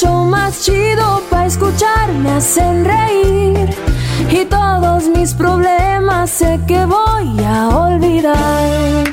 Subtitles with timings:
[0.00, 2.08] show más chido para escuchar.
[2.12, 3.68] Me hacen reír
[4.30, 9.04] y todos mis problemas sé que voy a olvidar.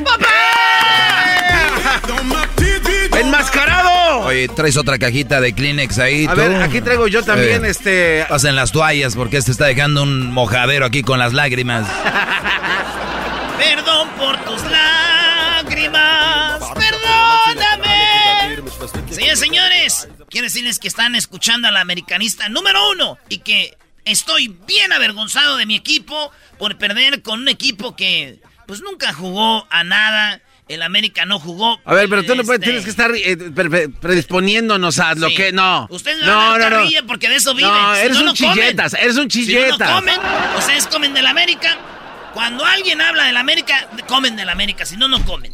[3.18, 4.20] ¡Enmascarado!
[4.26, 6.26] Oye, traes otra cajita de Kleenex ahí.
[6.26, 6.38] A tú?
[6.38, 8.26] ver, aquí traigo yo también Eh, este.
[8.30, 11.88] Pasen las toallas porque este está dejando un mojadero aquí con las lágrimas.
[13.60, 16.60] Perdón por tus lágrimas.
[16.74, 18.58] Perdóname.
[19.12, 24.92] Señores, señores, quiero decirles que están escuchando al americanista número uno y que estoy bien
[24.94, 30.42] avergonzado de mi equipo por perder con un equipo que pues nunca jugó a nada.
[30.68, 31.82] El América no jugó.
[31.84, 35.16] A ver, pero tú no puedes, Este, tienes que estar eh, pre- pre- predisponiéndonos a
[35.16, 35.36] lo Sí.
[35.36, 35.52] que.
[35.52, 35.86] No.
[35.90, 37.08] Ustedes no, a no, no.
[37.08, 37.74] porque de eso viven.
[37.74, 38.54] No, Si eres no, un no comen.
[38.54, 39.90] chilletas, eres un Si no, chilletas.
[39.90, 40.20] no comen,
[40.58, 41.78] ustedes comen del América.
[42.34, 44.86] Cuando alguien habla del América, comen del América.
[44.86, 45.54] Si no, no comen.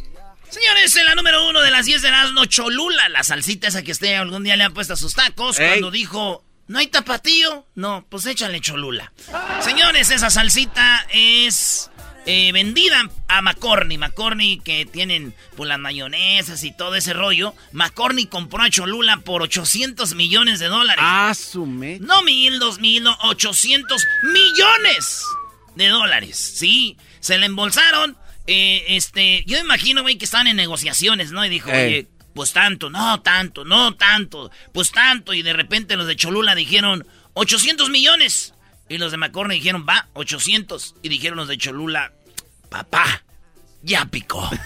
[0.58, 3.92] Señores, en la número uno de las 10 de no Cholula, la salsita esa que
[3.92, 5.68] usted algún día le han puesto a sus tacos, Ey.
[5.68, 7.64] cuando dijo, ¿no hay tapatío?
[7.76, 9.12] No, pues échale Cholula.
[9.60, 11.92] Señores, esa salsita es
[12.26, 13.98] eh, vendida a McCorney.
[13.98, 17.54] McCorney que tienen pues las mayonesas y todo ese rollo.
[17.70, 21.04] McCorney compró a Cholula por 800 millones de dólares.
[21.06, 25.22] Ah, su No mil, dos mil, no, 800 millones
[25.76, 26.36] de dólares.
[26.56, 28.18] Sí, se le embolsaron.
[28.50, 31.44] Eh, este, yo imagino, güey, que estaban en negociaciones, ¿no?
[31.44, 31.86] Y dijo, Ey.
[31.86, 35.34] oye, pues tanto, no tanto, no tanto, pues tanto.
[35.34, 38.54] Y de repente los de Cholula dijeron, 800 millones.
[38.88, 40.94] Y los de McCorney dijeron, va, 800.
[41.02, 42.12] Y dijeron los de Cholula,
[42.70, 43.22] papá,
[43.82, 44.48] ya picó.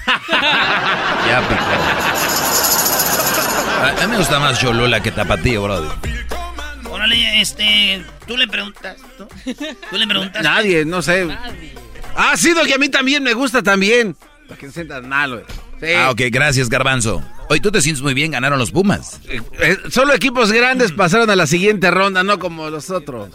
[1.27, 1.65] Ya picó.
[3.83, 5.91] A, mí me gusta más Cholula que Tapatío, brother.
[6.89, 9.27] Órale, este, tú le preguntas, ¿tú?
[9.91, 10.43] Tú le preguntas.
[10.43, 11.27] Nadie, no sé.
[12.17, 14.17] Ah, sí, que a mí también me gusta también.
[14.49, 15.45] Para que no sientas mal, güey.
[15.81, 15.93] Sí.
[15.97, 17.23] Ah, ok, gracias, Garbanzo.
[17.49, 19.21] Hoy tú te sientes muy bien, ganaron los Pumas.
[19.29, 23.31] Eh, solo equipos grandes pasaron a la siguiente ronda, no como los otros.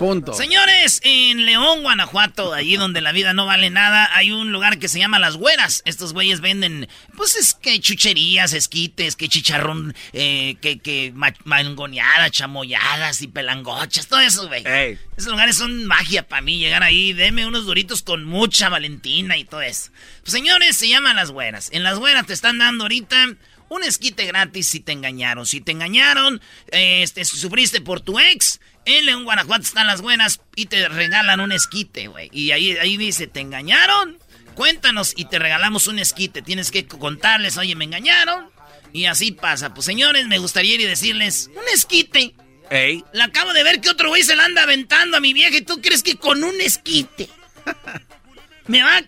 [0.00, 0.32] Punto.
[0.32, 4.88] Señores, en León, Guanajuato, allí donde la vida no vale nada, hay un lugar que
[4.88, 5.82] se llama Las Güeras.
[5.84, 6.88] Estos güeyes venden,
[7.18, 14.06] pues es que chucherías, esquites, que chicharrón, eh, que, que ma- mangoneadas, chamoyadas y pelangochas,
[14.06, 14.66] todo eso, güey.
[14.66, 14.98] Ey.
[15.18, 19.44] Esos lugares son magia para mí, llegar ahí, deme unos duritos con mucha valentina y
[19.44, 19.90] todo eso.
[20.22, 21.68] Pues señores, se llaman Las Güeras.
[21.72, 23.34] En Las Güeras te están dando ahorita
[23.68, 25.46] un esquite gratis si te engañaron.
[25.46, 26.40] Si te engañaron,
[26.72, 28.60] este, si sufriste por tu ex,
[28.98, 32.30] en León, Guanajuato están las buenas y te regalan un esquite, güey.
[32.32, 34.18] Y ahí, ahí dice, ¿te engañaron?
[34.54, 36.42] Cuéntanos y te regalamos un esquite.
[36.42, 38.50] Tienes que contarles, oye, me engañaron.
[38.92, 39.72] Y así pasa.
[39.74, 42.34] Pues señores, me gustaría ir y decirles, un esquite.
[42.70, 43.04] Ey.
[43.12, 45.62] La acabo de ver que otro güey se la anda aventando a mi vieja y
[45.62, 47.28] tú crees que con un esquite.
[48.66, 49.02] me va...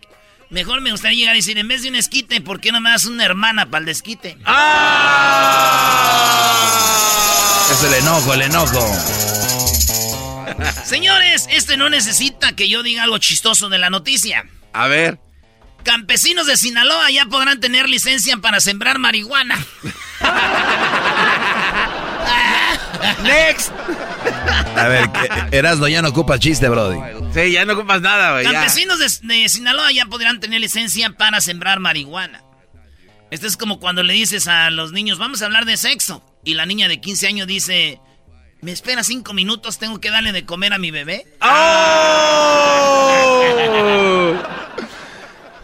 [0.50, 2.90] Mejor me gustaría llegar y decir, en vez de un esquite, ¿por qué no me
[2.90, 4.36] das una hermana para el desquite?
[7.70, 9.51] Es el enojo, el enojo.
[10.84, 14.46] Señores, este no necesita que yo diga algo chistoso de la noticia.
[14.72, 15.18] A ver.
[15.84, 19.58] Campesinos de Sinaloa ya podrán tener licencia para sembrar marihuana.
[23.22, 23.72] Next.
[24.76, 25.10] A ver,
[25.50, 26.98] Erasmo ya no ocupa chiste, brody.
[27.34, 28.44] Sí, ya no ocupas nada, güey.
[28.44, 32.42] Campesinos de, de Sinaloa ya podrán tener licencia para sembrar marihuana.
[33.30, 36.24] Esto es como cuando le dices a los niños, vamos a hablar de sexo.
[36.44, 38.00] Y la niña de 15 años dice,
[38.62, 39.78] ¿me espera cinco minutos?
[39.78, 41.26] ¿Tengo que darle de comer a mi bebé?
[41.42, 43.12] ¡Oh!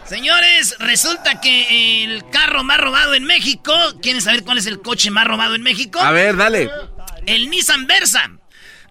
[0.05, 3.73] Señores, resulta que el carro más robado en México.
[4.01, 5.99] ¿Quieren saber cuál es el coche más robado en México?
[5.99, 6.69] A ver, dale.
[7.25, 8.31] El Nissan Versa.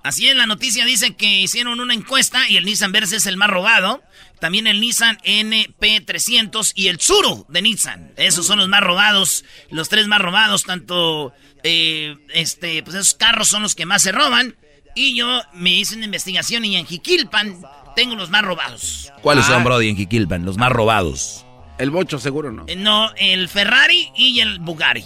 [0.02, 3.36] Así es, la noticia dice que hicieron una encuesta y el Nissan Versa es el
[3.36, 4.02] más robado.
[4.40, 8.12] También el Nissan NP300 y el Tsuru de Nissan.
[8.16, 10.62] Esos son los más robados, los tres más robados.
[10.62, 14.56] Tanto, eh, este, pues esos carros son los que más se roban.
[14.94, 17.60] Y yo me hice una investigación y en Jiquilpan
[17.94, 19.12] tengo los más robados.
[19.22, 19.48] ¿Cuáles Ah.
[19.54, 20.44] son, Brody, en Jiquilpan?
[20.44, 21.44] Los más robados.
[21.78, 22.64] El bocho seguro no.
[22.66, 25.04] Eh, No, el Ferrari y el Bugatti.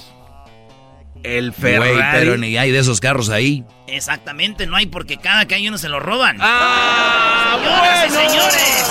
[1.22, 1.92] El Ferrari.
[1.92, 3.64] Güey, pero ni hay de esos carros ahí.
[3.86, 6.38] Exactamente, no hay porque cada que hay uno se lo roban.
[6.40, 7.58] ¡Ah!
[7.60, 8.86] Señoras y señores.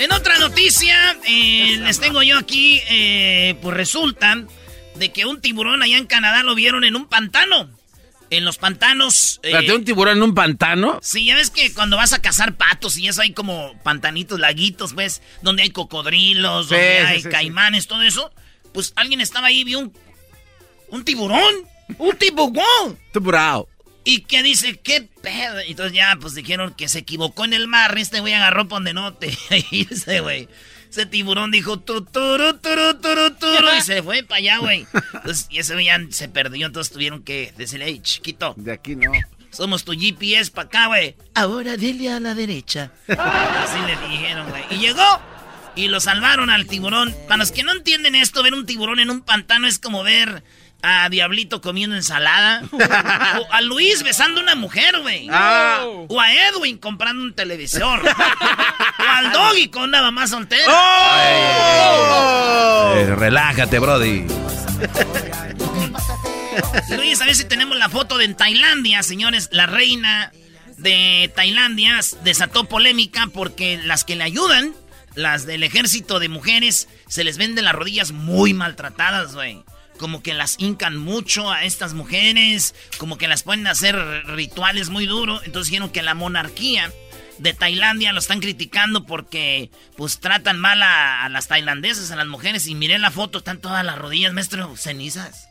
[0.00, 4.44] En otra noticia, eh, les tengo yo aquí, eh, pues resulta
[4.98, 7.70] de que un tiburón allá en Canadá lo vieron en un pantano.
[8.30, 9.40] En los pantanos...
[9.42, 10.98] eh, un tiburón en un pantano.
[11.02, 14.92] Sí, ya ves que cuando vas a cazar patos y eso hay como pantanitos, laguitos,
[14.92, 18.30] pues, donde hay cocodrilos, Sí, donde sí, hay sí, caimanes, todo eso.
[18.74, 19.94] Pues alguien estaba ahí y vio un,
[20.88, 21.54] un tiburón.
[21.96, 22.98] Un tiburón.
[23.12, 23.64] Tiburón.
[24.04, 25.58] Y que dice, ¿qué pedo?
[25.60, 27.96] Entonces ya, pues dijeron que se equivocó en el mar.
[27.98, 29.36] Este güey agarró por donde no te
[29.70, 30.48] irse, güey.
[30.90, 34.86] Ese tiburón dijo, tu, turu, turu, turu, turu, y se fue para allá, güey.
[35.14, 36.66] Entonces, y ese ya se perdió.
[36.66, 39.12] Entonces tuvieron que decirle, hey, chiquito, De aquí no.
[39.50, 41.14] somos tu GPS para acá, güey.
[41.34, 42.90] Ahora dele a la derecha.
[43.08, 44.64] Así le dijeron, güey.
[44.70, 45.04] Y llegó
[45.76, 47.14] y lo salvaron al tiburón.
[47.28, 50.42] Para los que no entienden esto, ver un tiburón en un pantano es como ver
[50.82, 52.62] a Diablito comiendo ensalada.
[52.72, 55.28] o a Luis besando a una mujer, güey.
[55.30, 55.84] Ah.
[56.08, 58.00] O a Edwin comprando un televisor.
[58.98, 60.64] o al Doggy con una mamá soltera.
[60.68, 62.14] ¡Oh!
[62.96, 64.26] Eh, relájate, Brody.
[66.96, 69.48] Luis, a ver si tenemos la foto de en Tailandia, señores.
[69.52, 70.32] La reina
[70.76, 74.74] de Tailandia desató polémica porque las que le ayudan,
[75.14, 79.64] las del ejército de mujeres, se les venden las rodillas muy maltratadas, güey.
[79.98, 83.96] Como que las hincan mucho a estas mujeres, como que las ponen a hacer
[84.26, 85.42] rituales muy duros.
[85.44, 86.92] Entonces dijeron que la monarquía
[87.38, 92.26] de Tailandia lo están criticando porque pues tratan mal a, a las tailandesas, a las
[92.26, 92.66] mujeres.
[92.66, 95.48] Y miré la foto, están todas las rodillas, maestro, cenizas.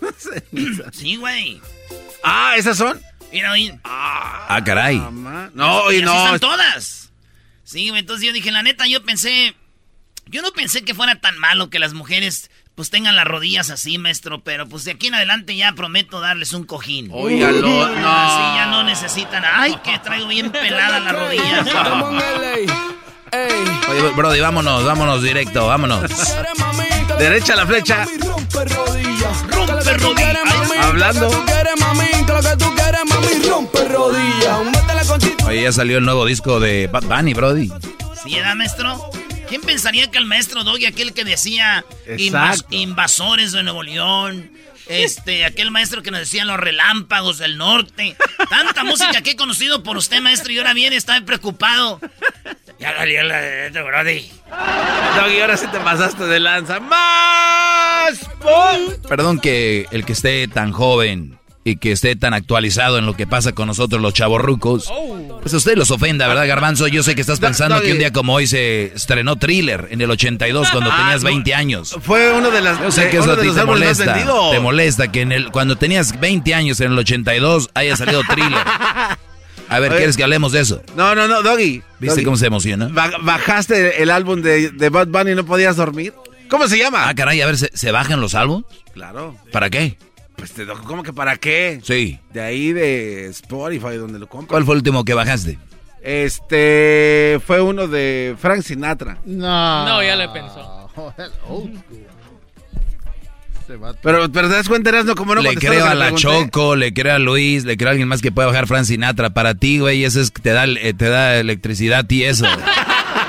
[0.92, 1.60] Sí, güey.
[2.22, 3.00] Ah, ¿esas son?
[3.32, 3.78] Mira, oye.
[3.84, 4.98] Ah, caray.
[4.98, 5.50] Mamá.
[5.54, 6.24] No, y y así no.
[6.24, 7.12] están todas.
[7.64, 9.56] Sí, güey, entonces yo dije, la neta, yo pensé...
[10.26, 13.98] Yo no pensé que fuera tan malo que las mujeres pues tengan las rodillas así,
[13.98, 17.10] maestro, pero pues de aquí en adelante ya prometo darles un cojín.
[17.12, 18.08] Óigalo, no.
[18.08, 19.44] Así ya no necesitan...
[19.44, 21.66] Ay, que traigo bien pelada las rodillas.
[23.88, 26.10] Oye, Brody, vámonos, vámonos directo, vámonos.
[27.18, 28.04] Derecha la flecha.
[28.04, 29.44] Rompe rodillas.
[30.82, 31.30] Hablando.
[35.46, 37.70] Oye, ya salió el nuevo disco de Bad Bunny, Brody.
[38.22, 39.10] ¿Sí, era, maestro?
[39.52, 41.84] ¿Quién pensaría que el maestro Doggy, aquel que decía
[42.16, 44.50] invas- invasores de Nuevo León,
[44.86, 48.16] este, aquel maestro que nos decía los relámpagos del norte,
[48.48, 52.00] tanta música que he conocido por usted, maestro, y ahora viene, está preocupado.
[52.80, 54.30] Ya salió la de este Brody.
[55.16, 56.80] Doggy, ahora sí te pasaste de lanza.
[56.80, 58.20] ¡Más!
[58.40, 59.02] ¡Pum!
[59.06, 63.26] Perdón que el que esté tan joven y que esté tan actualizado en lo que
[63.26, 64.90] pasa con nosotros los chavorrucos,
[65.42, 66.86] pues a usted los ofenda, ¿verdad, Garbanzo?
[66.88, 70.10] Yo sé que estás pensando que un día como hoy se estrenó Thriller en el
[70.10, 71.30] 82 cuando Ah, tenías no.
[71.30, 71.96] 20 años.
[72.02, 72.80] Fue uno de las.
[72.80, 74.14] Yo sé que eso a ti te molesta.
[74.50, 78.62] Te molesta que en el, cuando tenías 20 años en el 82 haya salido Thriller.
[79.68, 79.98] A ver, Oye.
[79.98, 80.82] ¿quieres que hablemos de eso?
[80.96, 81.82] No, no, no, Doggy.
[81.98, 82.88] ¿Viste Doggy, cómo se emociona?
[82.92, 86.12] ba- ¿Bajaste el álbum de, de Bad Bunny y no podías dormir?
[86.50, 87.08] ¿Cómo se llama?
[87.08, 88.66] Ah, caray, a ver, ¿se, se bajan los álbumes?
[88.92, 89.36] Claro.
[89.50, 89.96] ¿Para qué?
[90.42, 91.78] Pues te ¿cómo que para qué?
[91.84, 92.18] Sí.
[92.32, 94.48] De ahí de Spotify, donde lo compras.
[94.48, 95.56] ¿Cuál fue el último que bajaste?
[96.02, 99.18] Este fue uno de Frank Sinatra.
[99.24, 99.86] No.
[99.86, 100.90] No, ya le pensó.
[104.02, 106.22] Pero, pero te das cuenta, Erasmo, como no le creo a la pregunté?
[106.22, 109.30] Choco, le creo a Luis, le creo a alguien más que pueda bajar Fran Sinatra.
[109.30, 112.46] Para ti, güey, eso es que te da, eh, te da electricidad y eso.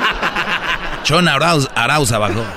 [1.03, 2.43] Chon Arauz, Arauza bajó.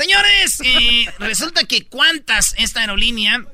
[0.00, 3.44] Señores, eh, resulta que cuántas esta aerolínea,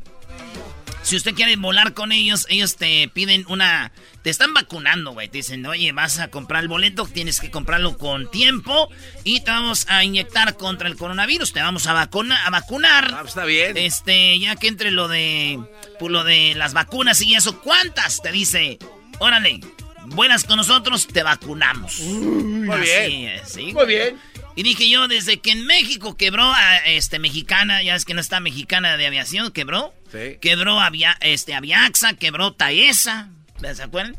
[1.02, 3.90] si usted quiere volar con ellos, ellos te piden una...
[4.22, 5.28] Te están vacunando, güey.
[5.28, 8.88] Te dicen, oye, vas a comprar el boleto, tienes que comprarlo con tiempo
[9.24, 11.52] y te vamos a inyectar contra el coronavirus.
[11.52, 13.10] Te vamos a, vacuna, a vacunar.
[13.12, 13.76] Ah, pues está bien.
[13.76, 15.58] Este, ya que entre lo de,
[15.98, 18.22] pues, lo de las vacunas y eso, ¿cuántas?
[18.22, 18.78] Te dice,
[19.18, 19.58] órale,
[20.06, 21.98] buenas con nosotros, te vacunamos.
[21.98, 23.28] Muy bien.
[23.30, 23.72] es, ¿sí?
[23.72, 24.16] Muy bien.
[24.56, 28.22] Y dije yo, desde que en México quebró a este mexicana, ya es que no
[28.22, 29.94] está mexicana de aviación, quebró.
[30.10, 30.38] Sí.
[30.40, 33.28] Quebró avia, este, Aviaxa, quebró Taesa.
[33.74, 34.16] ¿Se acuerdan?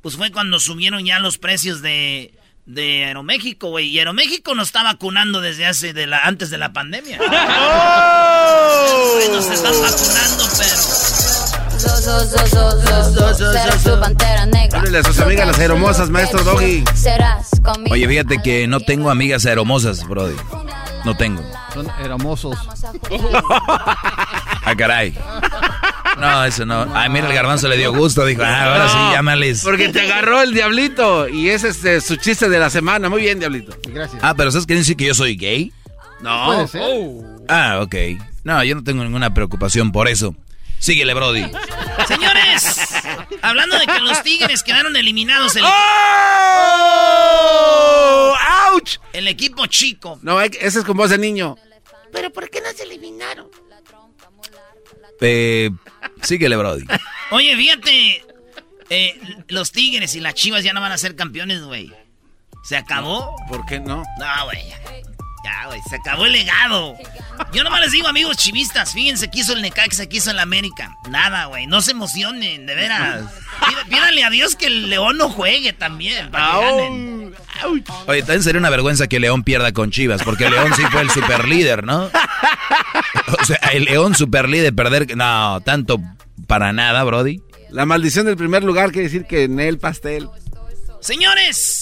[0.00, 2.32] Pues fue cuando subieron ya los precios de,
[2.64, 3.88] de Aeroméxico, güey.
[3.88, 7.18] Y Aeroméxico nos está vacunando desde hace de la, antes de la pandemia.
[7.20, 9.18] ¡Oh!
[9.32, 11.01] Nos están vacunando, pero.
[14.72, 16.84] Háblele a sus amigas las aeromosas, maestro Doggy.
[17.90, 20.34] Oye, fíjate que no tengo amigas aeromosas, brody.
[21.04, 21.42] No tengo.
[21.72, 22.58] Son hermosos.
[24.64, 25.12] Ah, caray.
[26.18, 26.86] No, eso no.
[26.94, 28.24] Ay, mira, el garbanzo le dio gusto.
[28.24, 29.62] Dijo, ah, ahora sí, llámales.
[29.64, 31.28] Porque te agarró el diablito.
[31.28, 33.08] Y ese es este, su chiste de la semana.
[33.08, 33.76] Muy bien, diablito.
[33.88, 34.22] Gracias.
[34.22, 35.72] Ah, pero ¿sabes quieren decir que yo soy gay?
[36.20, 36.46] No.
[36.46, 36.82] Puede ser.
[37.48, 37.94] Ah, ok.
[38.44, 40.34] No, yo no tengo ninguna preocupación por eso.
[40.82, 41.48] Síguele, Brody.
[42.08, 42.88] Señores,
[43.40, 45.68] hablando de que los Tigres quedaron eliminados, el, ¡Oh!
[48.72, 48.98] ¡Auch!
[49.12, 50.18] el equipo chico.
[50.22, 51.56] No, ese es con voz de niño.
[55.20, 55.70] Eh,
[56.20, 56.84] síguele, Brody.
[57.30, 58.26] Oye, fíjate,
[58.90, 61.92] eh, los Tigres y las Chivas ya no van a ser campeones, güey.
[62.64, 63.36] ¿Se acabó?
[63.48, 64.02] ¿Por qué no?
[64.18, 64.64] No, güey.
[65.44, 65.66] Ya.
[65.66, 66.96] Güey, se acabó el legado.
[67.52, 70.96] Yo nomás les digo, amigos chivistas, fíjense que hizo el Necaxa, que hizo el América.
[71.10, 73.22] Nada, güey, no se emocionen, de veras.
[73.66, 77.34] Pí- Pídanle a Dios que el León no juegue también, para que ganen.
[78.06, 81.10] Oye, también sería una vergüenza que León pierda con Chivas, porque León sí fue el
[81.10, 82.10] super líder, ¿no?
[83.40, 85.16] O sea, el León super líder perder.
[85.16, 86.00] No, tanto
[86.46, 87.40] para nada, Brody.
[87.70, 90.28] La maldición del primer lugar quiere decir que en el pastel.
[91.00, 91.81] Señores,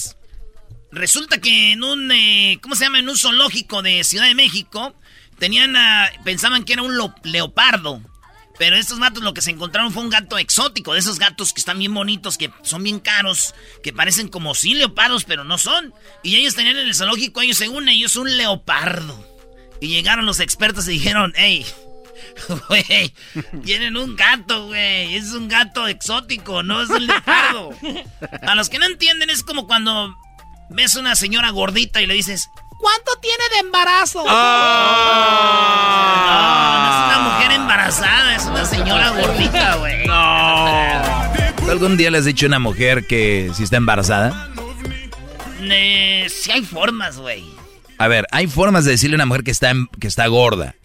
[0.91, 2.99] resulta que en un, eh, ¿cómo se llama?
[2.99, 4.93] En un zoológico de Ciudad de México,
[5.39, 8.01] tenían, a- pensaban que era un leopardo.
[8.59, 11.59] Pero estos gatos lo que se encontraron fue un gato exótico, de esos gatos que
[11.61, 15.93] están bien bonitos, que son bien caros, que parecen como sí leopardos, pero no son.
[16.21, 19.27] Y ellos tenían en el zoológico, ellos según ellos, un leopardo.
[19.79, 21.65] Y llegaron los expertos y dijeron, hey,
[22.67, 23.13] güey,
[23.63, 27.71] tienen un gato, güey, es un gato exótico, no es un leopardo.
[28.43, 30.15] A los que no entienden es como cuando
[30.73, 32.49] ves una señora gordita y le dices,
[32.79, 34.23] ¿cuánto tiene de embarazo?
[34.25, 34.31] No,
[36.81, 40.03] no es una mujer embarazada, es una señora gordita, güey.
[41.57, 44.49] ¿Tú algún día le has dicho a una mujer que si está embarazada?
[45.61, 47.45] Eh, sí hay formas, güey.
[47.97, 50.75] A ver, hay formas de decirle a una mujer que está, em- que está gorda.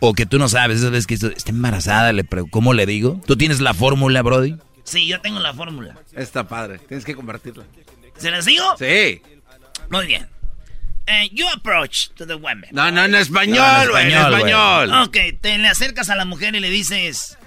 [0.00, 3.20] O que tú no sabes, esas veces que está embarazada, le ¿cómo le digo?
[3.26, 4.56] ¿Tú tienes la fórmula, Brody?
[4.84, 5.96] Sí, yo tengo la fórmula.
[6.14, 6.78] Está padre.
[6.78, 7.64] Tienes que compartirla.
[8.18, 8.76] ¿Se las digo?
[8.78, 9.22] Sí.
[9.90, 10.28] Muy bien.
[11.06, 12.68] Eh, you approach to the women.
[12.72, 15.02] No, no, en español, No, en español, español.
[15.04, 17.38] Ok, te le acercas a la mujer y le dices,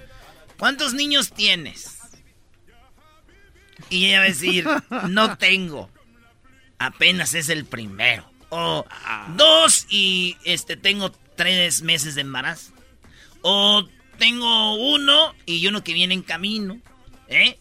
[0.58, 2.00] ¿cuántos niños tienes?
[3.90, 4.68] Y ella va a decir,
[5.10, 5.92] no tengo.
[6.80, 8.30] Apenas es el primero.
[8.50, 8.86] O
[9.36, 12.74] dos y este tengo tres meses de embarazo.
[13.44, 13.88] O
[14.18, 16.80] tengo uno y uno que viene en camino.
[17.28, 17.60] ¿Eh?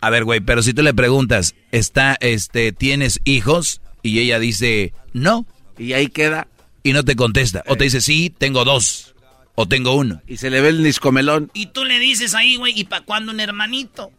[0.00, 3.80] A ver, güey, pero si tú le preguntas, ¿está, este, tienes hijos?
[4.02, 5.44] Y ella dice, no.
[5.76, 6.46] Y ahí queda.
[6.84, 7.64] Y no te contesta.
[7.66, 9.14] O te dice, sí, tengo dos.
[9.56, 10.22] O tengo uno.
[10.28, 11.50] Y se le ve el niscomelón.
[11.52, 14.12] Y tú le dices ahí, güey, ¿y para cuándo un hermanito?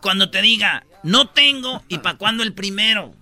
[0.00, 3.14] Cuando te diga, no tengo, ¿y para cuándo el primero?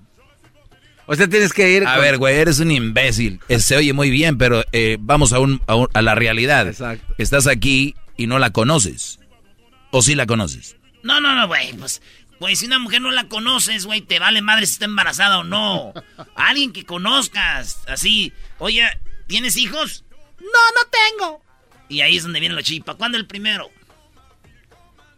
[1.06, 1.87] O sea, tienes que ir.
[1.87, 3.40] A con- ver, güey, eres un imbécil.
[3.49, 6.68] Eh, Se oye muy bien, pero eh, vamos a, un, a, un- a la realidad.
[6.68, 7.12] Exacto.
[7.18, 9.18] Estás aquí y no la conoces.
[9.90, 10.76] ¿O sí la conoces?
[11.02, 12.00] No, no, no, güey, pues,
[12.38, 15.44] güey, si una mujer no la conoces, güey, te vale madre si está embarazada o
[15.44, 15.92] no.
[16.37, 18.85] Alguien que conozcas, así, oye,
[19.26, 20.04] ¿tienes hijos?
[20.38, 21.42] No, no tengo.
[21.88, 22.85] Y ahí es donde viene lo chido.
[22.85, 23.71] ¿Para cuándo el primero?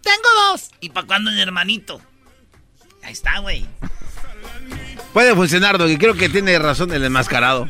[0.03, 0.71] Tengo dos.
[0.81, 2.01] ¿Y para cuándo el hermanito?
[3.03, 3.65] Ahí está, güey.
[5.13, 5.97] Puede funcionar, Doggy.
[5.97, 7.69] Creo que tiene razón el enmascarado.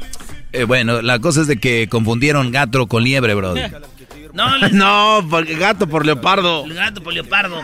[0.53, 3.55] Eh, bueno, la cosa es de que confundieron gato con liebre, bro.
[4.35, 6.65] No, les- No, porque gato por leopardo.
[6.67, 7.63] El gato por leopardo.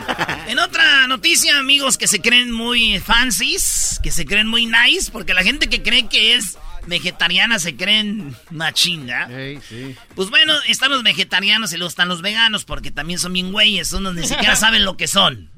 [0.48, 5.34] En otra noticia, amigos que se creen muy fancies, que se creen muy nice, porque
[5.34, 9.26] la gente que cree que es vegetariana se creen machina.
[9.30, 9.94] Ey, sí.
[10.14, 13.92] Pues bueno, están los vegetarianos y luego están los veganos, porque también son bien güeyes,
[13.92, 15.50] unos ni siquiera saben lo que son.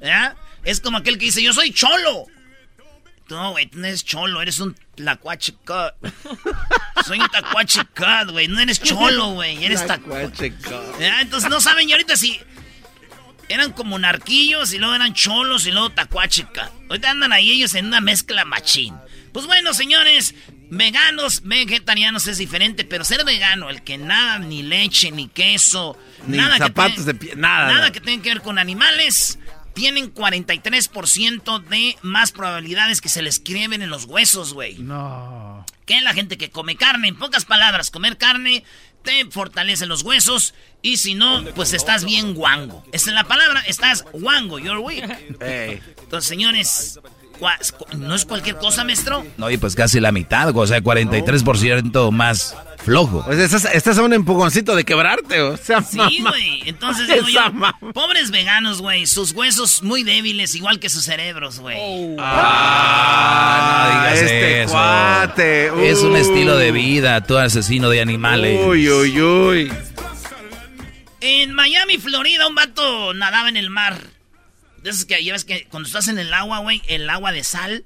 [0.64, 2.26] Es como aquel que dice, yo soy cholo.
[3.32, 5.94] No, güey, tú no eres cholo, eres un tlacuache cut.
[7.06, 10.52] Soy un tacuache cut, güey, no eres cholo, güey, eres tacuache
[11.00, 11.20] ¿Ya?
[11.22, 12.40] Entonces no saben, y ahorita sí.
[13.48, 16.70] Eran como narquillos y luego eran cholos y luego tacuachica.
[16.88, 18.94] Ahorita andan ahí ellos en una mezcla machín.
[19.32, 20.34] Pues bueno, señores,
[20.70, 26.36] veganos, vegetarianos es diferente, pero ser vegano, el que nada, ni leche, ni queso, Ni
[26.36, 27.92] nada zapatos que de pie, Nada nada.
[27.92, 29.38] que tenga que ver con animales,
[29.74, 34.78] tienen 43% de más probabilidades que se les quiebren en los huesos, güey.
[34.78, 35.64] No.
[35.86, 38.64] Que la gente que come carne, en pocas palabras, comer carne
[39.02, 42.84] te fortalece los huesos y si no, pues estás bien guango.
[42.92, 45.04] Esa es la palabra, estás guango, you're weak.
[45.40, 47.00] Entonces, señores,
[47.96, 49.24] ¿no es cualquier cosa, maestro?
[49.36, 53.22] No, y pues casi la mitad, o sea, 43% más flojo.
[53.24, 56.62] Pues estás, estás a un empujoncito de quebrarte, o sea, Sí, güey.
[56.66, 57.40] Entonces digo yo,
[57.92, 61.76] pobres veganos, güey, sus huesos muy débiles, igual que sus cerebros, güey.
[61.80, 62.16] Oh.
[62.18, 64.72] Ah, no digas este eso.
[64.72, 65.90] cuate.
[65.90, 68.60] Es un estilo de vida, tú asesino de animales.
[68.66, 69.72] Uy, uy, uy.
[71.20, 74.11] En Miami, Florida, un vato nadaba en el mar.
[74.82, 77.84] De esos que ves que cuando estás en el agua, güey, el agua de sal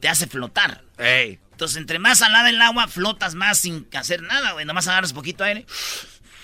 [0.00, 0.82] te hace flotar.
[0.98, 1.38] Ey.
[1.52, 4.64] Entonces, entre más salada el agua, flotas más sin hacer nada, güey.
[4.64, 5.66] Nomás agarras poquito aire.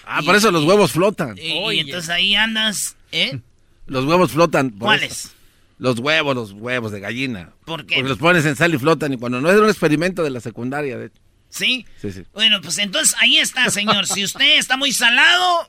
[0.06, 1.38] Ah, por eso los huevos flotan.
[1.38, 3.40] Y, y entonces ahí andas, ¿eh?
[3.86, 4.70] Los huevos flotan.
[4.70, 5.32] ¿Cuáles?
[5.78, 7.52] Los huevos, los huevos de gallina.
[7.66, 7.96] ¿Por qué?
[7.96, 9.12] Porque los pones en sal y flotan.
[9.12, 11.20] Y cuando no es un experimento de la secundaria, de hecho.
[11.50, 11.86] ¿Sí?
[12.00, 12.24] Sí, sí.
[12.32, 14.06] Bueno, pues entonces ahí está, señor.
[14.06, 15.68] Si usted está muy salado,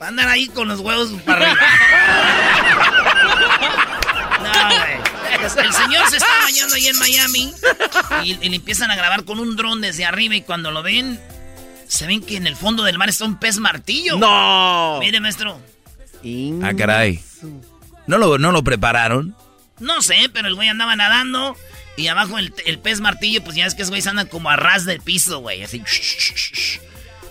[0.00, 1.66] va a andar ahí con los huevos para arriba.
[4.42, 4.96] No, güey.
[5.66, 7.52] El señor se está bañando ahí en Miami
[8.24, 11.20] y, y le empiezan a grabar con un dron desde arriba y cuando lo ven,
[11.86, 14.16] se ven que en el fondo del mar está un pez martillo.
[14.18, 14.98] ¡No!
[15.00, 15.60] Mire, maestro.
[16.62, 17.22] Ah, caray.
[18.06, 19.36] ¿No lo, ¿No lo prepararon?
[19.78, 21.56] No sé, pero el güey andaba nadando
[21.96, 24.56] y abajo el, el pez martillo, pues ya ves que esos güeyes andan como a
[24.56, 25.82] ras del piso, güey, así.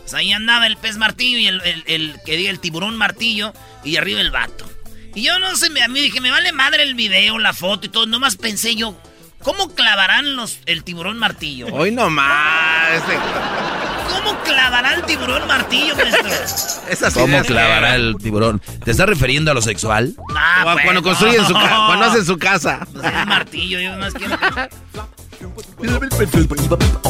[0.06, 3.54] Pues ahí andaba el pez martillo y el, el, el- que diga el tiburón martillo
[3.84, 4.70] y arriba el vato.
[5.16, 7.88] Y yo no sé, me- a mí dije, me vale madre el video, la foto
[7.88, 8.06] y todo.
[8.06, 8.96] Nomás pensé yo,
[9.40, 11.68] ¿cómo clavarán los, el tiburón martillo?
[11.74, 12.94] Hoy nomás.
[12.94, 13.18] Este,
[14.10, 17.12] ¿Cómo clavará el tiburón martillo, maestro?
[17.22, 18.62] ¿Cómo clavará el tiburón?
[18.84, 20.14] ¿Te estás refiriendo a lo sexual?
[20.36, 22.88] Ah, Cuando, pues, cuando construyen su casa, cuando hacen su casa.
[22.94, 24.38] Pues es martillo, yo más quiero...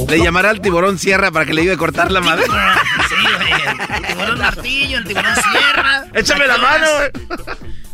[0.07, 2.75] Le llamará al tiburón sierra para que le ayude a cortar la madera.
[3.09, 4.01] Sí, güey.
[4.01, 6.05] El tiburón martillo, el tiburón sierra.
[6.13, 7.11] Échame la mano, güey.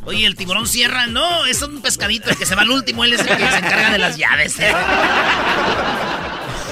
[0.04, 3.14] Oye, el tiburón sierra, no, es un pescadito el que se va al último, él
[3.14, 4.60] es el que se encarga de las llaves.
[4.60, 4.74] ¿eh?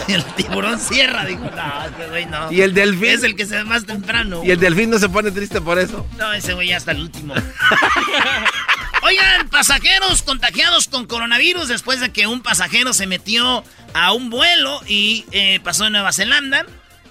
[0.08, 2.52] El tiburón sierra, dijo, no, ese güey no.
[2.52, 3.10] Y el delfín.
[3.10, 4.42] Es el que se va más temprano.
[4.44, 6.08] Y el delfín no se pone triste por eso.
[6.18, 7.36] No, ese güey ya hasta el último.
[9.10, 13.64] Oigan, pasajeros contagiados con coronavirus después de que un pasajero se metió
[13.96, 16.64] a un vuelo y eh, pasó en Nueva Zelanda.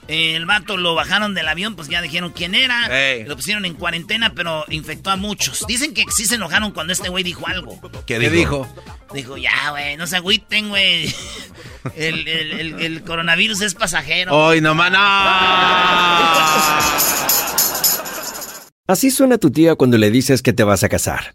[0.06, 2.88] Eh, el vato lo bajaron del avión, pues ya dijeron quién era.
[3.26, 5.66] Lo pusieron en cuarentena, pero infectó a muchos.
[5.66, 7.80] Dicen que sí se enojaron cuando este güey dijo algo.
[8.06, 8.72] ¿Qué ¿Qué dijo?
[9.12, 9.36] dijo?
[9.36, 11.12] Ya, güey, no se agüiten, güey.
[11.96, 14.36] El, el- el- el coronavirus es pasajero.
[14.36, 14.98] Hoy nomás, no.
[18.86, 21.34] Así suena tu tía cuando le dices que te vas a casar.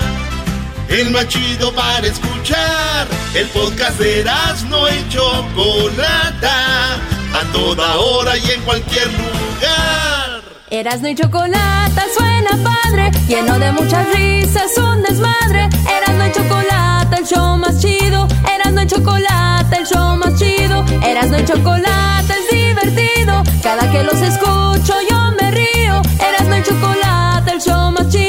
[0.91, 3.07] El más chido para escuchar.
[3.33, 4.25] El podcast de
[4.69, 6.95] no y Chocolata,
[7.33, 10.41] a toda hora y en cualquier lugar.
[10.69, 15.69] Erasno y Chocolata suena padre, lleno de muchas risas, un desmadre.
[15.97, 18.27] Erasno y Chocolata, el show más chido.
[18.53, 20.85] Erasno y Chocolata, el show más chido.
[21.05, 23.43] Erasno y Chocolata es divertido.
[23.63, 26.01] Cada que los escucho yo me río.
[26.19, 28.20] Erasno y Chocolata, el show más chido.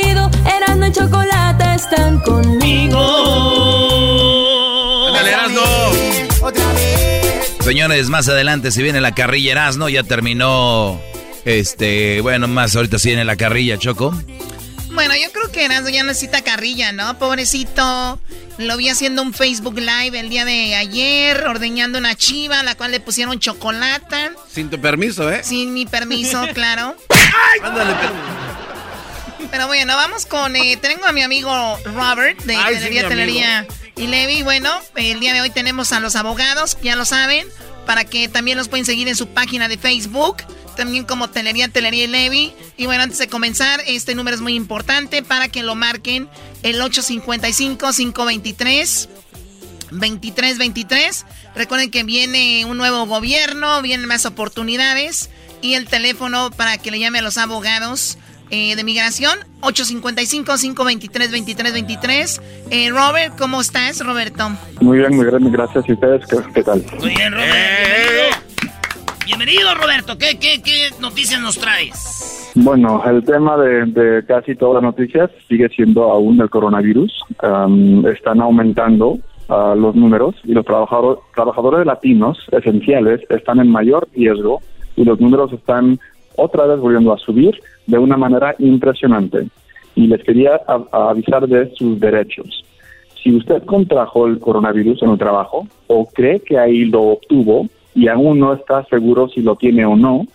[7.72, 11.00] Señores, más adelante si viene la carrilla Erasno, ya terminó,
[11.46, 14.14] este, bueno, más ahorita si viene la carrilla Choco.
[14.90, 17.18] Bueno, yo creo que Erasmo ya necesita carrilla, ¿no?
[17.18, 18.20] Pobrecito.
[18.58, 22.74] Lo vi haciendo un Facebook Live el día de ayer, ordeñando una chiva, a la
[22.74, 24.32] cual le pusieron chocolate.
[24.52, 25.42] Sin tu permiso, ¿eh?
[25.42, 26.94] Sin mi permiso, claro.
[27.62, 27.94] Ándale,
[29.50, 30.56] Pero bueno, vamos con.
[30.56, 34.42] Eh, tengo a mi amigo Robert de Ay, sí, Telería Telería y Levi.
[34.42, 37.46] Bueno, el día de hoy tenemos a los abogados, ya lo saben,
[37.86, 40.38] para que también los pueden seguir en su página de Facebook.
[40.76, 42.54] También como Telería Telería y Levi.
[42.78, 46.30] Y bueno, antes de comenzar, este número es muy importante para que lo marquen
[46.62, 49.08] el 855-523.
[49.90, 51.26] 2323.
[51.54, 55.28] Recuerden que viene un nuevo gobierno, vienen más oportunidades.
[55.60, 58.16] Y el teléfono para que le llame a los abogados
[58.52, 62.40] eh, de migración, 855-523-2323.
[62.70, 64.50] Eh, Robert, ¿cómo estás, Roberto?
[64.80, 65.88] Muy bien, muy bien, gracias.
[65.88, 66.84] ¿Y ustedes qué, qué tal?
[67.00, 67.50] Muy bien, Robert.
[67.50, 68.36] Bienvenido.
[69.26, 70.16] Bienvenido, Roberto.
[70.18, 72.52] ¿Qué, qué, qué noticias nos traes?
[72.54, 77.10] Bueno, el tema de, de casi todas las noticias sigue siendo aún el coronavirus.
[77.42, 84.06] Um, están aumentando uh, los números y los trabajador- trabajadores latinos esenciales están en mayor
[84.14, 84.60] riesgo
[84.96, 85.98] y los números están
[86.36, 89.48] otra vez volviendo a subir de una manera impresionante.
[89.94, 90.60] Y les quería
[90.92, 92.64] avisar de sus derechos.
[93.22, 98.08] Si usted contrajo el coronavirus en el trabajo o cree que ahí lo obtuvo y
[98.08, 100.26] aún no está seguro si lo tiene o no,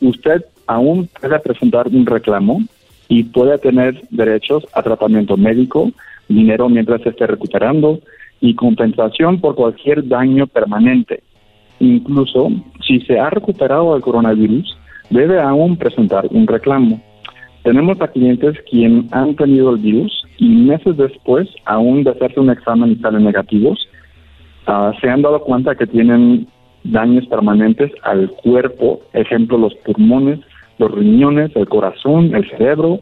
[0.00, 2.60] usted aún puede presentar un reclamo
[3.08, 5.90] y puede tener derechos a tratamiento médico,
[6.28, 8.00] dinero mientras esté recuperando
[8.40, 11.22] y compensación por cualquier daño permanente.
[11.80, 12.50] Incluso
[12.86, 14.76] si se ha recuperado del coronavirus,
[15.10, 17.00] debe aún presentar un reclamo.
[17.62, 22.50] Tenemos a clientes quienes han tenido el virus y meses después, aún de hacerse un
[22.50, 23.78] examen y salen negativos,
[24.66, 26.46] ah, se han dado cuenta que tienen
[26.84, 30.40] daños permanentes al cuerpo, ejemplo los pulmones,
[30.78, 33.00] los riñones, el corazón, el cerebro,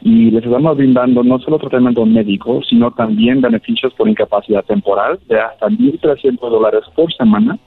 [0.00, 5.38] y les estamos brindando no solo tratamiento médico, sino también beneficios por incapacidad temporal de
[5.38, 7.58] hasta 1.300 dólares por semana.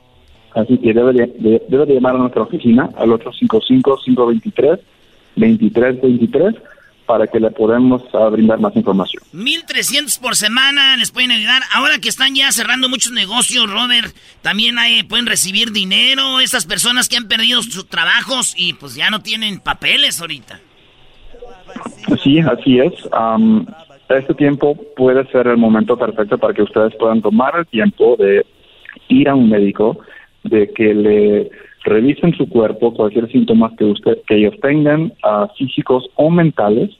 [0.55, 3.09] Así que debe de, de- debe de llamar a nuestra oficina al
[5.37, 6.55] 855-523-2323
[7.05, 9.21] para que le podamos ah, brindar más información.
[9.31, 11.61] 1300 por semana les pueden ayudar.
[11.71, 16.39] Ahora que están ya cerrando muchos negocios, Robert, también hay- pueden recibir dinero.
[16.39, 20.59] Esas personas que han perdido sus trabajos y pues ya no tienen papeles ahorita.
[22.23, 22.93] Sí, así es.
[23.11, 23.67] Am,
[24.09, 28.45] este tiempo puede ser el momento perfecto para que ustedes puedan tomar el tiempo de
[29.09, 29.99] ir a un médico,
[30.49, 31.49] de que le
[31.83, 35.13] revisen su cuerpo, cualquier síntoma que usted que ellos tengan,
[35.57, 36.91] físicos o mentales,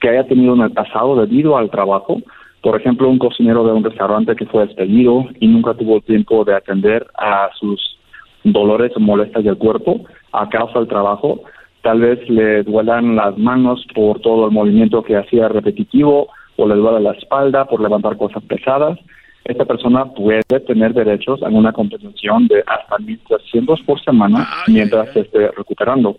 [0.00, 2.20] que haya tenido en el pasado debido al trabajo.
[2.60, 6.54] Por ejemplo, un cocinero de un restaurante que fue despedido y nunca tuvo tiempo de
[6.54, 7.98] atender a sus
[8.44, 10.00] dolores o molestias del cuerpo
[10.32, 11.42] a causa del trabajo.
[11.82, 16.76] Tal vez le duelan las manos por todo el movimiento que hacía repetitivo o le
[16.76, 18.98] duele la espalda por levantar cosas pesadas.
[19.44, 25.20] Esta persona puede tener derechos a una compensación de hasta 1.300 por semana mientras se
[25.20, 26.16] esté recuperando.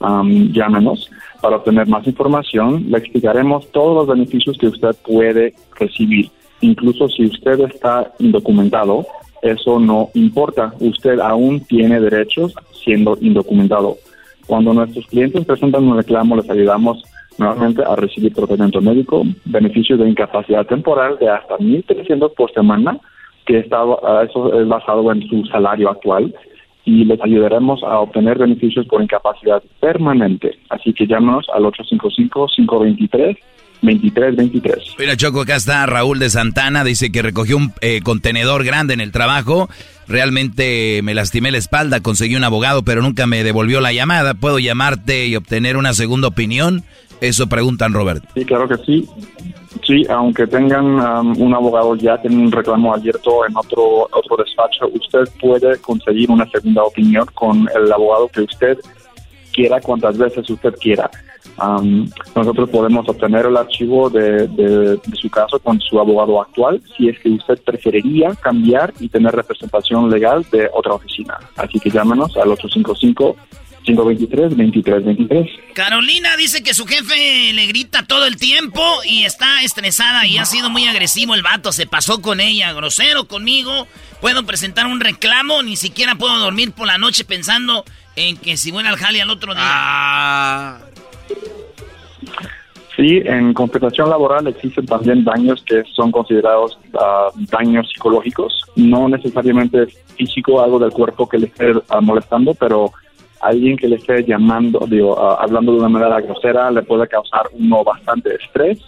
[0.00, 2.84] Am, llámenos para obtener más información.
[2.88, 6.30] Le explicaremos todos los beneficios que usted puede recibir.
[6.60, 9.06] Incluso si usted está indocumentado,
[9.42, 10.74] eso no importa.
[10.80, 13.96] Usted aún tiene derechos siendo indocumentado.
[14.46, 17.02] Cuando nuestros clientes presentan un reclamo, les ayudamos
[17.38, 22.98] nuevamente a recibir tratamiento médico, beneficio de incapacidad temporal de hasta 1.300 por semana,
[23.46, 26.34] que está, ah, eso es basado en su salario actual,
[26.84, 30.58] y les ayudaremos a obtener beneficios por incapacidad permanente.
[30.70, 33.36] Así que llámanos al 855-523.
[33.80, 34.96] 2323.
[34.98, 36.82] Mira, Choco, acá está Raúl de Santana.
[36.82, 39.68] Dice que recogió un eh, contenedor grande en el trabajo.
[40.08, 44.34] Realmente me lastimé la espalda, conseguí un abogado, pero nunca me devolvió la llamada.
[44.34, 46.82] ¿Puedo llamarte y obtener una segunda opinión?
[47.20, 48.24] Eso preguntan Robert.
[48.34, 49.08] Sí, claro que sí.
[49.86, 54.88] Sí, aunque tengan um, un abogado ya, tienen un reclamo abierto en otro, otro despacho,
[54.92, 58.78] usted puede conseguir una segunda opinión con el abogado que usted
[59.52, 61.10] quiera, cuantas veces usted quiera.
[61.60, 67.08] Um, nosotros podemos obtener el archivo de, de, su caso con su abogado actual si
[67.08, 71.36] es que usted preferiría cambiar y tener representación legal de otra oficina.
[71.56, 73.36] Así que llámenos al 855
[73.88, 75.74] 523-2323.
[75.74, 80.44] Carolina dice que su jefe le grita todo el tiempo y está estresada y ha
[80.44, 81.72] sido muy agresivo el vato.
[81.72, 83.86] Se pasó con ella, grosero conmigo.
[84.20, 87.84] Puedo presentar un reclamo, ni siquiera puedo dormir por la noche pensando
[88.16, 89.64] en que si voy al jale al otro día.
[89.64, 90.78] Ah.
[92.98, 99.86] Sí, en compensación laboral existen también daños que son considerados ah, daños psicológicos, no necesariamente
[100.16, 102.90] físico, algo del cuerpo que le esté ah, molestando, pero
[103.40, 107.46] alguien que le esté llamando, digo, ah, hablando de una manera grosera, le puede causar
[107.52, 108.78] uno bastante estrés.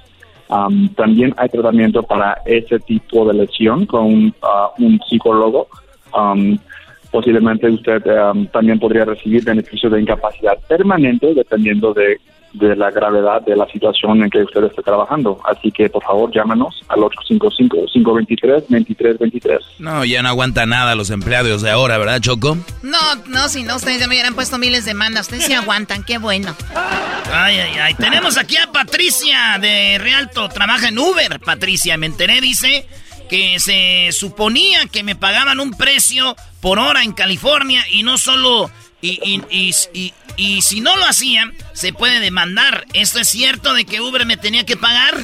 [0.96, 4.70] también hay tratamiento para ese tipo de lesión con un, ah,
[5.08, 5.68] psicólogo.
[7.10, 8.02] posiblemente usted
[8.52, 12.20] también podría recibir beneficios de incapacidad permanente dependiendo de
[12.52, 15.40] de la gravedad de la situación en que usted esté trabajando.
[15.44, 19.58] Así que, por favor, llámanos al 855-523-2323.
[19.78, 22.56] No, ya no aguanta nada los empleados de ahora, ¿verdad, Choco?
[22.82, 25.22] No, no, si no, ustedes ya me hubieran puesto miles de demandas.
[25.22, 26.54] Ustedes sí aguantan, qué bueno.
[27.32, 27.94] Ay, ay, ay.
[27.94, 30.48] Tenemos aquí a Patricia de Realto.
[30.48, 31.96] Trabaja en Uber, Patricia.
[31.96, 32.86] Me enteré, dice
[33.28, 38.68] que se suponía que me pagaban un precio por hora en California y no solo
[39.00, 42.84] y, y, y, y, si no lo hacían, se puede demandar.
[42.94, 45.14] ¿Esto es cierto de que Uber me tenía que pagar?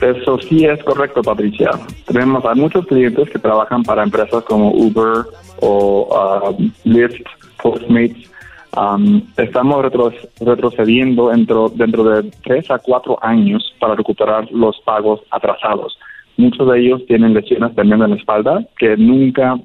[0.00, 1.70] Eso sí es correcto, Patricia.
[2.06, 5.24] Tenemos a muchos clientes que trabajan para empresas como Uber
[5.60, 7.24] o um, Lyft,
[7.62, 8.28] Postmates.
[8.76, 9.84] Um, estamos
[10.40, 15.96] retrocediendo dentro, dentro de tres a cuatro años para recuperar los pagos atrasados.
[16.36, 19.56] Muchos de ellos tienen lesiones también en la espalda que nunca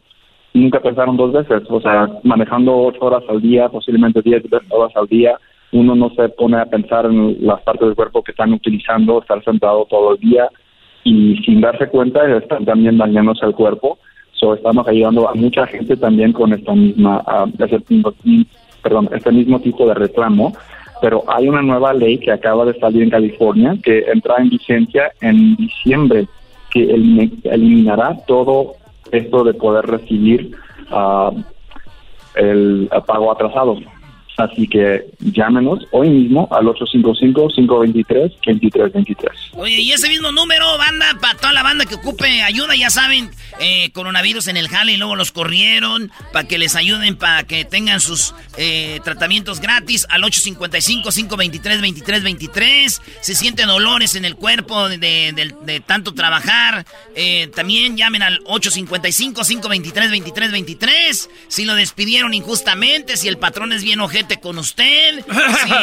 [0.53, 1.63] nunca pensaron dos veces.
[1.69, 5.37] O sea, manejando ocho horas al día, posiblemente diez horas al día,
[5.71, 9.43] uno no se pone a pensar en las partes del cuerpo que están utilizando, estar
[9.43, 10.49] sentado todo el día
[11.03, 13.97] y sin darse cuenta están también dañándose el cuerpo.
[14.33, 17.23] So, estamos ayudando a mucha gente también con esta misma,
[17.57, 20.53] este, mismo tipo de reclamo.
[21.01, 25.11] Pero hay una nueva ley que acaba de salir en California que entra en vigencia
[25.21, 26.27] en diciembre
[26.71, 26.83] que
[27.43, 28.73] eliminará todo
[29.11, 30.55] esto de poder recibir
[30.91, 31.43] uh,
[32.35, 33.77] el pago atrasado.
[34.37, 39.29] Así que llámenos hoy mismo al 855-523-2323.
[39.53, 43.31] Oye, y ese mismo número, banda, para toda la banda que ocupe ayuda, ya saben,
[43.59, 47.65] eh, coronavirus en el jale y luego los corrieron, para que les ayuden, para que
[47.65, 53.01] tengan sus eh, tratamientos gratis al 855-523-2323.
[53.21, 61.29] Se sienten dolores en el cuerpo de, tanto trabajar, eh, también llamen al 855-523-2323.
[61.47, 63.99] Si lo despidieron injustamente, si el patrón es bien
[64.35, 65.23] con usted.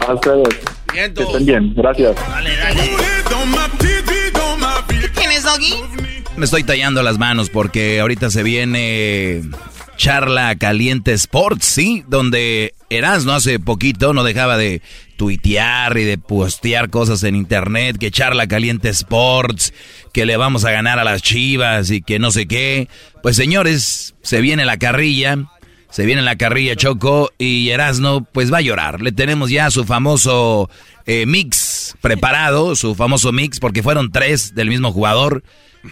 [0.07, 0.47] A ustedes.
[0.93, 1.73] Que estén bien.
[1.75, 2.15] Gracias.
[2.15, 2.91] Dale, dale.
[5.13, 6.14] ¿Quién Doggy?
[6.37, 9.41] Me estoy tallando las manos porque ahorita se viene
[9.95, 12.03] charla caliente sports, ¿sí?
[12.09, 14.81] Donde Erasmo hace poquito no dejaba de
[15.15, 19.73] tuitear y de postear cosas en internet, que charla caliente sports,
[20.11, 22.89] que le vamos a ganar a las chivas y que no sé qué.
[23.23, 25.37] Pues señores, se viene la carrilla,
[25.89, 29.01] se viene la carrilla Choco y Erasno pues va a llorar.
[29.01, 30.69] Le tenemos ya su famoso
[31.05, 35.43] eh, mix preparado, su famoso mix, porque fueron tres del mismo jugador.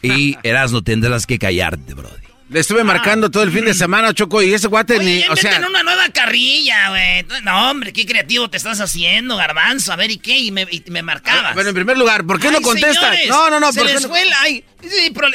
[0.01, 2.23] Y Erasno, tendrás que callarte, Brody.
[2.49, 5.23] Le estuve marcando todo el fin de semana, Choco, y ese guate ni.
[5.27, 5.59] O sea.
[5.67, 7.25] una nueva carrilla, güey.
[7.43, 9.91] No, hombre, qué creativo te estás haciendo, garbanzo.
[9.91, 10.37] A ver, ¿y qué?
[10.37, 11.55] Y me, me marcabas.
[11.55, 13.17] Bueno, en primer lugar, ¿por qué no contestas?
[13.27, 13.73] No, no, no.
[13.73, 14.29] Se les fue el.
[14.39, 14.63] Ay,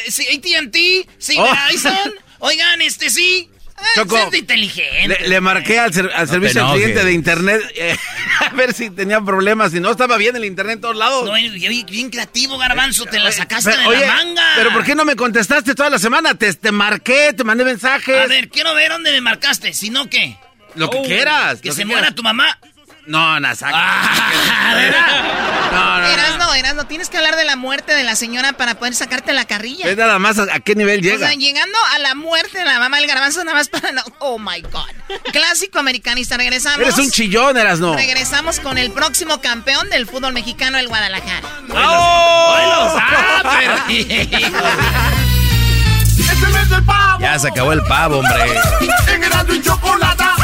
[0.08, 0.76] sí, ATT,
[1.18, 1.54] sí, oh.
[2.38, 3.50] Oigan, este sí.
[3.94, 5.18] Choco, Es inteligente.
[5.20, 7.96] le, le marqué al, ser- al No servicio al cliente de internet eh,
[8.50, 9.72] a ver si tenía problemas.
[9.72, 11.24] Si no estaba bien el internet en todos lados.
[11.26, 14.52] No, bien, bien creativo, Garbanzo, te la sacaste Pero, de oye, la manga.
[14.56, 16.34] Pero ¿por qué no me contestaste toda la semana?
[16.34, 18.16] Te, te marqué, te mandé mensajes.
[18.24, 20.36] A ver, quiero ver dónde me marcaste, si no, ¿qué?
[20.74, 21.60] Lo que Oh, quieras.
[21.60, 22.14] Que se que muera quieras.
[22.14, 22.58] tu mamá.
[23.06, 23.18] No.
[23.20, 26.38] Ah, no, Eras no.
[26.38, 26.86] no, Eras no.
[26.86, 29.86] Tienes que hablar de la muerte de la señora para poder sacarte la carrilla.
[29.88, 31.26] Es nada más a, a qué nivel O llega.
[31.28, 34.02] sea, llegando a la muerte de la mamá del garbanzo nada más para no.
[34.18, 35.20] Oh my God.
[35.32, 36.36] Clásico americanista.
[36.36, 36.80] Regresamos.
[36.80, 37.94] Eres un chillón, eras no.
[37.94, 41.46] Regresamos con el próximo campeón del fútbol mexicano, el Guadalajara.
[41.74, 43.74] ¡Ah, pero-
[46.18, 47.20] ¡Es el mes del pavo!
[47.20, 48.60] Ya se acabó el pavo, hombre.
[49.08, 50.37] En y Chocolata.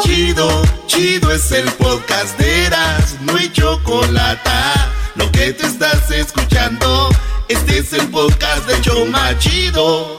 [0.00, 4.50] Chido, chido es el podcast de Eras, no hay chocolate.
[5.14, 7.08] Lo que te estás escuchando,
[7.48, 10.18] este es el podcast de Choma Chido.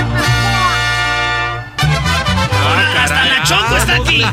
[2.97, 4.23] Hasta la Choco está aquí.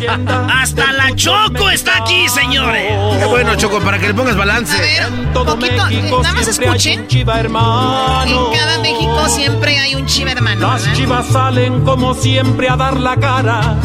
[0.52, 2.92] Hasta la Choco está aquí, señores.
[3.18, 4.76] Qué bueno, Choco, para que le pongas balance.
[4.76, 7.06] A ver, poquito, eh, nada más escuchen.
[7.10, 10.72] En cada México siempre hay un chiva hermano.
[10.72, 13.76] Las chivas salen como siempre a dar la cara.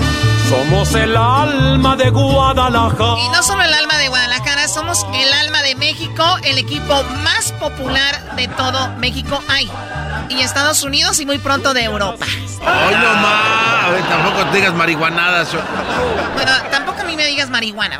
[0.49, 3.19] Somos el alma de Guadalajara.
[3.19, 7.51] Y no solo el alma de Guadalajara, somos el alma de México, el equipo más
[7.53, 9.69] popular de todo México hay.
[10.29, 12.25] Y Estados Unidos y muy pronto de Europa.
[12.65, 13.85] Ay, no más.
[13.85, 15.49] A ver, tampoco te digas marihuanadas.
[16.33, 17.99] Bueno, tampoco a mí me digas marihuana.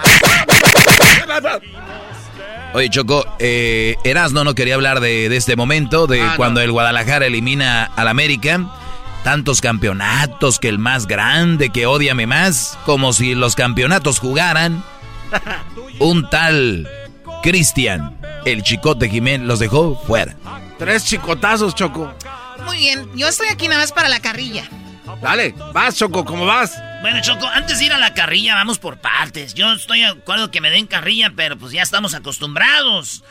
[2.73, 6.71] Oye, Choco, eh, Erasno no quería hablar de, de este momento, de Ah, cuando el
[6.71, 8.61] Guadalajara elimina al América.
[9.23, 14.83] Tantos campeonatos, que el más grande, que odiame más, como si los campeonatos jugaran.
[15.99, 16.87] Un tal
[17.43, 20.35] Cristian, el chicote Jiménez, los dejó fuera.
[20.79, 22.13] Tres chicotazos, Choco.
[22.65, 24.63] Muy bien, yo estoy aquí nada más para la carrilla.
[25.21, 26.81] Dale, vas, Choco, ¿cómo vas?
[27.01, 29.53] Bueno, Choco, antes de ir a la carrilla, vamos por partes.
[29.53, 33.23] Yo estoy de acuerdo que me den carrilla, pero pues ya estamos acostumbrados.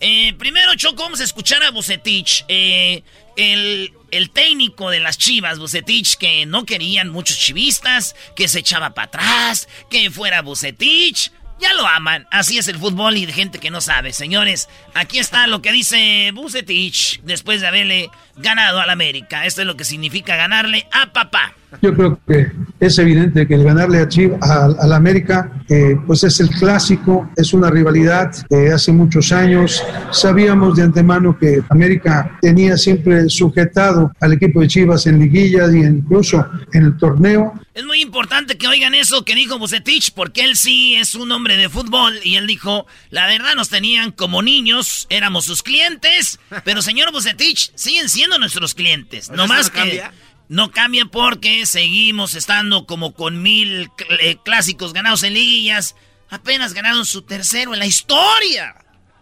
[0.00, 2.44] Eh, primero, Choco, vamos a escuchar a Bucetich.
[2.48, 3.02] Eh,
[3.36, 8.94] el, el técnico de las chivas, Bucetich, que no querían muchos chivistas, que se echaba
[8.94, 11.32] para atrás, que fuera Bucetich.
[11.58, 12.26] Ya lo aman.
[12.30, 14.12] Así es el fútbol y de gente que no sabe.
[14.12, 19.46] Señores, aquí está lo que dice Bucetich después de haberle ganado al América.
[19.46, 21.54] Esto es lo que significa ganarle a papá.
[21.82, 26.40] Yo creo que es evidente que el ganarle a Chivas, al América, eh, pues es
[26.40, 29.84] el clásico, es una rivalidad de hace muchos años.
[30.10, 35.80] Sabíamos de antemano que América tenía siempre sujetado al equipo de Chivas en liguillas y
[35.80, 37.52] incluso en el torneo.
[37.78, 41.56] Es muy importante que oigan eso que dijo Bucetich, porque él sí es un hombre
[41.56, 46.82] de fútbol y él dijo, la verdad nos tenían como niños, éramos sus clientes, pero
[46.82, 49.28] señor Bucetich, siguen siendo nuestros clientes.
[49.28, 50.12] ¿Pero No más eso no que cambia?
[50.50, 55.94] no cambia porque seguimos estando como con mil cl- eh, clásicos ganados en liguillas.
[56.30, 58.74] Apenas ganaron su tercero en la historia.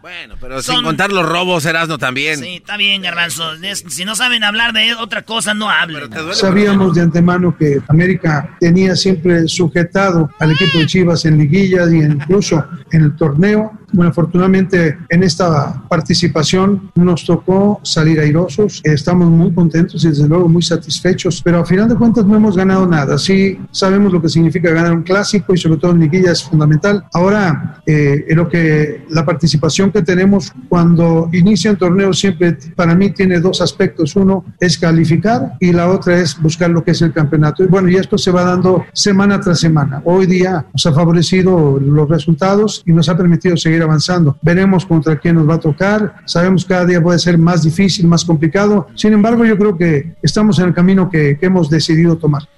[0.02, 2.38] Bueno, pero Son- sin contar los robos, Erasno también.
[2.38, 3.52] Sí, está bien, garbanzo.
[3.88, 6.08] Si no saben hablar de otra cosa, no hablen.
[6.32, 11.96] Sabíamos de antemano que América tenía siempre sujetado al equipo de Chivas en liguillas y
[11.96, 13.72] incluso en el torneo.
[13.92, 18.81] Bueno, afortunadamente en esta participación nos tocó salir airosos.
[18.85, 22.57] Estamos muy contentos y desde luego muy satisfechos, pero a final de cuentas no hemos
[22.57, 23.16] ganado nada.
[23.16, 27.05] Sí sabemos lo que significa ganar un clásico y sobre todo en liguilla es fundamental.
[27.12, 33.11] Ahora, eh, lo que la participación que tenemos cuando inicia un torneo siempre para mí
[33.11, 34.16] tiene dos aspectos.
[34.16, 37.62] Uno es calificar y la otra es buscar lo que es el campeonato.
[37.62, 40.03] Y bueno, y esto se va dando semana tras semana.
[40.05, 44.37] Hoy día nos ha favorecido los resultados y nos ha permitido seguir avanzando.
[44.43, 46.16] Veremos contra quién nos va a tocar.
[46.24, 48.89] Sabemos que cada día puede ser más difícil, más complicado.
[48.95, 52.49] Sin embargo, yo creo que estamos en el camino que, que hemos decidido tomar.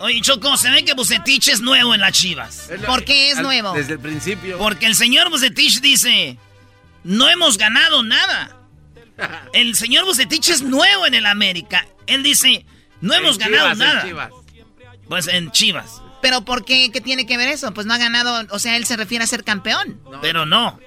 [0.00, 2.70] Oye, Choco, se ve que Bucetich es nuevo en las chivas.
[2.86, 3.72] ¿Por qué es nuevo?
[3.74, 4.56] Desde el principio.
[4.58, 6.38] Porque el señor Bucetich dice,
[7.04, 8.56] no hemos ganado nada.
[9.54, 11.86] El señor Bucetich es nuevo en el América.
[12.06, 12.66] Él dice,
[13.00, 14.06] no hemos En ganado Chivas, en nada.
[14.06, 14.30] Chivas.
[15.08, 16.02] Pues en Chivas.
[16.26, 16.90] Pero ¿por qué?
[16.90, 17.72] ¿Qué tiene que ver eso?
[17.72, 20.00] Pues no ha ganado, o sea, él se refiere a ser campeón.
[20.20, 20.80] Pero no.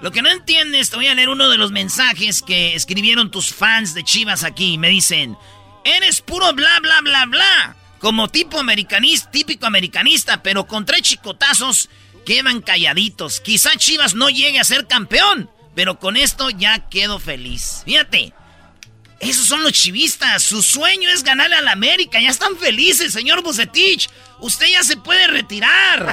[0.00, 3.52] Lo que no entiendes, te voy a leer uno de los mensajes que escribieron tus
[3.52, 4.78] fans de Chivas aquí.
[4.78, 5.36] Me dicen,
[5.84, 7.76] eres puro bla, bla, bla, bla.
[7.98, 11.90] Como tipo americanista, típico americanista, pero con tres chicotazos
[12.24, 13.40] quedan calladitos.
[13.40, 17.82] Quizá Chivas no llegue a ser campeón, pero con esto ya quedo feliz.
[17.84, 18.32] Fíjate,
[19.20, 20.42] esos son los chivistas.
[20.42, 22.18] Su sueño es ganarle a la América.
[22.20, 24.08] Ya están felices, señor Bucetich.
[24.40, 26.06] Usted ya se puede retirar.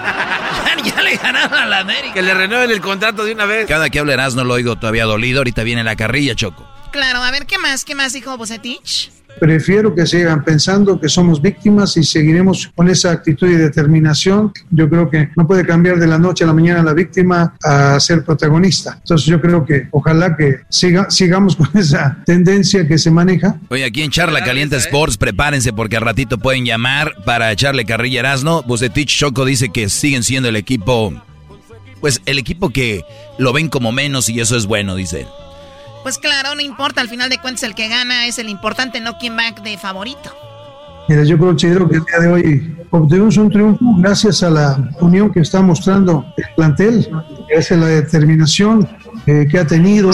[0.84, 2.14] ya, le ganaron a la América.
[2.14, 3.66] Que le renueven el contrato de una vez.
[3.66, 5.40] Cada que hablarás no lo oigo todavía dolido.
[5.40, 6.68] Ahorita viene la carrilla, Choco.
[6.92, 7.86] Claro, a ver, ¿qué más?
[7.86, 9.12] ¿Qué más dijo Bucetich?
[9.40, 14.52] Prefiero que sigan pensando que somos víctimas y seguiremos con esa actitud y determinación.
[14.72, 18.00] Yo creo que no puede cambiar de la noche a la mañana la víctima a
[18.00, 18.98] ser protagonista.
[19.00, 23.58] Entonces yo creo que ojalá que siga, sigamos con esa tendencia que se maneja.
[23.70, 28.20] Oye, aquí en Charla Caliente Sports, prepárense porque al ratito pueden llamar para echarle carrilla
[28.20, 28.64] Erasno.
[28.64, 31.14] Bucetich Choco dice que siguen siendo el equipo,
[32.02, 33.04] pues el equipo que
[33.38, 35.28] lo ven como menos y eso es bueno, dice él.
[36.08, 39.18] Pues claro, no importa, al final de cuentas el que gana es el importante, no
[39.18, 40.34] quien va de favorito.
[41.10, 45.34] Mira, yo considero que el día de hoy obtuvimos un triunfo gracias a la unión
[45.34, 47.10] que está mostrando el plantel,
[47.50, 48.88] gracias a la determinación
[49.26, 50.12] eh, que ha tenido,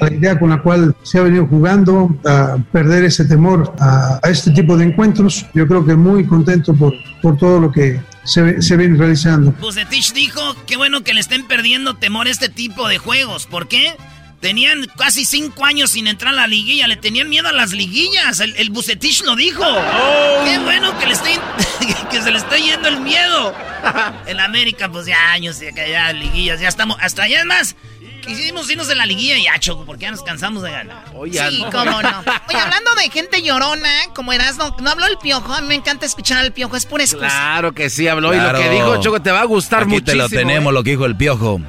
[0.00, 4.52] la idea con la cual se ha venido jugando, a perder ese temor a, este
[4.52, 5.44] tipo de encuentros.
[5.54, 9.50] Yo creo que muy contento por, por todo lo que se, se viene realizando.
[9.60, 13.46] Bucetich dijo, qué bueno que le estén perdiendo temor a este tipo de juegos.
[13.46, 13.96] ¿Por qué?
[14.40, 18.38] Tenían casi cinco años sin entrar a la liguilla, le tenían miedo a las liguillas.
[18.38, 19.64] El, el Bucetich lo dijo.
[19.64, 20.44] Oh.
[20.44, 21.14] Qué bueno que, le
[22.10, 23.52] que se le está yendo el miedo.
[24.26, 26.96] En América, pues ya años que ya liguillas, ya estamos.
[27.00, 27.76] Hasta allá es más.
[28.24, 31.04] Quisimos irnos de la liguilla y ya, Choco, porque ya nos cansamos de ganar.
[31.32, 32.20] sí, cómo no.
[32.48, 35.52] Oye, hablando de gente llorona, como eras, no, no habló el piojo.
[35.52, 37.26] A mí me encanta escuchar al piojo, es pura excusa.
[37.26, 40.28] Claro que sí habló y lo que dijo, Choco, te va a gustar Aquí muchísimo.
[40.28, 40.74] te lo tenemos, ¿eh?
[40.74, 41.60] lo que dijo el piojo.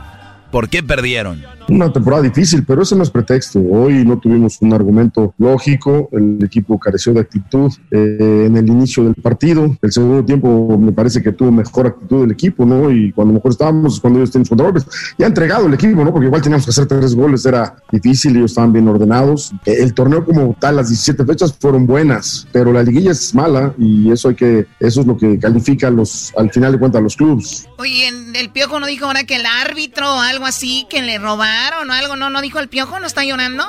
[0.52, 1.46] ¿Por qué perdieron?
[1.70, 3.60] Una temporada difícil, pero ese no es pretexto.
[3.60, 9.04] Hoy no tuvimos un argumento lógico, el equipo careció de actitud eh, en el inicio
[9.04, 9.78] del partido.
[9.80, 12.92] El segundo tiempo me parece que tuvo mejor actitud el equipo, ¿no?
[12.92, 14.88] Y cuando mejor estábamos, cuando ellos tenían contragolpes,
[15.20, 16.12] ya entregado el equipo, ¿no?
[16.12, 19.52] Porque igual teníamos que hacer tres goles, era difícil, ellos estaban bien ordenados.
[19.64, 24.12] El torneo como tal, las 17 fechas fueron buenas, pero la liguilla es mala y
[24.12, 27.68] eso hay que, eso es lo que califica los, al final de cuentas, los clubes.
[27.78, 31.59] Oye, el Piojo no dijo ahora que el árbitro o algo así, que le robaron
[31.68, 32.30] o algo, ¿no?
[32.30, 33.00] ¿No dijo el Piojo?
[33.00, 33.68] ¿No está llorando?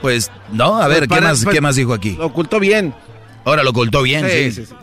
[0.00, 2.12] Pues, no, a ver, ¿qué, más, ¿qué más dijo aquí?
[2.12, 2.94] Lo ocultó bien.
[3.44, 4.52] Ahora lo ocultó bien, sí.
[4.52, 4.66] sí.
[4.66, 4.74] sí,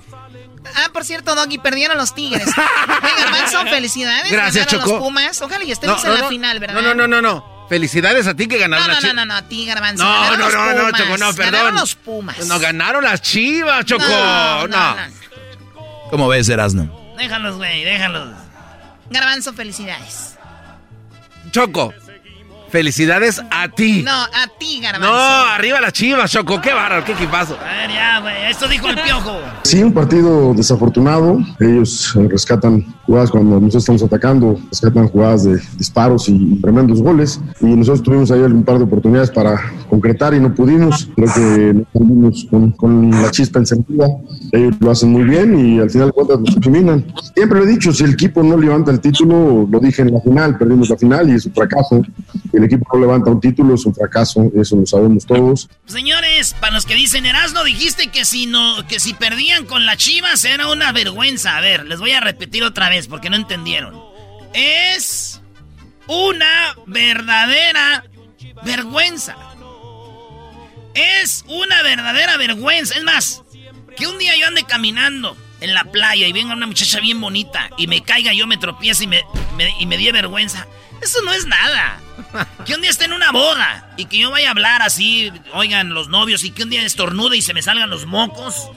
[0.75, 2.45] Ah, por cierto, Doggy, perdieron los Tigres.
[2.45, 4.31] Venga, Manson, felicidades.
[4.31, 4.87] Gracias, Choco.
[4.87, 5.41] los Pumas.
[5.41, 6.81] Ojalá y estemos no, no, en la no, final, ¿verdad?
[6.81, 9.15] No, no, no, no, Felicidades a ti que ganaron no, las Chivas.
[9.15, 10.03] No, no, no, a ti, Garbanzo.
[10.03, 11.51] No, no, no, no, Choco, no, perdón.
[11.53, 12.45] Ganaron los Pumas.
[12.47, 14.03] No, ganaron las Chivas, Choco.
[14.05, 14.67] No.
[14.67, 14.95] no,
[16.09, 17.13] ¿Cómo ves, Erasno?
[17.17, 18.29] Déjalos, güey, déjalos.
[19.09, 20.35] Garbanzo, felicidades.
[21.51, 21.93] Choco,
[22.71, 24.01] felicidades a ti.
[24.03, 25.13] No, a ti, Garbanzo.
[25.13, 26.61] No, arriba las chivas, Choco.
[26.61, 27.57] Qué bárbaro, qué equipazo.
[27.59, 28.49] A ver, ya, güey.
[28.49, 29.39] Esto dijo el piojo.
[29.63, 31.39] Sí, un partido desafortunado.
[31.59, 37.39] Ellos eh, rescatan jugadas cuando nosotros estamos atacando, rescatan jugadas de disparos y tremendos goles.
[37.61, 41.07] Y nosotros tuvimos ahí un par de oportunidades para concretar y no pudimos.
[41.15, 44.07] Creo que no pudimos con, con, la chispa encendida.
[44.51, 47.05] Ellos lo hacen muy bien y al final de cuentas nos eliminan.
[47.33, 50.21] Siempre lo he dicho, si el equipo no levanta el título, lo dije en la
[50.21, 52.01] final, perdimos la final y es un fracaso.
[52.61, 55.67] El equipo no levanta un título, es un fracaso, eso lo sabemos todos.
[55.87, 59.97] Señores, para los que dicen Erasno, dijiste que si no, que si perdían con las
[59.97, 61.57] Chivas era una vergüenza.
[61.57, 63.99] A ver, les voy a repetir otra vez porque no entendieron.
[64.53, 65.41] Es
[66.05, 68.05] una verdadera
[68.63, 69.35] vergüenza.
[70.93, 72.95] Es una verdadera vergüenza.
[72.95, 73.41] Es más,
[73.97, 77.71] que un día yo ande caminando en la playa y venga una muchacha bien bonita
[77.75, 79.23] y me caiga, yo me tropiece y me,
[79.57, 80.67] me, y me dé vergüenza.
[81.01, 81.99] Eso no es nada.
[82.65, 85.93] Que un día esté en una boda y que yo vaya a hablar así, oigan
[85.93, 88.69] los novios, y que un día estornude y se me salgan los mocos.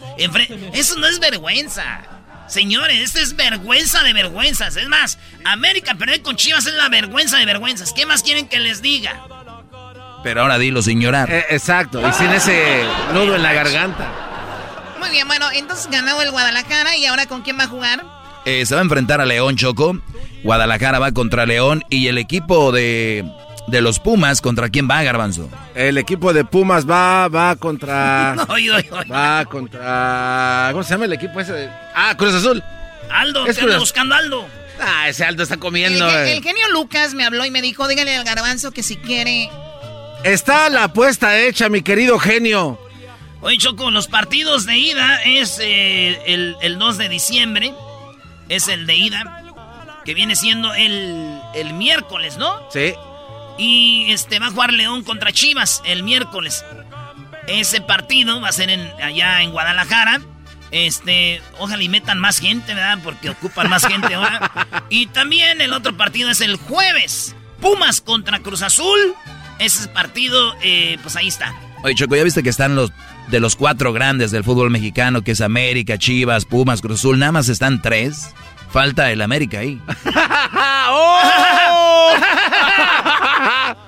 [0.73, 2.03] Eso no es vergüenza.
[2.47, 4.77] Señores, esto es vergüenza de vergüenzas.
[4.77, 7.93] Es más, América perder con Chivas es la vergüenza de vergüenzas.
[7.93, 9.27] ¿Qué más quieren que les diga?
[10.23, 11.31] Pero ahora dilo sin llorar.
[11.31, 14.11] Eh, exacto, y sin ese nudo en la garganta.
[14.99, 18.03] Muy bien, bueno, entonces ganó el Guadalajara y ahora con quién va a jugar?
[18.45, 19.99] Eh, se va a enfrentar a León Choco.
[20.43, 23.25] Guadalajara va contra León y el equipo de,
[23.67, 25.49] de los Pumas, ¿contra quién va, Garbanzo?
[25.75, 28.35] El equipo de Pumas va, va contra...
[28.35, 28.97] No, yo, yo.
[29.11, 30.69] Va contra...
[30.73, 31.53] ¿Cómo se llama el equipo ese?
[31.53, 31.71] De...
[31.95, 32.63] Ah, Cruz Azul.
[33.11, 33.79] Aldo, es Cruz...
[33.79, 34.47] buscando Aldo.
[34.81, 36.07] Ah, ese Aldo está comiendo.
[36.09, 39.49] El, el, genio Lucas me habló y me dijo, dígale al garbanzo que si quiere...
[40.25, 42.79] Está la apuesta hecha, mi querido genio.
[43.41, 47.75] Oye, Choco, los partidos de ida es eh, el, el 2 de diciembre.
[48.49, 49.41] Es el de ida.
[50.05, 52.61] Que viene siendo el, el miércoles, ¿no?
[52.71, 52.95] Sí.
[53.57, 56.65] Y este va a jugar León contra Chivas el miércoles.
[57.47, 60.21] Ese partido va a ser en, allá en Guadalajara.
[60.71, 62.99] Este, ojalá y metan más gente, ¿verdad?
[63.03, 64.51] Porque ocupan más gente ahora.
[64.91, 67.35] Y también el otro partido es el jueves.
[67.61, 69.15] Pumas contra Cruz Azul.
[69.59, 71.55] Ese partido, eh, pues ahí está.
[71.83, 72.91] Oye, Choco, ¿ya viste que están los
[73.29, 77.19] de los cuatro grandes del fútbol mexicano, que es América, Chivas, Pumas, Cruz Azul?
[77.19, 78.35] Nada más están tres.
[78.71, 79.81] Falta el América ahí.
[80.91, 82.11] ¡Oh!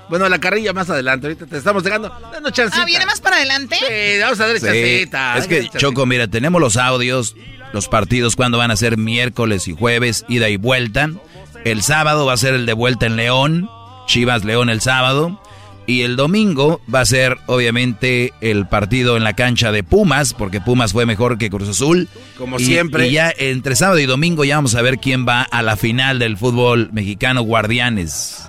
[0.09, 1.27] bueno, la carrilla más adelante.
[1.27, 2.09] Ahorita te estamos dejando.
[2.31, 3.75] Dando Ah, ¿viene más para adelante?
[3.77, 5.37] Sí, vamos a dar Sí, chancita.
[5.37, 7.35] Es que, Choco, mira, tenemos los audios,
[7.73, 11.09] los partidos cuando van a ser miércoles y jueves, ida y vuelta.
[11.65, 13.69] El sábado va a ser el de vuelta en León,
[14.07, 15.41] Chivas León el sábado.
[15.87, 20.59] Y el domingo va a ser, obviamente, el partido en la cancha de Pumas, porque
[20.61, 22.09] Pumas fue mejor que Cruz Azul.
[22.37, 23.07] Como Y- siempre.
[23.07, 26.19] Y ya entre sábado y domingo ya vamos a ver quién va a la final
[26.19, 28.43] del fútbol mexicano, Guardianes.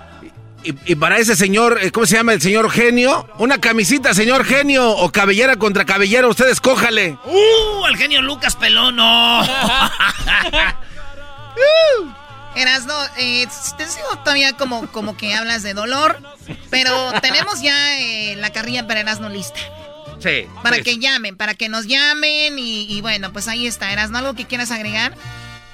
[0.65, 3.25] Y, y para ese señor, eh, ¿cómo se llama el señor genio?
[3.37, 7.17] Una camisita, señor genio, o cabellera contra cabellera, usted escójale.
[7.25, 7.85] ¡Uh!
[7.87, 9.41] El genio Lucas Pelón, no.
[12.55, 13.47] Erasno, eh,
[13.77, 16.21] te sigo todavía como, como que hablas de dolor,
[16.69, 19.59] pero tenemos ya eh, la carrilla para Erasno lista.
[20.19, 20.45] Sí.
[20.63, 20.83] Para pues.
[20.83, 23.91] que llamen, para que nos llamen y, y bueno, pues ahí está.
[23.93, 25.15] Erasno, ¿algo que quieras agregar?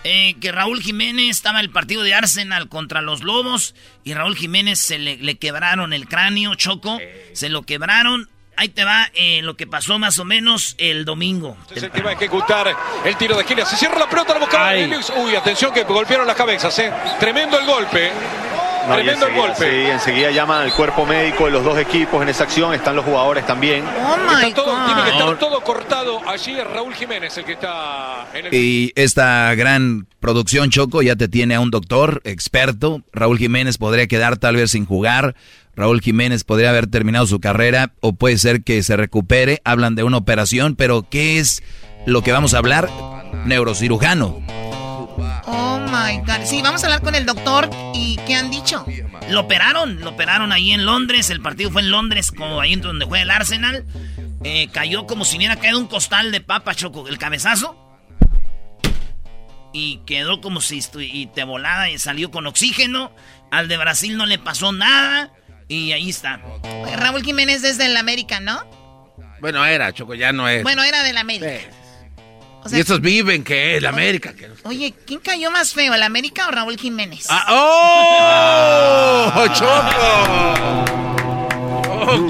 [0.07, 3.73] Eh, que Raúl Jiménez estaba en el partido de Arsenal contra los Lobos
[4.03, 6.99] y Raúl Jiménez se le, le quebraron el cráneo, Choco.
[7.33, 8.29] Se lo quebraron.
[8.57, 11.57] Ahí te va eh, lo que pasó más o menos el domingo.
[11.73, 13.65] Es el que va a ejecutar el tiro de esquina.
[13.65, 14.73] Se cierra la pelota, la buscaba.
[15.17, 16.77] Uy, atención que golpearon las cabezas.
[16.79, 16.91] ¿eh?
[17.19, 18.11] Tremendo el golpe.
[18.87, 19.69] No, y Tremendo enseguida, golpe.
[19.85, 22.73] Sí, enseguida llaman al cuerpo médico de los dos equipos en esa acción.
[22.73, 23.83] Están los jugadores también.
[23.85, 25.35] Oh Está todo- tiene que estar God.
[25.37, 26.21] todo cortado.
[26.27, 28.53] Allí es Raúl Jiménez el que está en el.
[28.53, 33.01] Y esta gran producción, Choco, ya te tiene a un doctor experto.
[33.13, 35.35] Raúl Jiménez podría quedar tal vez sin jugar.
[35.75, 39.61] Raúl Jiménez podría haber terminado su carrera o puede ser que se recupere.
[39.65, 41.61] Hablan de una operación, pero ¿qué es
[42.05, 42.89] lo que vamos a hablar?
[43.45, 44.39] Neurocirujano.
[45.45, 46.43] Oh my God.
[46.45, 48.85] Sí, vamos a hablar con el doctor y ¿qué han dicho?
[49.29, 51.29] Lo operaron, lo operaron ahí en Londres.
[51.29, 53.85] El partido fue en Londres, como ahí donde juega el Arsenal.
[54.43, 57.81] Eh, cayó como si hubiera caído un costal de papa, Choco, el cabezazo.
[59.73, 63.11] Y quedó como si y te volada y salió con oxígeno.
[63.51, 65.31] Al de Brasil no le pasó nada.
[65.67, 66.41] Y ahí está.
[66.63, 68.63] Eh, Raúl Jiménez es del América, ¿no?
[69.41, 70.63] Bueno, era, Choco, ya no es.
[70.63, 71.69] Bueno, era del América.
[72.65, 74.33] O sea, y estos viven que es la América.
[74.33, 77.27] que- Oye, ¿quién cayó más feo, el América o Raúl Jiménez?
[77.29, 77.45] Ah,
[79.37, 79.47] ¡Oh!
[79.53, 80.85] ¡Choco!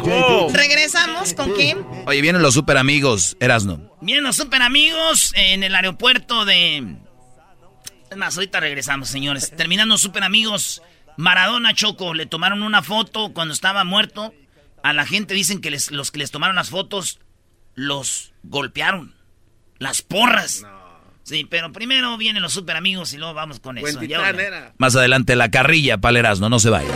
[0.03, 0.49] ¡Choco!
[0.53, 1.85] Regresamos con quién?
[2.05, 3.91] Oye, vienen los super amigos, Erasno.
[4.01, 6.95] Bien, los super amigos en el aeropuerto de.
[8.11, 9.51] Es más, ahorita regresamos, señores.
[9.55, 10.81] Terminando super amigos,
[11.17, 14.33] Maradona Choco, le tomaron una foto cuando estaba muerto.
[14.83, 17.19] A la gente dicen que les- los que les tomaron las fotos
[17.73, 19.15] los golpearon.
[19.79, 20.63] Las porras.
[21.23, 23.99] Sí, pero primero vienen los super amigos y luego vamos con eso.
[24.01, 24.73] Era.
[24.77, 26.89] Más adelante la carrilla para el Erasno, no se vaya.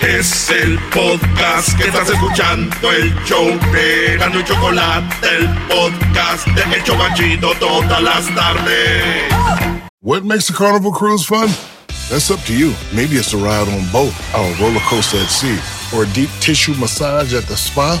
[0.00, 6.76] Es el podcast que estás escuchando, el show de Gano y Chocolate, el podcast de
[6.76, 9.24] El Chocachito todas las tardes.
[10.00, 11.48] What makes a carnival cruise fun?
[12.10, 12.72] That's up to you.
[12.92, 15.58] Maybe it's a ride on boat, or a roller coaster at sea,
[15.94, 18.00] or a deep tissue massage at the spa.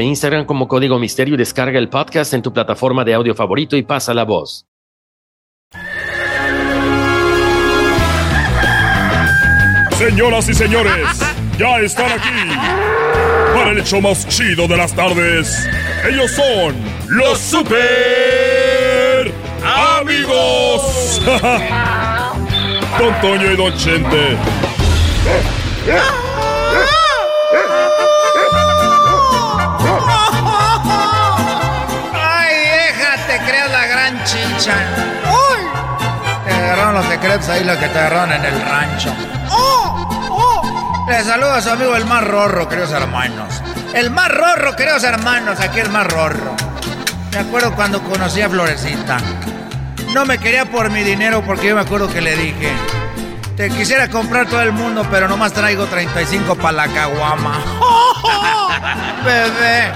[0.01, 3.77] e Instagram como Código Misterio y descarga el podcast en tu plataforma de audio favorito
[3.77, 4.65] y pasa la voz.
[9.91, 11.19] Señoras y señores,
[11.59, 12.49] ya están aquí
[13.53, 15.69] para el hecho más chido de las tardes.
[16.09, 16.75] Ellos son
[17.09, 19.31] los super
[19.99, 21.21] amigos.
[22.97, 24.37] Don Toño y Don Chente.
[34.63, 39.11] Te agarraron los secretos ahí, lo que te agarraron en el rancho.
[39.49, 40.07] ¡Oh!
[40.29, 41.05] ¡Oh!
[41.09, 43.61] Le saludo a su amigo el más rorro, queridos hermanos.
[43.93, 46.55] El más rorro, queridos hermanos, aquí el más rorro.
[47.31, 49.17] Me acuerdo cuando conocí a Florecita.
[50.13, 52.71] No me quería por mi dinero porque yo me acuerdo que le dije,
[53.57, 57.59] te quisiera comprar todo el mundo, pero nomás traigo 35 para la caguama.
[59.25, 59.91] Bebé,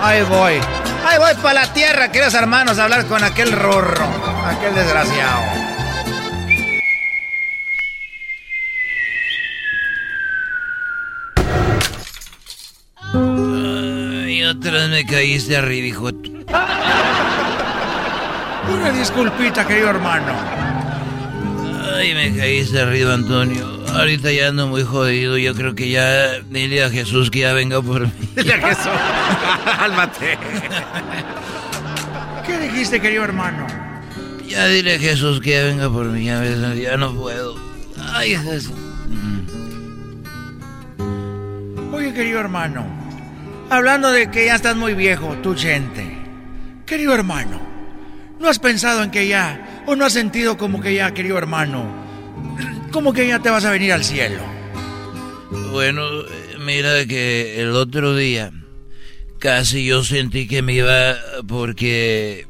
[0.00, 0.60] ahí voy.
[1.06, 4.06] Ahí voy para la tierra, queridos hermanos, a hablar con aquel rorro,
[4.46, 5.42] aquel desgraciado.
[14.28, 16.10] Y otra vez me caíste arriba, hijo.
[18.68, 20.69] Una disculpita, querido hermano.
[21.96, 23.80] Ay, me caíste arriba, Antonio.
[23.94, 25.36] Ahorita ya ando muy jodido.
[25.38, 28.12] Yo creo que ya dile a Jesús que ya venga por mí.
[28.36, 28.86] Dile a Jesús.
[29.64, 30.38] Cálmate.
[32.46, 33.66] ¿Qué dijiste, querido hermano?
[34.46, 36.24] Ya dile a Jesús que ya venga por mí.
[36.24, 37.56] Ya, ves, ya no puedo.
[38.12, 38.72] Ay, Jesús.
[41.92, 42.86] Oye, querido hermano,
[43.68, 46.18] hablando de que ya estás muy viejo, tu gente.
[46.86, 47.60] Querido hermano,
[48.38, 51.84] ¿no has pensado en que ya, o no has sentido como que ya, querido hermano,
[52.90, 54.40] como que ya te vas a venir al cielo?
[55.72, 56.02] Bueno,
[56.64, 58.52] mira que el otro día
[59.40, 61.16] casi yo sentí que me iba
[61.48, 62.46] porque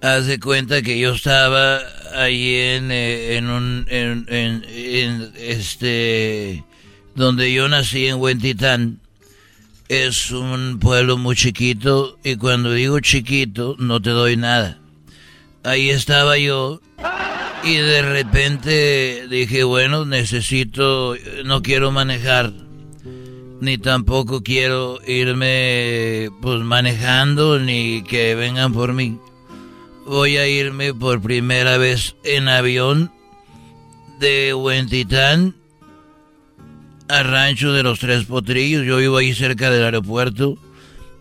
[0.00, 1.80] haz de cuenta que yo estaba
[2.14, 6.64] ahí en, eh, en un en, este
[7.14, 9.00] donde yo nací en Huentitán
[9.88, 14.78] es un pueblo muy chiquito y cuando digo chiquito no te doy nada
[15.66, 16.80] ahí estaba yo
[17.64, 21.14] y de repente dije bueno necesito
[21.44, 22.52] no quiero manejar
[23.60, 29.18] ni tampoco quiero irme pues manejando ni que vengan por mí.
[30.06, 33.10] Voy a irme por primera vez en avión
[34.20, 35.54] de Huentitán
[37.08, 38.84] a Rancho de los Tres Potrillos.
[38.84, 40.58] Yo vivo ahí cerca del aeropuerto.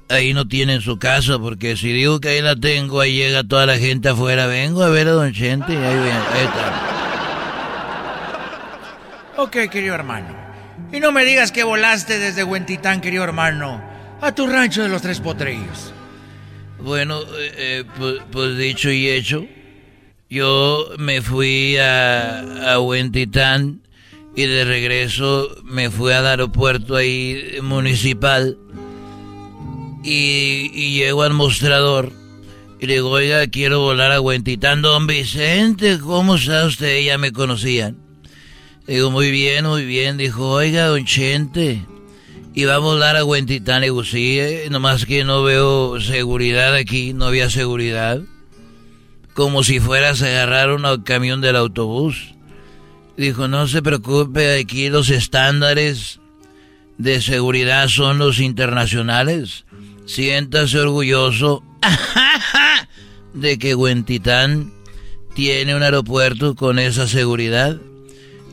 [0.08, 3.66] Ahí no tienen su casa porque si digo que ahí la tengo, ahí llega toda
[3.66, 4.45] la gente afuera.
[4.45, 6.82] Vengo a ver a Don Chente y ahí, ven- ahí está.
[9.38, 10.28] Ok, querido hermano.
[10.93, 13.82] Y no me digas que volaste desde Huentitán, querido hermano,
[14.22, 15.91] a tu rancho de los Tres Potrillos.
[16.80, 19.45] Bueno, eh, eh, pues, pues dicho y hecho,
[20.30, 23.82] yo me fui a, a Huentitán
[24.36, 28.58] y de regreso me fui al aeropuerto ahí municipal
[30.06, 32.12] y, llego al mostrador
[32.80, 34.82] y le digo, oiga, quiero volar a Huentitán.
[34.82, 37.01] Don Vicente, ¿cómo está usted?
[37.03, 37.97] Ya me conocían.
[38.86, 40.18] Digo, muy bien, muy bien.
[40.18, 41.84] Dijo, oiga, don Chente,
[42.53, 43.82] y va a volar a Huentitán.
[43.82, 48.22] Digo, sí, eh, nomás que no veo seguridad aquí, no había seguridad.
[49.34, 52.36] Como si fueras a agarrar un camión del autobús.
[53.18, 56.20] Dijo, no se preocupe, aquí los estándares
[56.97, 59.64] de seguridad son los internacionales.
[60.06, 61.64] Siéntase orgulloso
[63.34, 64.72] de que Huentitán
[65.36, 67.78] tiene un aeropuerto con esa seguridad.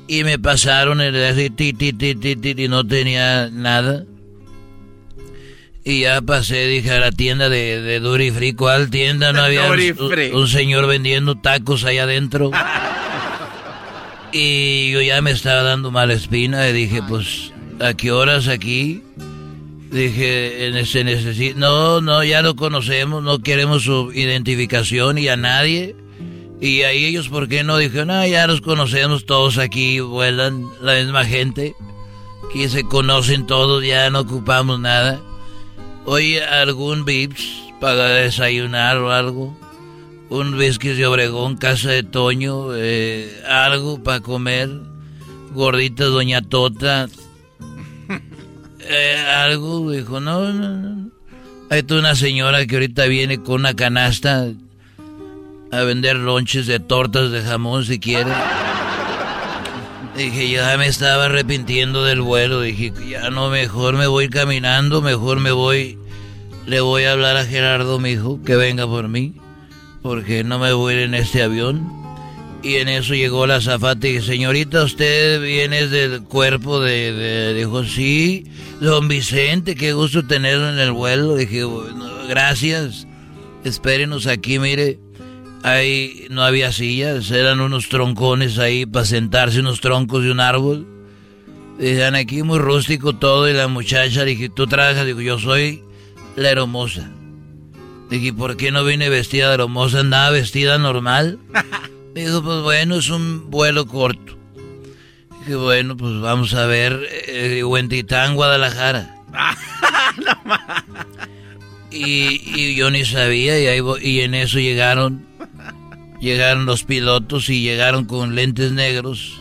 [0.09, 4.05] Y me pasaron el ti, ti, ti, ti, ti, y no tenía nada.
[5.85, 8.53] Y ya pasé, dije, a la tienda de, de Duty Free.
[8.55, 9.33] ¿Cuál tienda?
[9.33, 12.51] No había un, un señor vendiendo tacos allá adentro.
[14.33, 19.03] y yo ya me estaba dando mala espina y dije, pues, ¿a qué horas aquí?
[19.93, 21.59] Dije, "En- se necesita...
[21.61, 25.95] No, no, ya lo conocemos, no queremos su identificación y a nadie.
[26.61, 27.77] Y ahí ellos, ¿por qué no?
[27.77, 31.75] Dijeron, no, ya nos conocemos todos aquí, vuelan la misma gente.
[32.49, 35.21] Aquí se conocen todos, ya no ocupamos nada.
[36.07, 37.45] Oye, ¿algún Vips
[37.81, 39.57] para desayunar o algo?
[40.31, 44.71] Un whisky de Obregón, casa de Toño, eh, algo para comer.
[45.53, 47.09] Gordita Doña Tota.
[48.85, 51.11] Eh, algo, dijo, no, no, no.
[51.71, 54.49] Hay una señora que ahorita viene con una canasta
[55.71, 58.31] a vender lonches de tortas de jamón si quiere.
[60.17, 62.61] Dije, ya me estaba arrepintiendo del vuelo.
[62.61, 65.99] Dije, ya no, mejor me voy caminando, mejor me voy.
[66.67, 69.35] Le voy a hablar a Gerardo, mi hijo, que venga por mí,
[70.03, 72.02] porque no me voy a ir en este avión.
[72.63, 77.85] Y en eso llegó la zafata y señorita, usted viene del cuerpo de, de, Dijo,
[77.85, 78.45] sí,
[78.81, 81.35] don Vicente, qué gusto tenerlo en el vuelo.
[81.35, 81.65] Dije,
[82.29, 83.09] gracias,
[83.65, 85.01] espérenos aquí, mire.
[85.65, 90.87] Ahí no había sillas, eran unos troncones ahí para sentarse, unos troncos de un árbol.
[91.79, 95.05] Decían aquí muy rústico todo y la muchacha, dije, ¿tú trabajas?
[95.05, 95.83] Digo, yo soy
[96.37, 97.11] la hermosa.
[98.09, 100.01] Dije, ¿por qué no vine vestida de hermosa?
[100.01, 101.41] Andaba vestida normal.
[102.15, 104.37] Dijo, pues bueno, es un vuelo corto.
[105.41, 109.17] Dije, bueno, pues vamos a ver, eh, Huentitán, Guadalajara.
[111.91, 115.27] y, y, yo ni sabía y, ahí, y en eso llegaron
[116.23, 119.41] Llegaron los pilotos y llegaron con lentes negros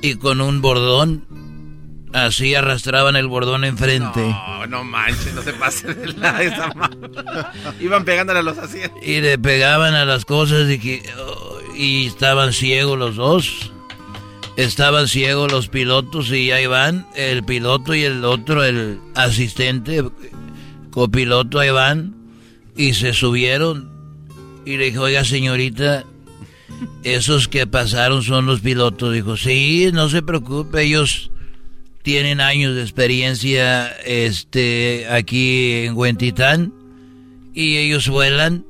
[0.00, 1.26] y con un bordón.
[2.12, 4.20] Así arrastraban el bordón enfrente.
[4.20, 6.70] No, no manches, no se pase de la esa
[7.80, 8.98] Iban pegándole a los asientos.
[9.02, 13.72] Y le pegaban a las cosas y, oh, y estaban ciegos los dos.
[14.56, 20.04] Estaban ciegos los pilotos y ahí van, el piloto y el otro, el asistente,
[20.90, 22.14] copiloto, ahí van.
[22.76, 23.90] Y se subieron
[24.66, 26.04] y le dijo, oiga señorita,
[27.02, 29.14] esos que pasaron son los pilotos.
[29.14, 31.31] Dijo, sí, no se preocupe, ellos
[32.02, 36.72] tienen años de experiencia este, aquí en Huentitán
[37.54, 38.64] y ellos vuelan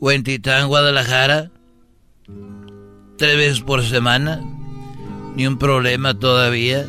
[0.00, 1.50] Huentitán, Guadalajara,
[3.16, 4.42] tres veces por semana.
[5.34, 6.86] Ni un problema todavía,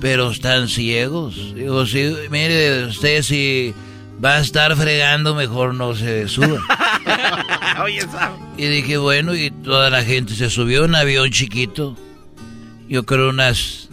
[0.00, 1.54] pero están ciegos.
[1.54, 3.74] Digo, sí, mire, usted si
[4.22, 6.60] va a estar fregando, mejor no se suba.
[8.56, 11.96] Y dije, bueno, y toda la gente se subió un avión chiquito.
[12.88, 13.83] Yo creo unas,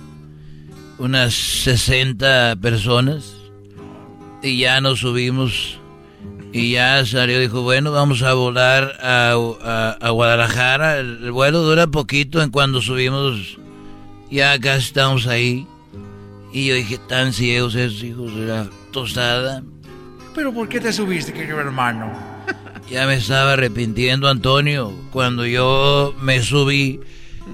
[1.01, 3.35] unas 60 personas.
[4.43, 5.79] Y ya nos subimos.
[6.53, 9.31] Y ya salió, dijo, bueno, vamos a volar a,
[9.99, 10.99] a, Guadalajara.
[10.99, 13.57] El, vuelo dura poquito en cuando subimos.
[14.29, 15.65] Ya casi estamos ahí.
[16.53, 19.63] Y yo dije, tan ciegos esos hijos de la tostada.
[20.35, 22.11] ¿Pero por qué te subiste, querido hermano?
[22.89, 24.93] Ya me estaba arrepintiendo, Antonio.
[25.11, 26.99] Cuando yo me subí,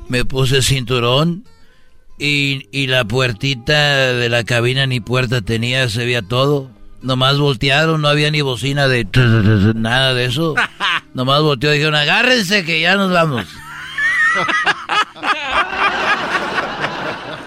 [0.10, 1.44] me puse cinturón
[2.18, 6.70] y, y la puertita de la cabina ni puerta tenía, se veía todo.
[7.02, 9.08] Nomás voltearon, no había ni bocina de
[9.76, 10.56] nada de eso.
[11.14, 13.46] Nomás volteó y dijeron, agárrense que ya nos vamos.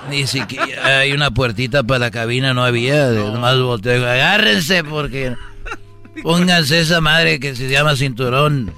[0.09, 3.11] ni siquiera hay una puertita para la cabina, no había.
[3.11, 5.35] Nomás volteó y dijo, agárrense porque...
[6.23, 8.73] Pónganse esa madre que se llama cinturón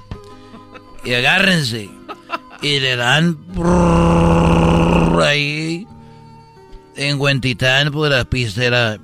[1.03, 1.89] y agárrense.
[2.61, 3.37] Y le dan
[5.23, 5.87] ahí
[6.95, 8.99] en Huentitán, pues la pista era,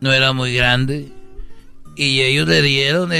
[0.00, 1.12] no era muy grande.
[1.96, 3.10] Y ellos le dieron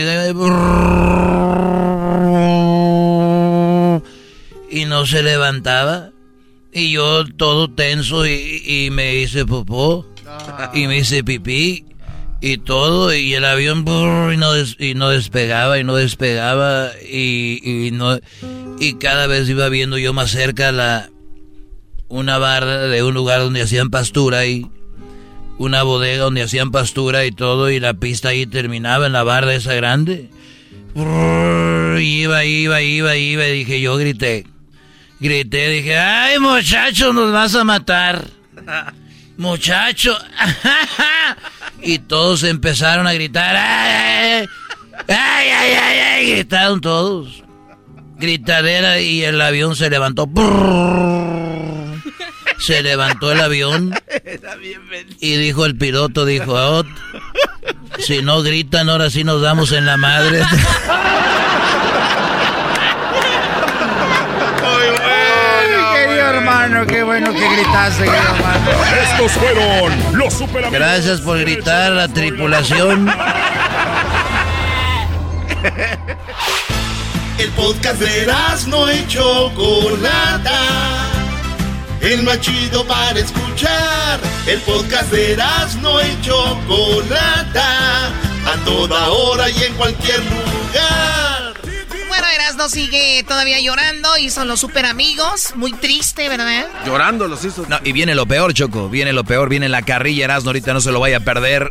[4.71, 6.11] y no se levantaba.
[6.73, 10.07] Y yo todo tenso y, y me hice popó
[10.75, 11.87] y me hice pipí
[12.41, 17.91] y todo, y el avión y, no y no despegaba y no despegaba y, y,
[17.93, 18.19] no
[18.79, 21.11] y cada vez iba viendo yo más cerca la
[22.09, 24.67] una barra de un lugar donde hacían pastura y
[25.59, 29.55] una bodega donde hacían pastura y todo y la pista ahí terminaba en la barra
[29.55, 30.31] esa grande.
[30.95, 34.47] Iba, iba, iba, iba y dije yo grité.
[35.19, 38.27] Grité, dije, "Ay, muchacho, nos vas a matar."
[39.39, 40.17] Muchacho.
[41.83, 43.55] y todos empezaron a gritar.
[43.57, 44.47] ¡Ay,
[45.09, 45.73] ay, ay!
[45.73, 46.31] ay, ay!
[46.33, 47.43] Gritaron todos.
[48.19, 50.27] Gritadera y el avión se levantó.
[52.59, 53.95] Se levantó el avión.
[55.21, 56.85] Y dijo el piloto, dijo, oh,
[57.99, 60.43] si no gritan, ahora sí nos damos en la madre.
[66.37, 68.71] hermano, qué bueno que gritaste, hermano.
[69.03, 73.11] Estos fueron los super Gracias por gritar, la tripulación.
[77.39, 78.27] El podcast de
[78.69, 81.16] no hecho Chocolata.
[82.01, 84.21] El más chido para escuchar.
[84.47, 85.37] El podcast de
[85.81, 88.09] no hecho chocolata.
[88.09, 91.55] A toda hora y en cualquier lugar.
[92.09, 95.53] Bueno, Erasmo sigue todavía llorando y son los super amigos.
[95.57, 96.67] Muy triste, ¿verdad?
[96.87, 97.67] Llorando los hizo.
[97.69, 98.89] No, y viene lo peor, Choco.
[98.89, 99.49] Viene lo peor.
[99.49, 100.51] Viene la carrilla Erasmo.
[100.51, 101.71] Ahorita no se lo vaya a perder.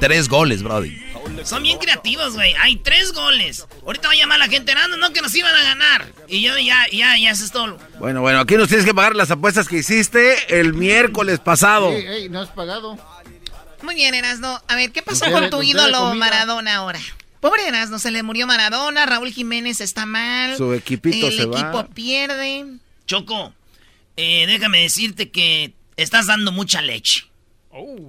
[0.00, 1.07] Tres goles, Brody.
[1.44, 2.54] Son bien creativos, güey.
[2.60, 3.66] Hay tres goles.
[3.84, 6.06] Ahorita va a llamar la gente, no, no, que nos iban a ganar.
[6.26, 7.78] Y yo ya, ya, ya, eso es todo.
[7.98, 11.90] Bueno, bueno, aquí nos tienes que pagar las apuestas que hiciste el miércoles pasado.
[11.90, 12.98] Ey, ey, no has pagado.
[13.82, 14.60] Muy bien, Erasno.
[14.68, 17.00] A ver, ¿qué pasó con tu ídolo Maradona ahora?
[17.40, 20.56] Pobre Erasno, se le murió Maradona, Raúl Jiménez está mal.
[20.56, 21.60] Su equipito el se va.
[21.60, 22.66] equipo pierde.
[23.06, 23.54] Choco,
[24.16, 27.24] eh, déjame decirte que estás dando mucha leche.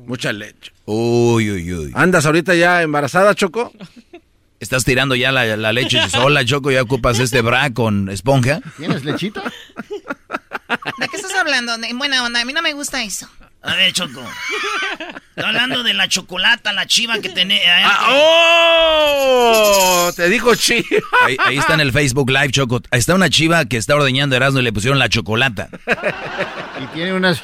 [0.07, 0.72] Mucha leche.
[0.86, 1.91] Uy, uy, uy.
[1.95, 3.72] ¿Andas ahorita ya embarazada, Choco?
[4.59, 6.72] Estás tirando ya la, la leche sola, Choco.
[6.72, 8.59] ¿Ya ocupas este bra con esponja?
[8.78, 9.41] ¿Tienes lechita?
[9.43, 11.74] ¿De qué estás hablando?
[11.76, 13.30] En buena onda, a mí no me gusta eso.
[13.61, 14.22] A ver, Choco.
[15.30, 17.61] Estoy hablando de la chocolata, la chiva que tenés.
[17.67, 20.11] Ah, ¡Oh!
[20.15, 20.84] Te dijo chiva.
[21.26, 22.82] Ahí, ahí está en el Facebook Live, Choco.
[22.91, 25.70] Ahí está una chiva que está ordeñando Erasmo y le pusieron la chocolata.
[26.82, 27.41] Y tiene unas...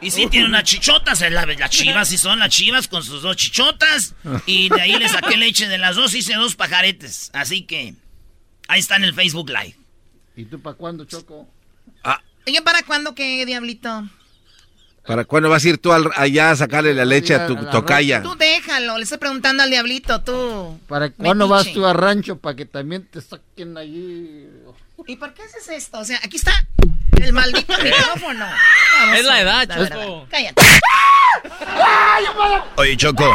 [0.00, 1.20] Y sí, tiene unas chichotas.
[1.30, 4.14] la- Las chivas sí son las chivas con sus dos chichotas.
[4.46, 6.14] Y de ahí le saqué leche de las dos.
[6.14, 7.30] Hice dos pajaretes.
[7.32, 7.94] Así que
[8.68, 9.76] ahí está en el Facebook Live.
[10.36, 11.48] ¿Y tú para cuándo, Choco?
[12.44, 14.08] ¿Y yo para cuándo qué, Diablito?
[15.04, 18.22] ¿Para cuándo vas a ir tú al- allá a sacarle la leche a tu tocaya?
[18.22, 20.78] Tú déjalo, le estoy preguntando al Diablito, tú.
[20.86, 24.46] ¿Para cuándo vas tú a rancho para que también te saquen allí?
[25.06, 25.98] ¿Y por qué haces esto?
[25.98, 26.52] O sea, aquí está
[27.22, 28.46] el maldito micrófono.
[29.00, 29.88] Vamos Es la a- edad.
[29.88, 30.26] Choco.
[30.30, 30.62] Cállate.
[32.76, 33.32] Oye, Choco,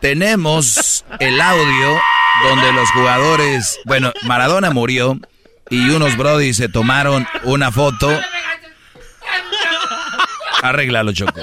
[0.00, 2.00] tenemos el audio
[2.44, 5.18] donde los jugadores, bueno, Maradona murió
[5.70, 8.08] y unos brody se tomaron una foto.
[10.62, 11.40] Arréglalo, Choco.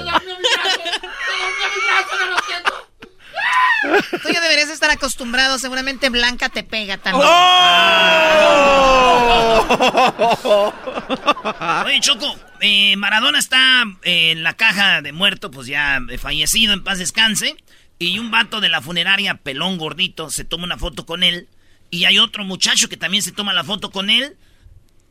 [4.22, 4.40] Tú ya
[4.86, 7.28] estar acostumbrado, seguramente Blanca te pega también.
[11.86, 16.98] Oye, Choco, eh, Maradona está en la caja de muerto, pues ya fallecido, en paz
[16.98, 17.56] descanse.
[17.98, 21.48] Y un vato de la funeraria, pelón gordito, se toma una foto con él.
[21.90, 24.36] Y hay otro muchacho que también se toma la foto con él.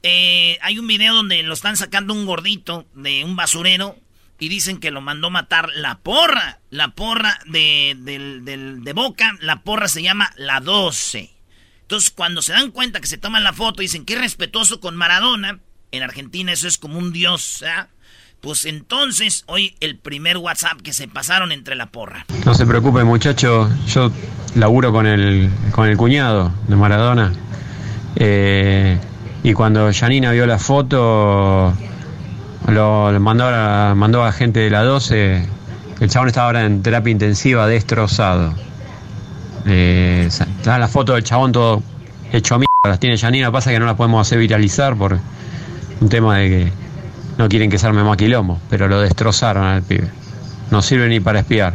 [0.03, 3.97] Eh, hay un video donde lo están sacando un gordito de un basurero.
[4.39, 6.59] Y dicen que lo mandó matar la porra.
[6.69, 9.35] La porra de, del- de Boca.
[9.39, 11.31] La porra se llama la 12.
[11.83, 15.59] Entonces, cuando se dan cuenta que se toman la foto, dicen que respetuoso con Maradona.
[15.91, 17.87] En Argentina eso es como un dios, ¿ah?
[18.41, 22.25] Pues entonces, hoy el primer WhatsApp que se pasaron entre la porra.
[22.45, 23.69] No se preocupe, muchacho.
[23.87, 24.11] Yo
[24.55, 27.33] laburo con el, con el cuñado de Maradona.
[28.15, 28.99] Eh,
[29.43, 31.73] y cuando Janina vio la foto,
[32.67, 35.45] lo, lo mandó, a, mandó a gente de la 12.
[35.99, 38.53] El chabón está ahora en terapia intensiva, destrozado.
[39.65, 41.83] Eh, está la foto del chabón todo
[42.31, 42.69] hecho mierda.
[42.83, 45.19] Las tiene Janina, pasa que no las podemos hacer viralizar por
[45.99, 46.71] un tema de que
[47.37, 48.59] no quieren que se arme más quilombo.
[48.69, 50.09] Pero lo destrozaron al pibe.
[50.71, 51.73] No sirve ni para espiar.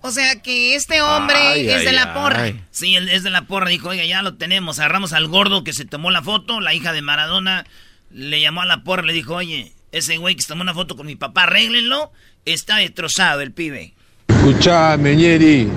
[0.00, 2.52] O sea que este hombre es de la porra.
[2.70, 3.68] Sí, él es de la porra.
[3.68, 4.78] Dijo, oiga, ya lo tenemos.
[4.78, 6.60] Agarramos al gordo que se tomó la foto.
[6.60, 7.66] La hija de Maradona
[8.10, 9.02] le llamó a la porra.
[9.02, 12.12] Le dijo, oye, ese güey que se tomó una foto con mi papá, arréglenlo.
[12.44, 13.94] Está destrozado el pibe.
[14.28, 15.68] Escuchame, Ñeri.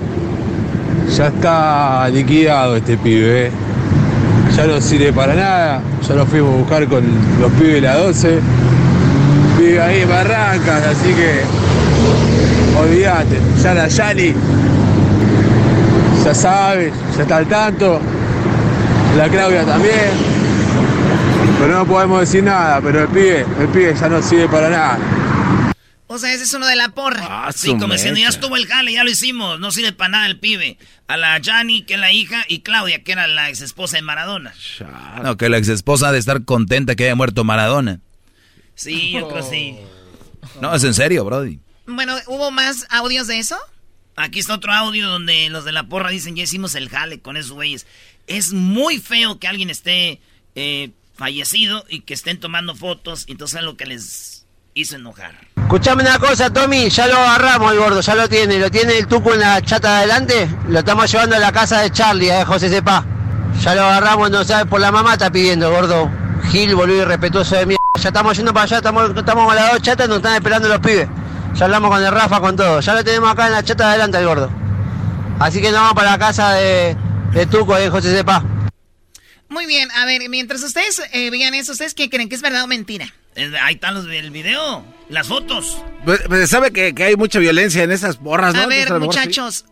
[1.16, 3.46] Ya está liquidado este pibe.
[3.46, 3.50] ¿eh?
[4.56, 5.82] Ya no sirve para nada.
[6.06, 7.04] Ya lo fuimos a buscar con
[7.40, 8.40] los pibes de la 12.
[9.58, 11.42] Vive ahí en Barrancas, así que.
[12.78, 13.38] Olvídate.
[13.62, 14.34] Ya la Yali.
[16.24, 18.00] Ya sabe, ya está al tanto.
[19.16, 20.41] La Claudia también.
[21.62, 25.72] Pero no podemos decir nada, pero el pibe, el pibe ya no sirve para nada.
[26.08, 27.52] O sea, ese es uno de la porra.
[27.52, 29.60] Sí, como diciendo, ya estuvo el jale, ya lo hicimos.
[29.60, 30.76] No sirve para nada el pibe.
[31.06, 34.02] A la Jani, que es la hija, y Claudia, que era la ex esposa de
[34.02, 34.52] Maradona.
[35.22, 38.00] No, que la ex esposa ha de estar contenta que haya muerto Maradona.
[38.74, 39.76] Sí, yo creo sí.
[40.60, 41.60] No, es en serio, Brody.
[41.86, 43.56] Bueno, ¿hubo más audios de eso?
[44.16, 47.36] Aquí está otro audio donde los de la porra dicen, ya hicimos el jale con
[47.36, 47.86] esos güeyes.
[48.26, 50.20] Es muy feo que alguien esté
[50.56, 50.90] eh,
[51.22, 54.44] fallecido y que estén tomando fotos, entonces es lo que les
[54.74, 55.30] hizo enojar.
[55.56, 59.06] Escuchame una cosa, Tommy, ya lo agarramos el gordo, ya lo tiene, lo tiene el
[59.06, 62.44] tuco en la chata de adelante, lo estamos llevando a la casa de Charlie, de
[62.44, 63.04] José Sepa.
[63.62, 66.10] Ya lo agarramos, no sabes, por la mamá está pidiendo, gordo.
[66.50, 67.82] Gil, boludo, irrespetuoso de mierda.
[68.00, 70.80] Ya estamos yendo para allá, estamos, estamos con las dos chatas, nos están esperando los
[70.80, 71.06] pibes.
[71.54, 72.80] Ya hablamos con el Rafa, con todo.
[72.80, 74.50] Ya lo tenemos acá en la chata de adelante el gordo.
[75.38, 76.96] Así que nos vamos para la casa de,
[77.30, 78.42] de Tuco, de José Sepa.
[79.52, 82.64] Muy bien, a ver, mientras ustedes eh, vean eso, ¿ustedes qué creen que es verdad
[82.64, 83.12] o mentira?
[83.62, 85.76] Ahí están los, el video, las fotos.
[86.04, 88.62] Pues, pues, sabe que, hay mucha violencia en esas borras, ¿no?
[88.62, 89.66] A ver, muchachos,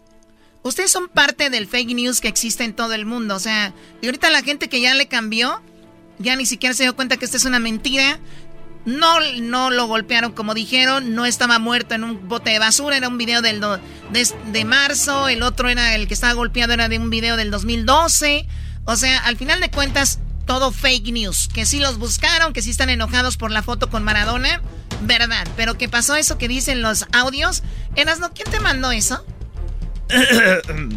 [0.62, 3.34] ustedes son parte del fake news que existe en todo el mundo.
[3.36, 3.72] O sea,
[4.02, 5.62] y ahorita la gente que ya le cambió,
[6.18, 8.18] ya ni siquiera se dio cuenta que esta es una mentira.
[8.84, 13.08] No, no lo golpearon como dijeron, no estaba muerto en un bote de basura, era
[13.08, 16.98] un video del de, de, marzo, el otro era el que estaba golpeado, era de
[16.98, 18.46] un video del 2012.
[18.90, 21.48] O sea, al final de cuentas, todo fake news.
[21.54, 24.62] Que sí los buscaron, que sí están enojados por la foto con Maradona,
[25.02, 25.46] verdad.
[25.56, 27.62] Pero ¿qué pasó eso que dicen los audios?
[27.94, 29.24] Erasno, ¿quién te mandó eso?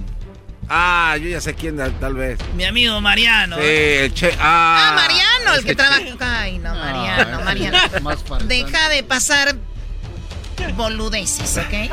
[0.70, 2.40] Ah, yo ya sé quién, tal vez.
[2.56, 3.58] Mi amigo Mariano.
[3.58, 4.32] Sí, el che.
[4.40, 6.40] Ah, ah Mariano, el que, trabaja.
[6.40, 7.78] Ay, no, Mariano, Mariano.
[8.46, 9.56] Deja de pasar
[10.78, 11.92] boludeces, ¿ok?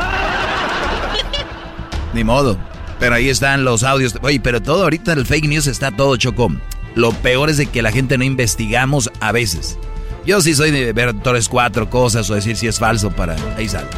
[2.14, 2.56] Ni modo.
[3.00, 4.14] Pero ahí están los audios.
[4.22, 6.62] Oye, pero todo ahorita el fake news está todo chocón.
[6.94, 9.78] Lo peor es de que la gente no investigamos a veces.
[10.26, 13.36] Yo sí soy de ver tres, cuatro cosas o decir si es falso para...
[13.56, 13.88] Ahí sale.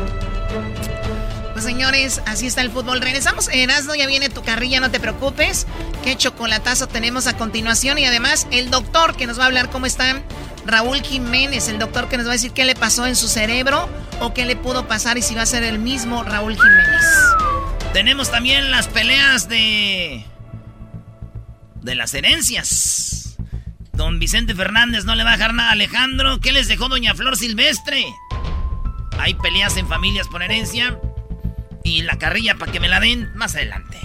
[1.52, 3.00] Pues señores, así está el fútbol.
[3.00, 3.48] Regresamos.
[3.52, 5.66] Erasmo, ya viene tu carrilla, no te preocupes.
[6.04, 7.98] Qué chocolatazo tenemos a continuación.
[7.98, 10.22] Y además, el doctor que nos va a hablar cómo está
[10.64, 13.88] Raúl Jiménez, el doctor que nos va a decir qué le pasó en su cerebro
[14.20, 17.04] o qué le pudo pasar y si va a ser el mismo Raúl Jiménez.
[17.92, 20.24] Tenemos también las peleas de
[21.82, 23.36] de las herencias.
[23.92, 26.40] Don Vicente Fernández no le va a dejar nada a Alejandro.
[26.40, 28.04] ¿Qué les dejó Doña Flor Silvestre?
[29.18, 30.98] Hay peleas en familias por herencia.
[31.84, 34.00] Y la carrilla para que me la den más adelante.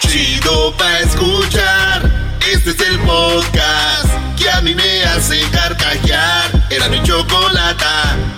[0.00, 2.38] Chido pa' escuchar.
[2.52, 6.66] Este es el podcast que a mí me hace carcajear.
[6.70, 8.37] Era mi chocolate.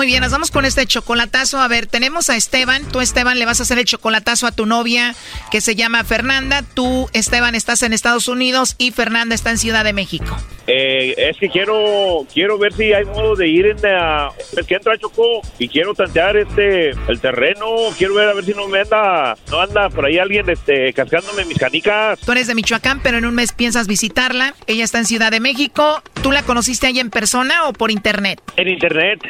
[0.00, 1.58] Muy bien, nos vamos con este chocolatazo.
[1.58, 2.88] A ver, tenemos a Esteban.
[2.90, 5.14] Tú, Esteban, le vas a hacer el chocolatazo a tu novia
[5.50, 6.62] que se llama Fernanda.
[6.62, 10.38] Tú, Esteban, estás en Estados Unidos y Fernanda está en Ciudad de México.
[10.66, 14.30] Eh, es que quiero quiero ver si hay modo de ir en la...
[14.56, 17.66] Es que entra Chocó y quiero tantear este el terreno.
[17.98, 19.36] Quiero ver a ver si no me anda...
[19.50, 22.20] No anda por ahí alguien este, cascándome mis canicas.
[22.20, 24.54] Tú eres de Michoacán, pero en un mes piensas visitarla.
[24.66, 26.02] Ella está en Ciudad de México.
[26.22, 28.40] ¿Tú la conociste ahí en persona o por internet?
[28.56, 29.20] En internet.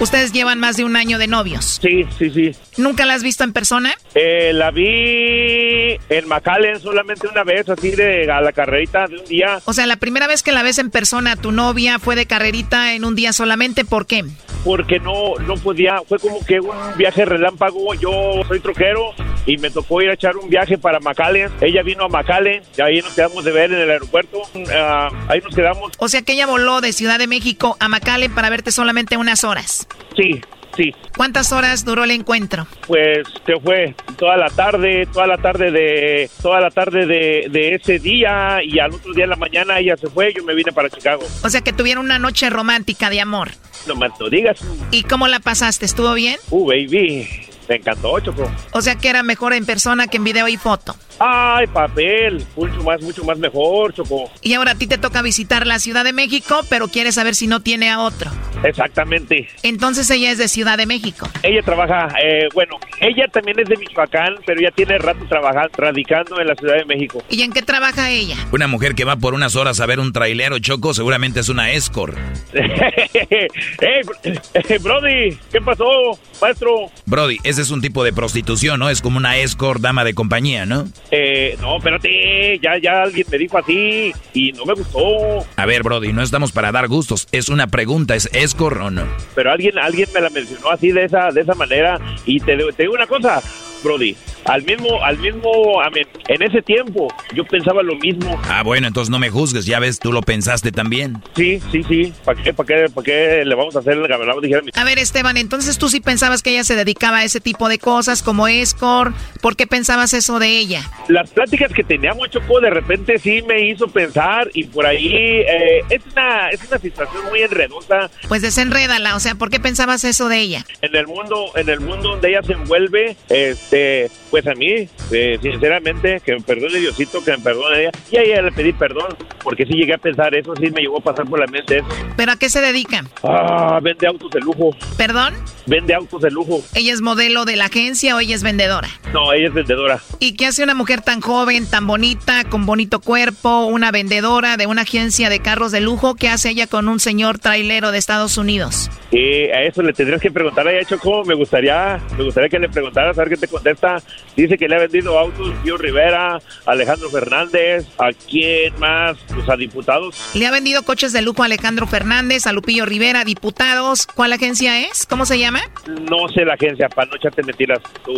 [0.00, 1.78] Usted llevan más de un año de novios.
[1.80, 2.52] Sí, sí, sí.
[2.76, 3.94] ¿Nunca la has visto en persona?
[4.14, 9.24] Eh, la vi en McAllen solamente una vez, así de a la carrerita de un
[9.26, 9.60] día.
[9.64, 12.94] O sea, la primera vez que la ves en persona, tu novia fue de carrerita
[12.94, 14.24] en un día solamente, ¿por qué?
[14.64, 17.94] Porque no, no podía, fue como que un viaje relámpago.
[17.94, 19.14] Yo soy troquero
[19.48, 21.50] y me tocó ir a echar un viaje para McAllen.
[21.62, 24.42] Ella vino a McAllen y ahí nos quedamos de ver en el aeropuerto.
[24.72, 25.92] Ah, ahí nos quedamos.
[25.98, 29.44] O sea que ella voló de Ciudad de México a McAllen para verte solamente unas
[29.44, 29.88] horas.
[30.14, 30.42] Sí,
[30.76, 30.92] sí.
[31.16, 32.66] ¿Cuántas horas duró el encuentro?
[32.86, 37.98] Pues se fue toda la tarde, toda la tarde de toda la tarde de, ese
[37.98, 40.90] día y al otro día en la mañana ella se fue, yo me vine para
[40.90, 41.22] Chicago.
[41.42, 43.52] O sea que tuvieron una noche romántica de amor.
[43.86, 44.60] No me lo digas.
[44.90, 45.86] ¿Y cómo la pasaste?
[45.86, 46.36] ¿Estuvo bien?
[46.50, 47.48] Uh, baby.
[47.68, 48.50] Me encantó, Choco.
[48.72, 50.96] O sea que era mejor en persona que en video y foto.
[51.20, 54.30] Ay, papel, mucho más, mucho más mejor, Choco.
[54.40, 57.46] Y ahora a ti te toca visitar la Ciudad de México, pero quieres saber si
[57.46, 58.30] no tiene a otro.
[58.64, 59.48] Exactamente.
[59.62, 61.28] Entonces ella es de Ciudad de México.
[61.42, 66.40] Ella trabaja, eh, bueno, ella también es de Michoacán, pero ya tiene rato trabajando, radicando
[66.40, 67.22] en la Ciudad de México.
[67.28, 68.36] ¿Y en qué trabaja ella?
[68.52, 71.72] Una mujer que va por unas horas a ver un trailero, Choco, seguramente es una
[71.72, 72.16] escort.
[72.52, 76.90] hey, Brody, ¿qué pasó, maestro?
[77.06, 78.88] Brody, ese es un tipo de prostitución, ¿no?
[78.88, 80.86] Es como una escort, dama de compañía, ¿no?
[81.10, 85.44] Eh, no, espérate, ya, ya alguien me dijo así y no me gustó.
[85.56, 89.02] A ver, Brody, no estamos para dar gustos, es una pregunta, ¿es escort o no?
[89.34, 92.82] Pero alguien, alguien me la mencionó así de esa, de esa manera y te, te
[92.84, 93.42] digo una cosa,
[93.82, 94.14] Brody.
[94.48, 95.80] Al mismo, al mismo,
[96.28, 98.40] en ese tiempo yo pensaba lo mismo.
[98.48, 101.22] Ah, bueno, entonces no me juzgues, ya ves, tú lo pensaste también.
[101.36, 102.12] Sí, sí, sí.
[102.24, 105.78] ¿Para qué, para qué, para qué le vamos a hacer el A ver, Esteban, entonces
[105.78, 109.14] tú sí pensabas que ella se dedicaba a ese tipo de cosas como escort.
[109.42, 110.82] ¿Por qué pensabas eso de ella?
[111.08, 115.84] Las pláticas que teníamos, Choco, de repente sí me hizo pensar y por ahí eh,
[115.90, 118.10] es, una, es una situación muy enredosa.
[118.28, 120.64] Pues desenrédala, o sea, ¿por qué pensabas eso de ella?
[120.82, 124.10] En el mundo, en el mundo donde ella se envuelve, este este,
[124.42, 127.90] pues a mí, eh, sinceramente, que me perdone Diosito, que me perdone ella.
[128.10, 130.98] Y a ella le pedí perdón, porque sí llegué a pensar eso, sí me llegó
[130.98, 131.88] a pasar por la mente eso.
[132.16, 133.04] ¿Pero a qué se dedica?
[133.24, 134.76] Ah, vende autos de lujo.
[134.96, 135.34] ¿Perdón?
[135.66, 136.62] Vende autos de lujo.
[136.74, 138.88] ¿Ella es modelo de la agencia o ella es vendedora?
[139.12, 140.00] No, ella es vendedora.
[140.20, 144.66] ¿Y qué hace una mujer tan joven, tan bonita, con bonito cuerpo, una vendedora de
[144.66, 146.14] una agencia de carros de lujo?
[146.14, 148.90] ¿Qué hace ella con un señor trailero de Estados Unidos?
[149.10, 151.24] Y a eso le tendrías que preguntar a ella, Choco.
[151.24, 154.02] Me gustaría, me gustaría que le preguntaras a ver qué te contesta.
[154.38, 159.16] Dice que le ha vendido autos Pío Rivera, Alejandro Fernández, ¿a quién más?
[159.34, 160.30] Pues a diputados.
[160.32, 164.06] Le ha vendido coches de lujo a Alejandro Fernández, a Lupillo Rivera, diputados.
[164.06, 165.06] ¿Cuál agencia es?
[165.06, 165.60] ¿Cómo se llama?
[165.88, 168.12] No sé la agencia, para no echarte mentiras tú.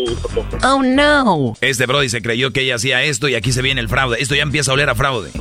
[0.62, 1.57] Oh, no.
[1.62, 4.18] Este Brody se creyó que ella hacía esto y aquí se viene el fraude.
[4.21, 5.31] Esto ya empieza a oler a fraude.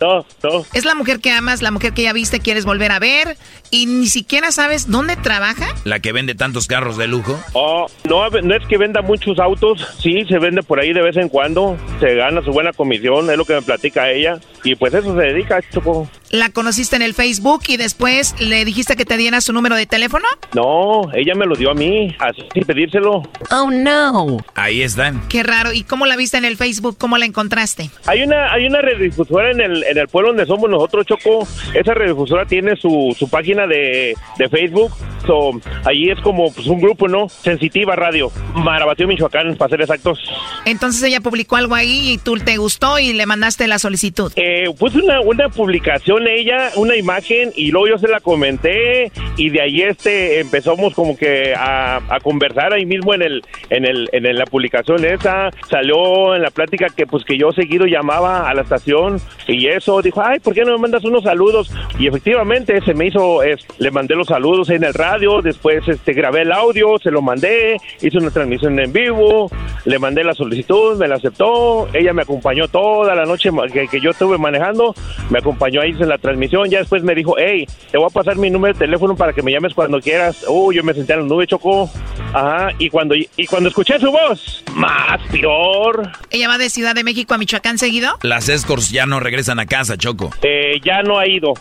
[0.00, 0.64] no, no.
[0.72, 3.36] Es la mujer que amas, la mujer que ya viste, quieres volver a ver
[3.70, 5.68] y ni siquiera sabes dónde trabaja.
[5.84, 7.27] La que vende tantos carros de lujo.
[7.52, 11.16] Oh, no, no es que venda muchos autos, sí, se vende por ahí de vez
[11.16, 14.94] en cuando, se gana su buena comisión, es lo que me platica ella, y pues
[14.94, 16.08] eso se dedica, Choco.
[16.30, 19.86] ¿La conociste en el Facebook y después le dijiste que te diera su número de
[19.86, 20.26] teléfono?
[20.54, 23.22] No, ella me lo dio a mí, así sin pedírselo.
[23.50, 24.36] Oh, no.
[24.54, 25.26] Ahí están.
[25.28, 25.72] Qué raro.
[25.72, 26.96] ¿Y cómo la viste en el Facebook?
[26.98, 27.90] ¿Cómo la encontraste?
[28.06, 31.46] Hay una hay una rediofusora en el, en el pueblo donde somos nosotros, Choco.
[31.74, 34.92] Esa rediofusora tiene su, su página de, de Facebook.
[35.26, 35.50] So,
[35.84, 37.28] allí es como pues, un grupo, ¿no?
[37.28, 38.30] Sensitiva Radio.
[38.54, 40.18] Marabatío, Michoacán, para ser exactos.
[40.64, 44.32] Entonces ella publicó algo ahí y tú te gustó y le mandaste la solicitud.
[44.36, 49.50] Eh, pues una, una publicación ella, una imagen, y luego yo se la comenté y
[49.50, 54.08] de ahí este empezamos como que a, a conversar ahí mismo en el, en el,
[54.12, 58.54] en la publicación esa, salió en la plática que pues que yo seguido llamaba a
[58.54, 61.70] la estación y eso, dijo, ay, ¿por qué no me mandas unos saludos?
[61.98, 66.12] Y efectivamente se me hizo, es, le mandé los saludos en el radio, después este
[66.12, 69.50] grabé el audio, se lo mandé, hice una transmisión en vivo,
[69.84, 74.00] le mandé la solicitud, me la aceptó, ella me acompañó toda la noche que, que
[74.00, 74.94] yo estuve manejando,
[75.30, 78.36] me acompañó ahí en la transmisión, ya después me dijo, hey, te voy a pasar
[78.36, 80.44] mi número de teléfono para que me llames cuando quieras.
[80.48, 81.90] Uh, yo me senté en la nube, Chocó.
[82.32, 86.10] Ajá, y cuando, y cuando escuché su voz, más peor.
[86.30, 88.18] ¿Ella va de Ciudad de México a Michoacán seguido?
[88.22, 90.30] Las escorts ya no regresan a casa, Choco.
[90.42, 91.54] Eh, ya no ha ido,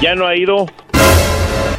[0.00, 0.66] ya no ha ido.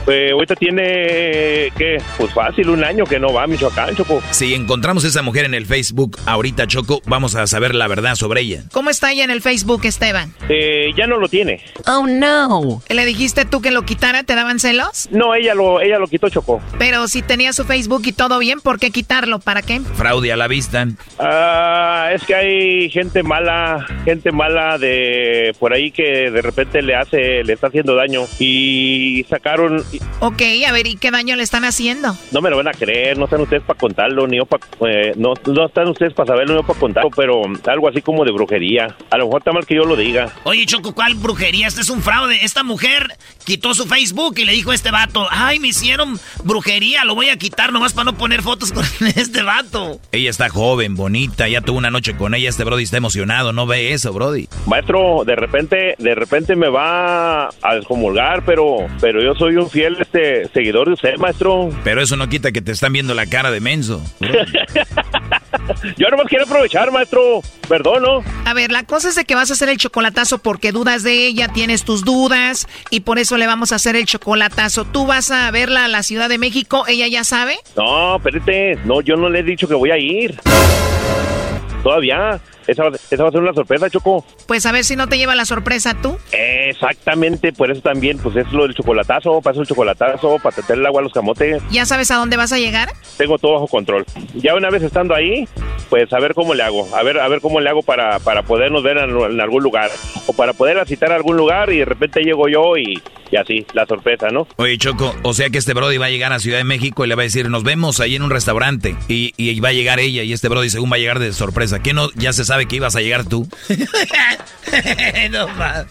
[0.07, 1.97] Eh, ahorita tiene, ¿qué?
[2.17, 4.21] Pues fácil, un año que no va a Michoacán, Choco.
[4.29, 8.13] Si encontramos a esa mujer en el Facebook ahorita, Choco, vamos a saber la verdad
[8.15, 8.63] sobre ella.
[8.71, 10.31] ¿Cómo está ella en el Facebook, Esteban?
[10.47, 11.61] Eh, ya no lo tiene.
[11.87, 12.83] Oh, no.
[12.87, 14.23] ¿Le dijiste tú que lo quitara?
[14.23, 15.09] ¿Te daban celos?
[15.09, 16.61] No, ella lo, ella lo quitó, Choco.
[16.77, 19.39] Pero si tenía su Facebook y todo bien, ¿por qué quitarlo?
[19.39, 19.81] ¿Para qué?
[19.95, 20.87] Fraude a la vista.
[21.17, 26.95] Ah, es que hay gente mala, gente mala de por ahí que de repente le
[26.95, 28.21] hace, le está haciendo daño.
[28.37, 29.83] Y sacaron,
[30.19, 32.15] Ok, a ver, ¿y qué daño le están haciendo?
[32.31, 34.65] no me lo van a creer, no están ustedes para contarlo, ni yo para,
[35.15, 38.31] no, no están ustedes para saberlo, ni yo para contarlo, pero algo así como de
[38.31, 38.95] brujería.
[39.09, 40.31] A lo mejor está mal que yo lo diga.
[40.43, 41.67] Oye, Choco, ¿cuál brujería?
[41.67, 42.43] Este es un fraude.
[42.43, 43.07] Esta mujer
[43.45, 47.29] quitó su Facebook y le dijo a este vato, ay, me hicieron brujería, lo voy
[47.29, 48.83] a quitar nomás para no poner fotos con
[49.15, 49.99] este vato.
[50.11, 53.65] Ella está joven, bonita, ya tuvo una noche con ella, este Brody está emocionado, no
[53.65, 54.47] ve eso, Brody.
[54.67, 59.97] Maestro, de repente, de repente me va a descomulgar, pero, pero yo soy un fiel
[60.01, 61.69] este seguidor de usted, maestro.
[61.83, 64.01] Pero eso no quita que te están viendo la cara de menso.
[65.95, 67.41] Yo nomás quiero aprovechar, maestro.
[67.69, 68.23] Perdón, ¿no?
[68.45, 71.27] A ver, la cosa es de que vas a hacer el chocolatazo porque dudas de
[71.27, 74.85] ella, tienes tus dudas y por eso le vamos a hacer el chocolatazo.
[74.85, 76.85] ¿Tú vas a verla a la Ciudad de México?
[76.87, 77.57] ¿Ella ya sabe?
[77.77, 78.79] No, espérate.
[78.85, 80.33] No, yo no le he dicho que voy a ir.
[81.83, 82.41] Todavía.
[82.67, 84.25] Esa, va- esa va a ser una sorpresa, Choco.
[84.47, 86.17] Pues a ver si no te lleva la sorpresa tú.
[86.69, 90.77] Exactamente, por eso también, pues es lo del chocolatazo, para eso el chocolatazo, para meter
[90.77, 91.61] el agua a los camotes.
[91.71, 92.89] ¿Ya sabes a dónde vas a llegar?
[93.17, 94.05] Tengo todo bajo control.
[94.35, 95.47] Ya una vez estando ahí,
[95.89, 98.43] pues a ver cómo le hago, a ver, a ver cómo le hago para, para
[98.43, 99.91] podernos ver en, en algún lugar,
[100.27, 103.01] o para poderla citar a algún lugar y de repente llego yo y,
[103.31, 104.47] y así, la sorpresa, ¿no?
[104.57, 107.07] Oye, Choco, o sea que este Brody va a llegar a Ciudad de México y
[107.09, 108.95] le va a decir, nos vemos ahí en un restaurante.
[109.07, 111.81] Y, y va a llegar ella y este Brody según va a llegar de sorpresa.
[111.81, 112.09] ¿Qué no?
[112.15, 113.47] Ya se sabe que ibas a llegar tú.
[115.31, 115.85] no más.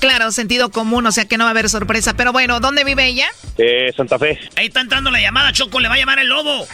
[0.00, 2.14] Claro, sentido común, o sea que no va a haber sorpresa.
[2.16, 3.26] Pero bueno, ¿dónde vive ella?
[3.58, 4.38] Eh, Santa Fe.
[4.56, 6.66] Ahí está entrando la llamada, Choco, le va a llamar el lobo.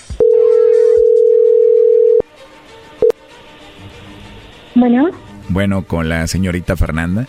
[4.75, 5.11] Bueno,
[5.49, 7.27] Bueno, con la señorita Fernanda.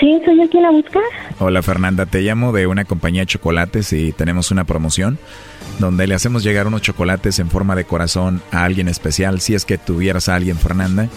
[0.00, 1.00] sí, soy yo quien la busca.
[1.38, 5.18] Hola Fernanda, te llamo de una compañía de chocolates y tenemos una promoción
[5.78, 9.66] donde le hacemos llegar unos chocolates en forma de corazón a alguien especial, si es
[9.66, 11.08] que tuvieras a alguien Fernanda.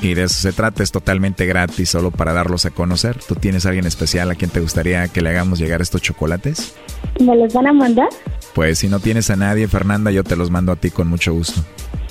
[0.00, 3.18] Y de eso se trata, es totalmente gratis, solo para darlos a conocer.
[3.26, 6.76] ¿Tú tienes a alguien especial a quien te gustaría que le hagamos llegar estos chocolates?
[7.20, 8.08] ¿Me los van a mandar?
[8.54, 11.32] Pues si no tienes a nadie, Fernanda, yo te los mando a ti con mucho
[11.32, 11.62] gusto.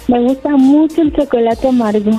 [0.07, 2.11] Me gusta mucho el chocolate amargo.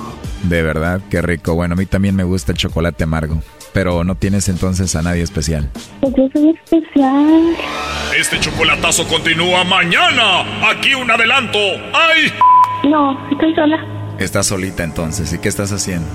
[0.45, 1.55] De verdad, qué rico.
[1.55, 3.43] Bueno, a mí también me gusta el chocolate amargo.
[3.73, 5.71] Pero no tienes entonces a nadie especial.
[6.01, 7.57] Pues yo soy especial.
[8.19, 10.71] Este chocolatazo continúa mañana.
[10.71, 11.59] Aquí un adelanto.
[11.93, 12.33] ¡Ay!
[12.85, 13.98] No, estoy sola.
[14.19, 15.33] Estás solita entonces.
[15.33, 16.07] ¿Y qué estás haciendo?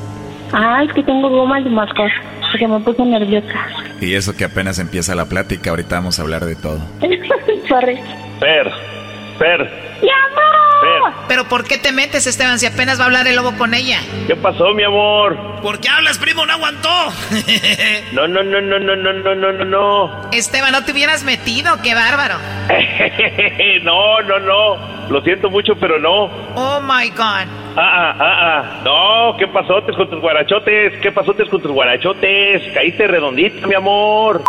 [0.52, 2.12] Ah, es que tengo gomas de mascar.
[2.52, 3.68] Porque me puse nerviosa.
[4.02, 5.72] Y eso que apenas empieza la plática.
[5.72, 6.80] Ahorita vamos a hablar de todo.
[7.68, 8.00] Sorry.
[8.40, 8.72] Per,
[9.40, 9.62] Per,
[10.02, 11.14] ¡Mi amor!
[11.28, 14.00] Pero ¿por qué te metes, Esteban, si apenas va a hablar el lobo con ella?
[14.28, 15.62] ¿qué pasó, mi amor?
[15.62, 16.46] ¿Por qué hablas, primo?
[16.46, 16.90] No aguantó.
[18.14, 20.32] No, no, no, no, no, no, no, no, no, no.
[20.32, 22.36] Esteban, no te hubieras metido, qué bárbaro.
[23.84, 25.10] no, no, no.
[25.10, 26.26] Lo siento mucho, pero no.
[26.56, 27.63] Oh my God.
[27.76, 28.82] Ah, ah, ah, ah.
[28.84, 30.94] No, ¿qué pasotes con tus guarachotes?
[31.02, 32.62] ¿Qué pasotes con tus guarachotes?
[32.74, 34.44] Caíste redondita, mi amor.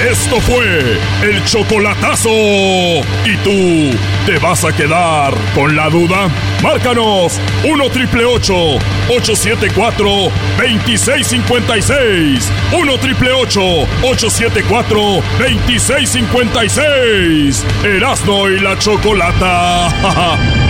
[0.00, 2.30] Esto fue el chocolatazo.
[2.30, 3.90] ¿Y tú
[4.24, 6.30] te vas a quedar con la duda?
[6.62, 10.06] Márcanos 1 triple 874
[10.58, 12.50] 2656.
[12.72, 14.98] 1 triple 874
[15.38, 17.66] 2656.
[17.84, 19.90] Erasno y la chocolata.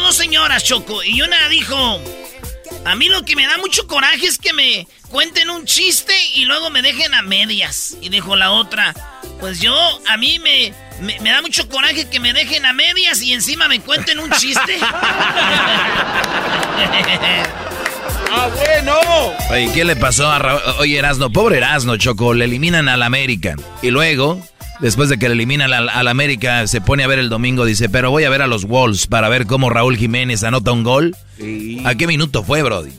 [0.11, 1.97] dos señoras, Choco, y una dijo,
[2.83, 6.43] a mí lo que me da mucho coraje es que me cuenten un chiste y
[6.43, 7.95] luego me dejen a medias.
[8.01, 8.93] Y dijo la otra,
[9.39, 9.73] pues yo,
[10.09, 13.69] a mí me, me, me da mucho coraje que me dejen a medias y encima
[13.69, 14.79] me cuenten un chiste.
[18.33, 18.99] ¡Ah, bueno!
[19.49, 20.61] Oye, ¿qué le pasó a Raúl?
[20.79, 23.55] Oye, Erasno, pobre Erasno, Choco, le eliminan al América.
[23.81, 24.45] Y luego,
[24.81, 27.89] después de que le eliminan al, al América, se pone a ver el domingo, dice,
[27.89, 31.15] pero voy a ver a los Wolves para ver cómo Raúl Jiménez anota un gol.
[31.85, 32.91] ¿A qué minuto fue, Brody?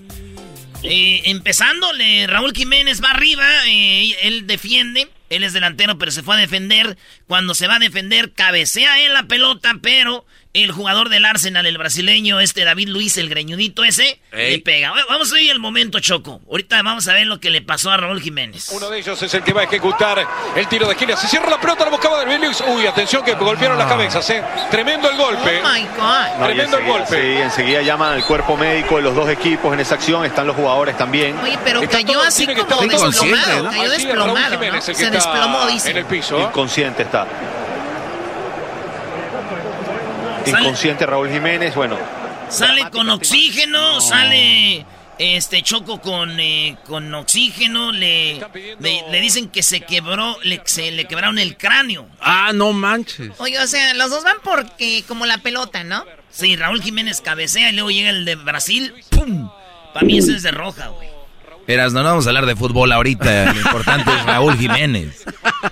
[0.84, 6.34] Eh, empezándole, Raúl Jiménez va arriba, eh, él defiende, él es delantero, pero se fue
[6.34, 6.96] a defender.
[7.28, 10.24] Cuando se va a defender, cabecea en la pelota, pero
[10.54, 14.92] el jugador del Arsenal, el brasileño, este David Luis, el greñudito ese, le pega.
[15.08, 16.42] Vamos a ver el momento, Choco.
[16.50, 18.68] Ahorita vamos a ver lo que le pasó a Raúl Jiménez.
[18.70, 21.16] Uno de ellos es el que va a ejecutar el tiro de esquina.
[21.16, 22.62] Se cierra la pelota, la buscaba David Luis.
[22.66, 24.42] Uy, atención que golpearon las cabezas, ¿eh?
[24.70, 25.62] Tremendo el golpe.
[25.64, 26.38] Oh my God.
[26.38, 27.22] No, y Tremendo el enseguida- golpe.
[27.36, 30.24] Sí, enseguida llaman al cuerpo médico de los dos equipos en esa acción.
[30.26, 31.34] Están los jugadores también.
[31.42, 33.62] Oye, pero Está cayó todo- así como desplomado.
[33.62, 33.70] ¿no?
[33.70, 34.50] Cayó desplomado, ¿no?
[34.50, 35.90] Jiménez, el que Se está desplomó, dice.
[35.92, 36.38] En el piso.
[36.38, 36.42] ¿eh?
[36.42, 37.26] Inconsciente está.
[40.50, 41.98] Inconsciente Raúl Jiménez, bueno.
[42.48, 44.84] Sale con oxígeno, sale
[45.18, 48.40] este Choco con, eh, con oxígeno, le,
[48.80, 52.08] le, le dicen que se quebró, le, se le quebraron el cráneo.
[52.20, 53.30] Ah, no manches.
[53.38, 56.04] Oye, o sea, los dos van porque como la pelota, ¿no?
[56.30, 59.50] Sí, Raúl Jiménez cabecea y luego llega el de Brasil, ¡pum!
[59.94, 61.11] Para mí ese es de roja, güey.
[61.66, 63.52] Erasno, no vamos a hablar de fútbol ahorita.
[63.52, 65.24] Lo importante es Raúl Jiménez.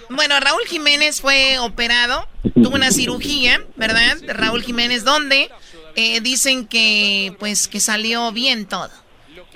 [0.08, 4.18] Bueno, Raúl Jiménez fue operado, tuvo una cirugía, ¿verdad?
[4.28, 5.50] Raúl Jiménez, donde
[5.96, 8.90] eh, dicen que, pues, que salió bien todo.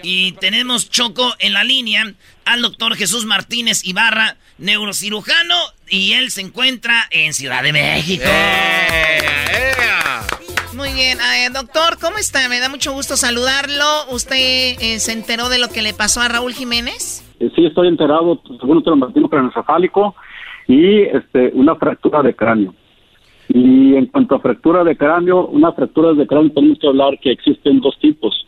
[0.03, 5.57] Y tenemos Choco en la línea al doctor Jesús Martínez Ibarra, neurocirujano,
[5.89, 8.25] y él se encuentra en Ciudad de México.
[10.77, 12.49] Muy bien, eh, doctor, ¿cómo está?
[12.49, 14.11] Me da mucho gusto saludarlo.
[14.13, 14.37] ¿Usted
[14.81, 17.23] eh, se enteró de lo que le pasó a Raúl Jiménez?
[17.39, 20.17] Eh, Sí, estoy enterado, según un traumatismo craneoencefálico
[20.67, 22.75] y este, una fractura de cráneo.
[23.49, 27.31] Y en cuanto a fractura de cráneo, una fractura de cráneo tenemos que hablar que
[27.31, 28.47] existen dos tipos.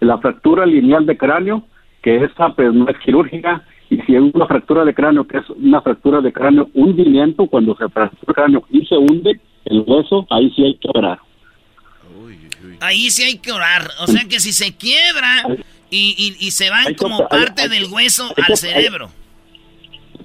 [0.00, 1.62] La fractura lineal de cráneo
[2.02, 5.48] que esa pues no es quirúrgica y si es una fractura de cráneo, que es
[5.50, 10.26] una fractura de cráneo hundimiento, cuando se fractura el cráneo y se hunde el hueso,
[10.28, 11.18] ahí sí hay que orar.
[12.80, 13.90] Ahí sí hay que orar.
[14.00, 15.44] O sea que si se quiebra
[15.90, 19.10] y, y, se van como parte del hueso al cerebro.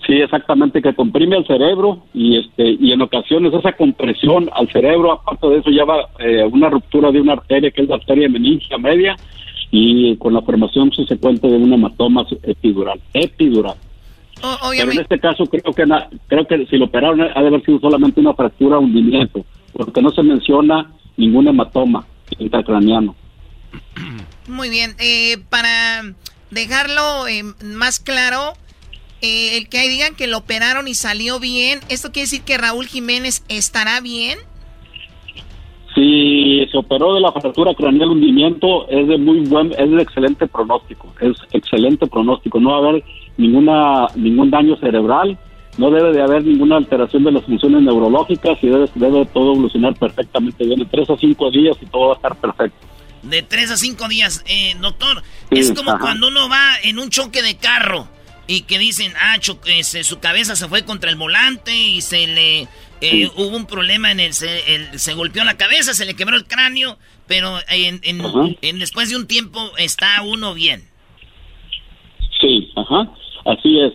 [0.06, 5.12] Sí, exactamente, que comprime el cerebro y este y en ocasiones esa compresión al cerebro,
[5.12, 8.78] aparte de eso, lleva eh, una ruptura de una arteria que es la arteria meningia
[8.78, 9.18] media
[9.70, 13.02] y con la formación subsecuente de un hematoma epidural.
[13.14, 13.76] Epidural.
[14.78, 15.84] Pero en este caso creo que
[16.28, 19.44] creo que si lo operaron ha de haber sido solamente una fractura o hundimiento,
[19.74, 22.06] porque no se menciona ningún hematoma
[22.38, 23.16] intracraniano.
[24.48, 26.14] Muy bien, eh, para
[26.52, 28.54] dejarlo eh, más claro,
[29.22, 32.86] eh, el que digan que lo operaron y salió bien, ¿esto quiere decir que Raúl
[32.86, 34.40] Jiménez estará bien?
[35.96, 40.48] Si se operó de la fractura craneal hundimiento, es de muy buen, es de excelente
[40.48, 43.04] pronóstico, es excelente pronóstico, no va a haber
[43.38, 45.38] ninguna ningún daño cerebral,
[45.78, 49.96] no debe de haber ninguna alteración de las funciones neurológicas y debe, debe todo evolucionar
[49.96, 52.88] perfectamente bien, de tres a cinco días y todo va a estar perfecto.
[53.24, 55.22] De tres a cinco días, eh, doctor,
[55.52, 58.08] es como cuando uno va en un choque de carro
[58.48, 62.68] y que dicen, ah, su cabeza se fue contra el volante y se le
[63.02, 66.98] eh, hubo un problema en el se, golpeó la cabeza, se le quebró el cráneo,
[67.28, 70.82] pero en, en, después de un tiempo está uno bien.
[72.42, 73.12] Sí, ajá,
[73.46, 73.94] así es,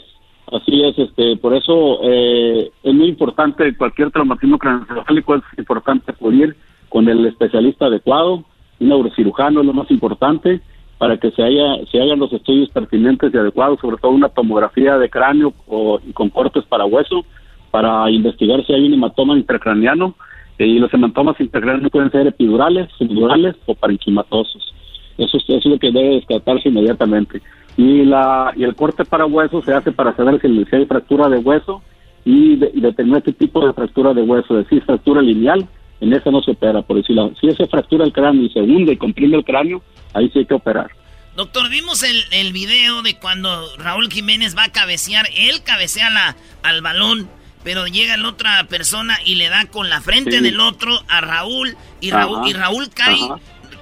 [0.53, 6.57] así es, este, por eso eh, es muy importante cualquier traumatismo craneoencefálico es importante acudir
[6.89, 8.45] con el especialista adecuado,
[8.81, 10.61] un neurocirujano es lo más importante
[10.99, 14.99] para que se, haya, se hagan los estudios pertinentes y adecuados, sobre todo una tomografía
[14.99, 17.25] de cráneo o, con cortes para hueso,
[17.73, 20.15] para investigar si hay un hematoma intracraniano,
[20.59, 24.73] eh, y los hematomas intracranianos pueden ser epidurales, subdurales o parenquimatosos.
[25.19, 27.43] Eso, es, eso es lo que debe descartarse inmediatamente.
[27.77, 31.39] Y, la, y el corte para hueso se hace para saber si, hay fractura de
[31.39, 31.83] hueso
[32.25, 35.67] y, determinar qué tipo de fractura de hueso, es decir, fractura lineal,
[36.01, 37.33] en esa no se opera, por decirlo.
[37.41, 39.83] Si esa fractura el cráneo y se hunde y comprime el cráneo,
[40.15, 40.91] ahí sí hay que operar.
[41.37, 46.37] Doctor, vimos el, el video de cuando Raúl Jiménez va a cabecear, él cabecea la,
[46.63, 47.29] al balón,
[47.65, 51.77] pero llega la otra persona y le da con la frente del otro a Raúl
[52.01, 53.19] y Raúl, y Raúl cae,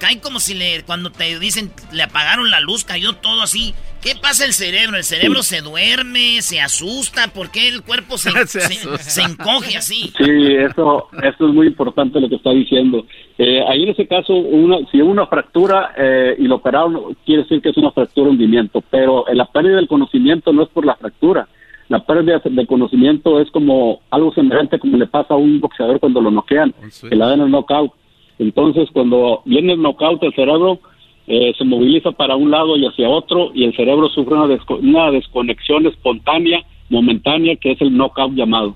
[0.00, 4.14] cae como si le, cuando te dicen le apagaron la luz, cayó todo así ¿Qué
[4.20, 4.96] pasa el cerebro?
[4.96, 7.28] ¿El cerebro se duerme, se asusta?
[7.34, 10.10] ¿Por qué el cuerpo se, se, encoge así?
[10.16, 13.04] Sí, eso, eso es muy importante lo que está diciendo.
[13.36, 17.60] Eh, ahí en ese caso, una, si una fractura eh, y lo operaron, quiere decir
[17.60, 20.96] que es una fractura de hundimiento, pero la pérdida del conocimiento no es por la
[20.96, 21.46] fractura.
[21.88, 26.22] La pérdida del conocimiento es como algo semejante como le pasa a un boxeador cuando
[26.22, 26.72] lo noquean,
[27.02, 27.92] que le dan el knockout.
[28.40, 30.80] Entonces, cuando viene el knockout, el cerebro
[31.26, 35.86] eh, se moviliza para un lado y hacia otro y el cerebro sufre una, desconexión
[35.86, 38.74] espontánea, momentánea, que es el knockout llamado.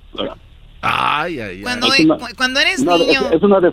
[0.82, 1.62] Ay, ay, ay.
[1.62, 1.89] Cuando,
[2.36, 3.31] cuando eres niño...
[3.32, 3.73] Es, una,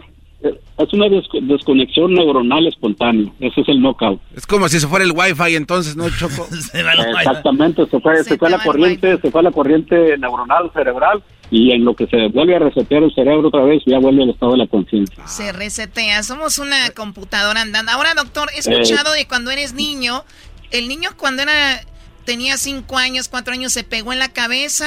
[0.78, 3.30] es una desconexión neuronal espontánea.
[3.42, 4.22] Ese es el knockout.
[4.34, 6.48] Es como si se fuera el wifi entonces, ¿no, Choco?
[6.74, 11.84] Exactamente, se fue, se, fue la corriente, se fue la corriente neuronal cerebral y en
[11.84, 14.60] lo que se vuelve a resetear el cerebro otra vez ya vuelve al estado de
[14.60, 15.28] la conciencia.
[15.28, 17.92] Se resetea, somos una computadora andando.
[17.92, 20.24] Ahora, doctor, he escuchado de cuando eres niño,
[20.72, 21.82] el niño cuando era
[22.26, 24.86] tenía cinco años, cuatro años se pegó en la cabeza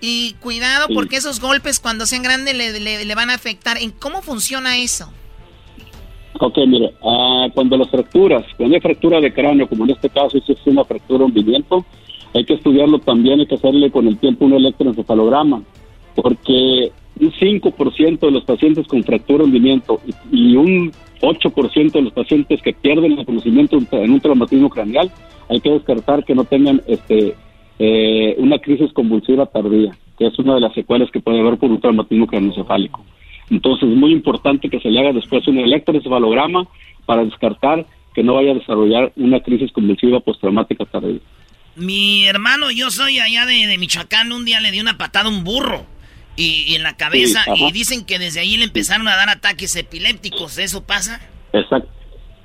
[0.00, 3.78] y cuidado porque esos golpes cuando sean grandes le, van a afectar.
[3.78, 5.12] ¿En cómo funciona eso?
[6.40, 10.38] Ok, mire, ah, cuando las fracturas, cuando hay fractura de cráneo, como en este caso
[10.38, 11.84] es una fractura hundimiento,
[12.34, 15.62] hay que estudiarlo también, hay que hacerle con el tiempo un electroencefalograma,
[16.14, 20.00] porque un 5% de los pacientes con fractura hundimiento
[20.32, 25.10] y, y un 8% de los pacientes que pierden el conocimiento en un traumatismo craneal,
[25.48, 27.34] hay que descartar que no tengan este
[27.78, 31.70] eh, una crisis convulsiva tardía, que es una de las secuelas que puede haber por
[31.70, 33.04] un traumatismo craneoencefálico.
[33.50, 36.68] Entonces es muy importante que se le haga después un electroencefalograma
[37.06, 41.20] para descartar que no vaya a desarrollar una crisis convulsiva postraumática tardía.
[41.76, 45.42] Mi hermano, yo soy allá de, Michoacán, un día le di una patada a un
[45.42, 45.86] burro
[46.36, 50.58] y, en la cabeza y dicen que desde ahí le empezaron a dar ataques epilépticos,
[50.58, 51.20] ¿eso pasa?
[51.52, 51.88] Exacto.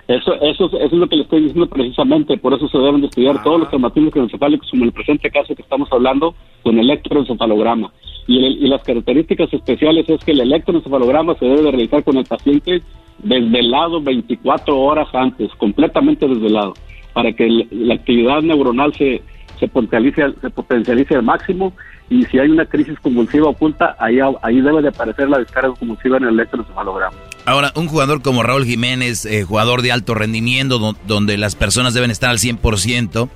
[0.07, 3.07] Eso, eso, eso es lo que le estoy diciendo precisamente, por eso se deben de
[3.07, 7.91] estudiar todos los traumatismos encefálicos, como el presente caso que estamos hablando, con electroencefalograma.
[8.28, 12.26] Y, y las características especiales es que el electroencefalograma se debe de realizar con el
[12.26, 12.84] paciente
[13.20, 16.74] desvelado 24 horas antes, completamente desvelado,
[17.14, 19.24] para que la actividad neuronal se,
[19.60, 21.73] se potencialice, se potencialice al máximo
[22.10, 26.18] y si hay una crisis convulsiva oculta, ahí, ahí debe de aparecer la descarga convulsiva
[26.18, 27.18] en el electroencefalograma.
[27.45, 32.11] Ahora, un jugador como Raúl Jiménez, eh, jugador de alto rendimiento, donde las personas deben
[32.11, 33.30] estar al 100%,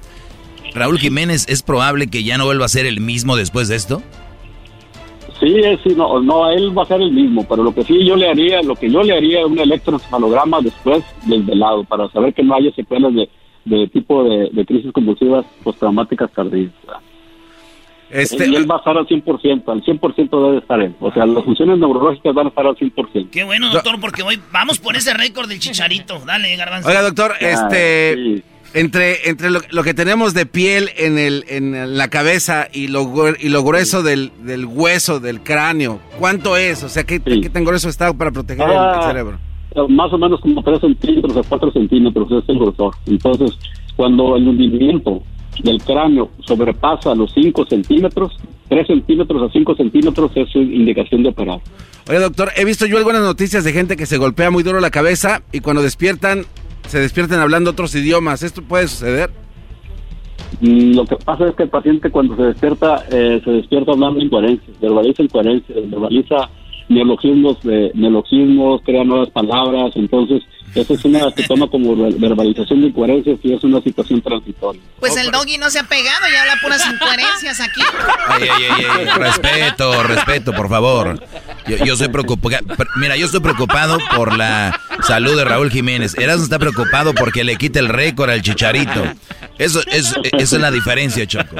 [0.74, 4.02] Raúl Jiménez, ¿es probable que ya no vuelva a ser el mismo después de esto?
[5.40, 8.16] Sí, sí, no, no, él va a ser el mismo, pero lo que sí yo
[8.18, 12.34] le haría, lo que yo le haría es un electroencefalograma después del velado para saber
[12.34, 13.30] que no haya secuelas de,
[13.70, 16.72] de tipo de, de crisis convulsivas postraumáticas tardías.
[18.12, 20.96] Este, y él va a estar al 100%, al 100% debe estar él.
[21.00, 23.30] O sea, las funciones neurológicas van a estar al 100%.
[23.30, 26.20] Qué bueno, doctor, porque hoy vamos por ese récord del chicharito.
[26.26, 26.90] Dale, garbanzo.
[26.90, 28.44] Oiga, doctor, Ah, este...
[28.76, 33.12] Entre, entre lo, lo que tenemos de piel en, el, en la cabeza y lo,
[33.40, 36.84] y lo grueso del, del hueso, del cráneo, ¿cuánto es?
[36.84, 39.40] O sea, ¿qué, qué tan grueso está para proteger el- el, Ah, cerebro?
[39.88, 42.96] Más o menos como 3 centímetros a 4 centímetros es el grosor.
[43.06, 43.58] Entonces,
[43.96, 45.22] cuando el hundimiento
[45.64, 48.32] del cráneo sobrepasa los 5 centímetros,
[48.70, 51.60] 3 centímetros a 5 centímetros es su indicación de operar.
[52.10, 54.90] Oye, doctor, he visto yo algunas noticias de gente que se golpea muy duro la
[54.90, 56.46] cabeza y cuando despiertan,
[56.88, 58.42] se despiertan hablando otros idiomas.
[58.42, 59.30] ¿Esto puede suceder?
[60.62, 64.20] Mm, Lo que pasa es que el paciente cuando se despierta, eh, se despierta hablando
[64.20, 66.50] incoherencias, verbaliza incoherencias, verbaliza
[66.90, 70.42] neologismos, de, neologismos, crea nuevas palabras, entonces
[70.76, 74.82] esa es una que toma como ver- verbalización de incoherencias y es una situación transitoria.
[75.00, 77.82] Pues el doggy no se ha pegado y habla puras incoherencias aquí.
[78.28, 81.24] Ay, ay, ay, ay, respeto, respeto, por favor.
[81.68, 82.58] Yo, yo soy preocupado.
[82.98, 86.16] Mira, yo estoy preocupado por la salud de Raúl Jiménez.
[86.18, 89.04] Erasmo está preocupado porque le quita el récord al chicharito.
[89.58, 91.56] Eso es, esa es la diferencia, Choco.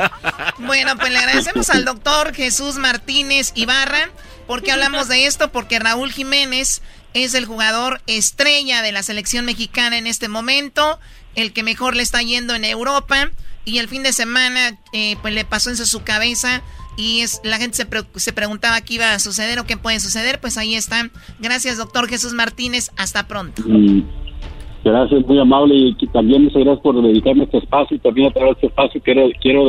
[0.60, 4.10] Bueno, pues le agradecemos al doctor Jesús Martínez Ibarra.
[4.50, 5.52] ¿Por qué hablamos de esto?
[5.52, 6.82] Porque Raúl Jiménez
[7.14, 10.98] es el jugador estrella de la selección mexicana en este momento,
[11.36, 13.30] el que mejor le está yendo en Europa.
[13.64, 16.64] Y el fin de semana, eh, pues le pasó en su cabeza
[16.98, 20.00] y es la gente se, pre- se preguntaba qué iba a suceder o qué puede
[20.00, 20.42] suceder.
[20.42, 21.12] Pues ahí está.
[21.40, 22.90] Gracias, doctor Jesús Martínez.
[22.98, 23.62] Hasta pronto.
[24.84, 28.56] Gracias, muy amable y también muchas gracias por dedicarme este espacio y también a través
[28.56, 29.66] de este espacio quiero, quiero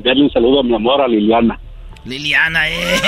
[0.00, 1.60] darle un saludo a mi amor, a Liliana.
[2.04, 3.00] Liliana, eh.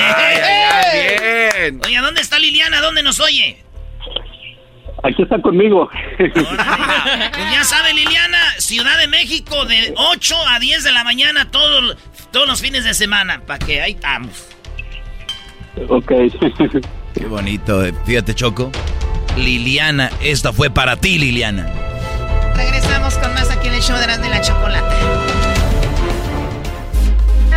[1.70, 1.80] bien.
[1.84, 2.80] Oye, ¿dónde está Liliana?
[2.80, 3.62] ¿Dónde nos oye?
[5.02, 5.88] Aquí está conmigo.
[6.18, 6.32] Pues
[7.52, 11.96] ya sabe, Liliana, Ciudad de México de 8 a 10 de la mañana todos,
[12.32, 13.42] todos los fines de semana.
[13.46, 14.48] Para que ahí estamos.
[15.88, 16.12] ok.
[17.14, 17.84] Qué bonito.
[17.84, 17.92] eh.
[18.06, 18.72] Fíjate, Choco.
[19.36, 21.70] Liliana, esta fue para ti, Liliana.
[22.56, 25.45] Regresamos con más aquí en el show de las de la chocolate.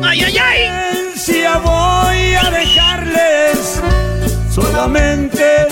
[0.00, 0.92] ¡Ay, ay, ay!
[1.16, 3.80] Silencio voy a dejarles
[4.50, 5.66] solamente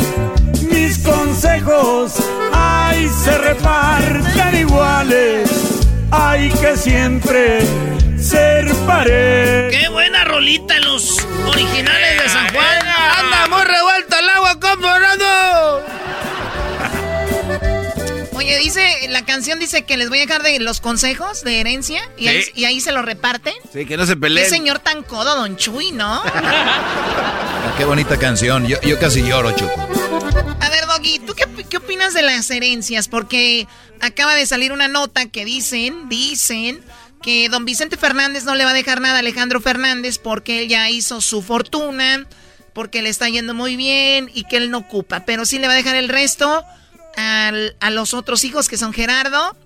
[0.70, 2.14] mis consejos.
[2.52, 5.50] Ay, se reparten iguales.
[6.10, 7.60] Hay que siempre
[8.18, 9.78] ser pareja.
[9.78, 12.78] ¡Qué buena rolita los originales de San Juan!
[13.18, 15.29] ¡Anda muy revuelto el agua, comparado!
[18.74, 22.28] Dice, la canción dice que les voy a dejar de los consejos de herencia y,
[22.28, 22.50] ahí, Sí.
[22.54, 23.54] y ahí se lo reparten.
[23.72, 24.48] Sí, que no se Qué peleen.
[24.48, 26.22] señor tan codo, don Chuy, ¿no?
[26.24, 28.66] Ah, Qué bonita canción.
[28.66, 29.80] Yo, yo casi lloro, Choco.
[30.60, 33.08] A ver, Doggy, ¿tú qué, qué opinas de las herencias?
[33.08, 33.66] Porque
[34.00, 36.80] acaba de salir una nota que dicen, dicen
[37.22, 40.68] que don Vicente Fernández no le va a dejar nada a Alejandro Fernández porque él
[40.68, 42.26] ya hizo su fortuna,
[42.72, 45.74] porque le está yendo muy bien y que él no ocupa, pero sí le va
[45.74, 46.64] a dejar el resto
[47.16, 49.56] al- a los otros hijos que son Gerardo,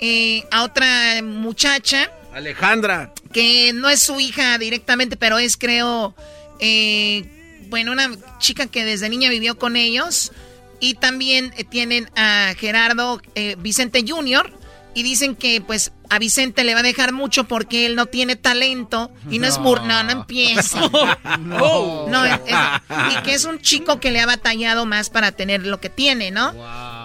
[0.00, 3.12] eh, a otra muchacha Alejandra.
[3.32, 6.14] que no es su hija directamente, pero es, creo,
[6.60, 7.24] eh,
[7.68, 10.32] bueno, una chica que desde niña vivió con ellos.
[10.78, 13.20] Y también eh, tienen a Gerardo
[13.58, 14.52] Vicente Jr.
[14.96, 18.34] Y dicen que, pues, a Vicente le va a dejar mucho porque él no tiene
[18.34, 19.12] talento.
[19.30, 19.82] Y no, es bur...
[19.82, 20.80] No, no empieza.
[21.38, 22.06] No.
[22.08, 25.66] No, es- es- y que es un chico que le ha batallado más para tener
[25.66, 26.54] lo que tiene, ¿no?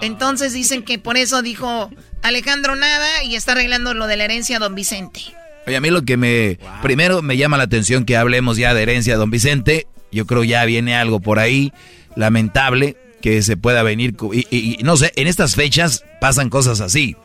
[0.00, 1.90] Entonces dicen que por eso dijo
[2.22, 5.20] Alejandro nada y está arreglando lo de la herencia a don Vicente.
[5.66, 6.58] Oye, a mí lo que me...
[6.82, 9.86] Primero me llama la atención que hablemos ya de herencia de don Vicente.
[10.10, 11.72] Yo creo ya viene algo por ahí
[12.16, 14.16] lamentable que se pueda venir.
[14.32, 17.16] y- y no sé, en estas fechas pasan cosas así.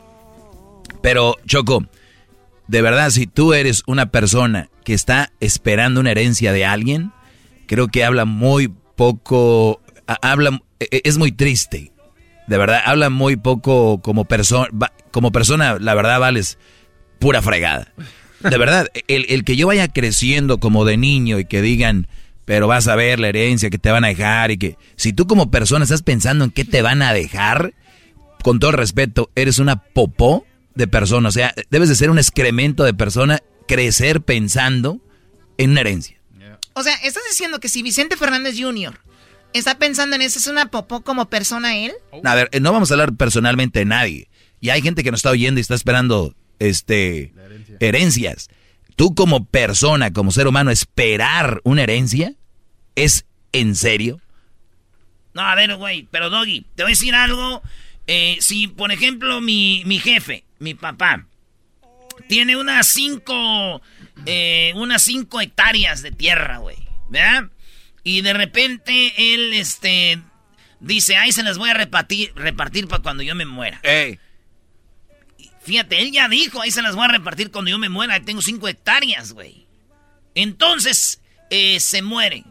[1.02, 1.86] Pero, Choco,
[2.66, 7.12] de verdad, si tú eres una persona que está esperando una herencia de alguien,
[7.66, 11.92] creo que habla muy poco, habla, e, e, es muy triste.
[12.46, 14.68] De verdad, habla muy poco como persona,
[15.10, 16.58] como persona, la verdad, vales
[17.18, 17.92] pura fregada.
[18.40, 22.06] De verdad, el, el que yo vaya creciendo como de niño y que digan,
[22.44, 25.26] pero vas a ver la herencia que te van a dejar y que si tú
[25.26, 27.74] como persona estás pensando en qué te van a dejar,
[28.42, 30.46] con todo respeto, eres una popó
[30.78, 35.00] de persona, o sea, debes de ser un excremento de persona, crecer pensando
[35.58, 36.18] en una herencia.
[36.72, 38.96] O sea, estás diciendo que si Vicente Fernández Jr.
[39.52, 41.92] está pensando en eso, ¿es una popó como persona él?
[42.22, 44.28] A ver, no vamos a hablar personalmente de nadie.
[44.60, 47.32] Y hay gente que nos está oyendo y está esperando este
[47.80, 48.48] herencias.
[48.94, 52.34] Tú como persona, como ser humano, esperar una herencia,
[52.94, 54.20] ¿es en serio?
[55.34, 57.62] No, a ver, güey, pero Doggy, te voy a decir algo.
[58.06, 61.26] Eh, si, por ejemplo, mi, mi jefe, mi papá,
[62.26, 63.80] tiene unas cinco,
[64.26, 66.76] eh, unas cinco hectáreas de tierra, güey,
[67.08, 67.50] ¿verdad?
[68.02, 70.20] Y de repente él, este,
[70.80, 73.80] dice, ahí se las voy a repartir, repartir para cuando yo me muera.
[73.82, 74.18] Ey.
[75.62, 78.20] Fíjate, él ya dijo, ahí se las voy a repartir cuando yo me muera.
[78.24, 79.66] Tengo cinco hectáreas, güey.
[80.34, 81.20] Entonces,
[81.50, 82.44] eh, se muere.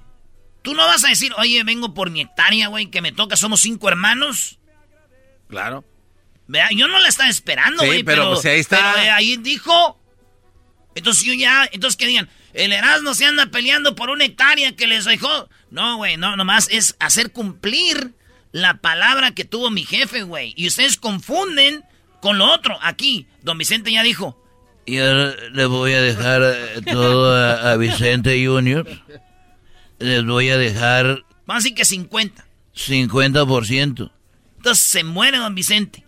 [0.61, 3.61] Tú no vas a decir, oye, vengo por mi hectárea, güey, que me toca, somos
[3.61, 4.59] cinco hermanos.
[5.47, 5.83] Claro.
[6.47, 8.03] Vea, yo no la estaba esperando, güey.
[8.03, 8.93] pero, pues, ahí está.
[8.93, 9.99] Pero, eh, ahí dijo.
[10.95, 14.87] Entonces yo ya, entonces que digan, el Erasmo se anda peleando por una hectárea que
[14.87, 15.47] les dejó.
[15.69, 18.15] No, güey, no, nomás es hacer cumplir
[18.51, 20.53] la palabra que tuvo mi jefe, güey.
[20.57, 21.83] Y ustedes confunden
[22.19, 24.41] con lo otro, aquí, don Vicente ya dijo.
[24.87, 28.87] Y ahora le voy a dejar eh, todo a, Vicente Junior.
[29.99, 31.25] Les voy a dejar...
[31.45, 32.47] Más así que 50.
[32.73, 34.11] 50%.
[34.57, 36.06] Entonces se muere don Vicente.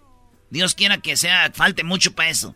[0.49, 2.55] Dios quiera que sea, falte mucho para eso.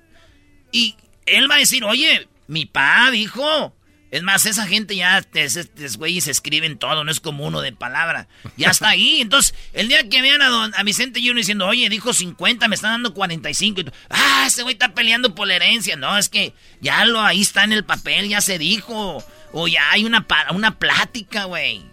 [0.72, 0.95] Y
[1.26, 3.74] él va a decir, oye, mi pa dijo,
[4.14, 8.28] es más, esa gente ya, es, güeyes escriben todo, no es como uno de palabra.
[8.57, 9.22] Ya está ahí.
[9.22, 12.76] Entonces, el día que vean a, don, a Vicente Junior diciendo, oye, dijo 50, me
[12.76, 13.82] están dando 45.
[13.82, 15.95] Y, ah, ese güey está peleando por la herencia.
[15.95, 19.24] No, es que ya lo, ahí está en el papel, ya se dijo.
[19.52, 21.84] O ya hay una, una plática, güey.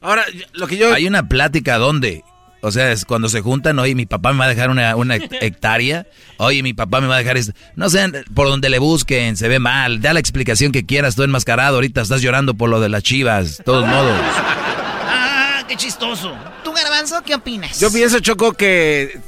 [0.00, 0.92] Ahora, lo que yo...
[0.92, 2.24] Hay una plática, ¿dónde?
[2.64, 6.06] O sea, es cuando se juntan, oye, mi papá me va a dejar una, hectárea,
[6.38, 7.52] oye, mi papá me va a dejar esto.
[7.76, 11.24] No sé, por donde le busquen, se ve mal, da la explicación que quieras, tú
[11.24, 14.18] enmascarado, ahorita estás llorando por lo de las chivas, todos modos.
[14.18, 16.34] Ah, qué chistoso.
[16.64, 17.78] ¿Tú, Garbanzo, qué opinas?
[17.78, 19.20] Yo pienso, Choco, que,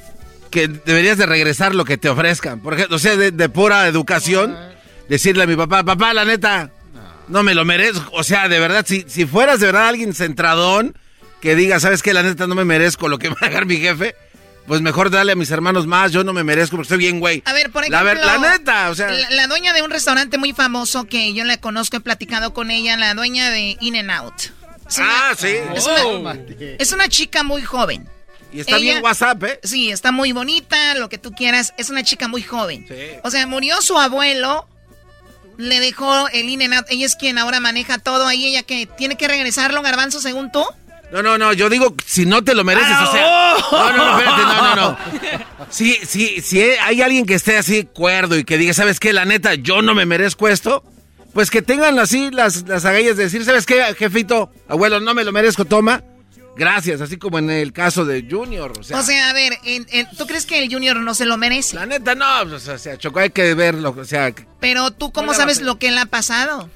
[0.50, 2.60] que deberías de regresar lo que te ofrezcan.
[2.60, 4.56] Por ejemplo, o sea, de, pura educación,
[5.10, 6.70] decirle a mi papá, papá, la neta,
[7.28, 8.10] no me lo merezco.
[8.14, 10.96] O sea, de verdad, si, si fueras de verdad alguien centradón
[11.40, 12.12] que diga, ¿sabes qué?
[12.12, 14.14] La neta no me merezco lo que me va a dejar mi jefe.
[14.66, 17.40] Pues mejor dale a mis hermanos más, yo no me merezco porque estoy bien, güey.
[17.44, 18.14] A ver, por ejemplo.
[18.14, 19.10] La, neta, o sea.
[19.30, 22.96] La, dueña de un restaurante muy famoso que yo la conozco, he platicado con ella,
[22.96, 24.34] la dueña de In and Out.
[24.98, 25.54] ah, sí.
[26.78, 28.08] Es, una, chica muy joven.
[28.52, 29.60] Y está bien WhatsApp, ¿eh?
[29.62, 31.72] Sí, está muy bonita, lo que tú quieras.
[31.78, 32.86] Es una chica muy joven.
[33.22, 34.66] O sea, murió su abuelo,
[35.58, 36.86] le dejó el In and Out.
[36.88, 38.46] Ella es quien ahora maneja todo ahí.
[38.46, 40.64] Ella que tiene que regresarlo, Garbanzo, según tú.
[41.12, 43.57] No, no, no, yo digo, si no te lo mereces, o sea...
[43.70, 44.99] No, no, no, espérate, no, no, no.
[45.70, 49.12] Si, si, si hay alguien que esté así cuerdo y que diga, ¿sabes qué?
[49.12, 50.85] La neta, yo no me merezco esto,
[51.33, 54.53] pues que tengan así las, las agallas de decir, ¿sabes qué, jefito?
[54.69, 56.03] Abuelo, no me lo merezco, toma.
[56.57, 58.73] Gracias, así como en el caso de Junior.
[58.78, 59.59] O sea, o sea a ver,
[60.16, 61.77] ¿tú crees que el Junior no se lo merece?
[61.77, 64.33] La neta, no, pues, o sea, Choco, hay que verlo, o sea...
[64.61, 66.70] Pero tú, ¿cómo sabes lo que le ha pasado?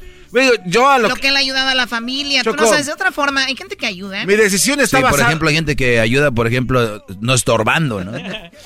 [0.67, 1.29] Yo a lo, que...
[1.29, 2.43] él ha ayudado a la familia.
[2.43, 4.25] Tú no sabes, de otra forma, hay gente que ayuda.
[4.27, 8.13] Mi decisión está sí, por ejemplo, hay gente que ayuda, por ejemplo, no estorbando, ¿no?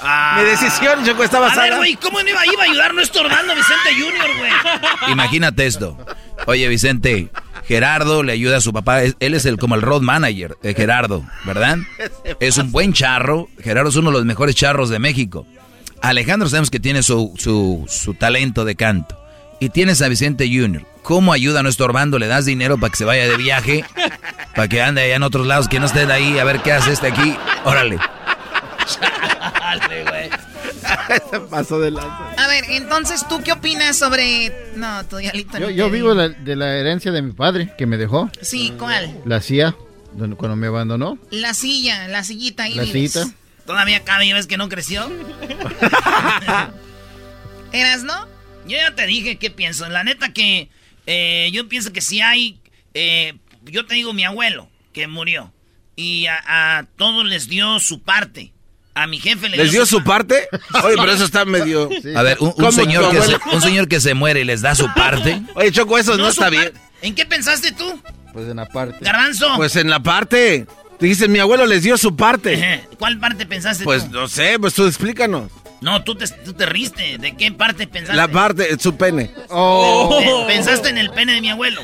[0.01, 0.39] Ah.
[0.43, 1.63] Mi decisión, Choco, está basada...
[1.63, 4.51] A ver, güey, ¿cómo iba, iba a ayudar no estorbando Vicente Junior, güey?
[5.13, 5.97] Imagínate esto.
[6.47, 7.31] Oye, Vicente,
[7.67, 9.03] Gerardo le ayuda a su papá.
[9.03, 11.79] Él es el como el road manager de Gerardo, ¿verdad?
[12.41, 13.49] Es un buen charro.
[13.63, 15.47] Gerardo es uno de los mejores charros de México.
[16.03, 19.19] Alejandro sabemos que tiene su, su, su talento de canto.
[19.61, 22.19] Y tienes a Vicente Junior ¿Cómo ayuda a nuestro Orbando?
[22.19, 23.85] ¿Le das dinero para que se vaya de viaje?
[24.57, 26.73] Para que ande allá en otros lados, que no esté de ahí, a ver qué
[26.73, 27.37] hace este aquí.
[27.65, 27.99] Órale.
[30.09, 30.31] Güey.
[31.31, 32.31] Se pasó de lanza.
[32.43, 34.73] A ver, entonces, ¿tú qué opinas sobre...?
[34.77, 38.31] No, tú ya Yo, yo vivo de la herencia de mi padre, que me dejó.
[38.41, 39.21] Sí, ¿cuál?
[39.27, 39.77] La silla,
[40.17, 41.19] cuando me abandonó.
[41.31, 43.27] La silla, la sillita ahí La sillita.
[43.67, 45.07] ¿Todavía cabe y ves que no creció?
[47.73, 48.27] ¿Eras, no?
[48.67, 49.87] Yo ya te dije qué pienso.
[49.91, 50.71] La neta que
[51.07, 52.61] eh, yo pienso que si hay,
[52.95, 55.53] eh, yo te digo mi abuelo que murió
[55.97, 58.53] y a, todos les dio su parte.
[58.97, 60.49] A mi jefe le ¿Les dio su parte?
[60.85, 61.91] Oye, pero eso está medio...
[62.15, 64.61] A ver, un, un ¿Cómo señor que se, un señor que se muere y les
[64.63, 65.43] da su parte.
[65.55, 66.73] Oye, Choco, eso no, su está bien.
[67.03, 68.01] ¿En qué pensaste tú?
[68.33, 68.99] Pues en la parte.
[69.01, 69.49] Garbanzo.
[69.57, 70.67] Pues en la parte.
[71.01, 72.87] Dijiste, mi abuelo les dio su parte.
[72.99, 74.13] ¿Cuál parte pensaste Pues tú?
[74.13, 75.51] no sé, pues tú explícanos.
[75.85, 77.19] No, tú te, tú te riste.
[77.19, 78.17] ¿De qué parte pensaste?
[78.17, 79.31] La parte, su pene.
[79.51, 80.19] Oh.
[80.47, 81.83] Pe- Pensaste en el pene de mi abuelo.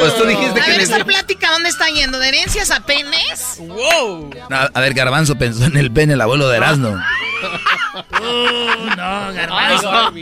[0.00, 2.20] Pues tú dijiste A que ver, esa dio- plática, ¿dónde está yendo?
[2.20, 3.56] ¿De herencias a penes?
[3.58, 4.30] ¡Wow!
[4.50, 6.90] A, a ver, Garbanzo pensó en el pene, el abuelo de Erasmo.
[6.90, 10.12] Uh, no, garbanzo.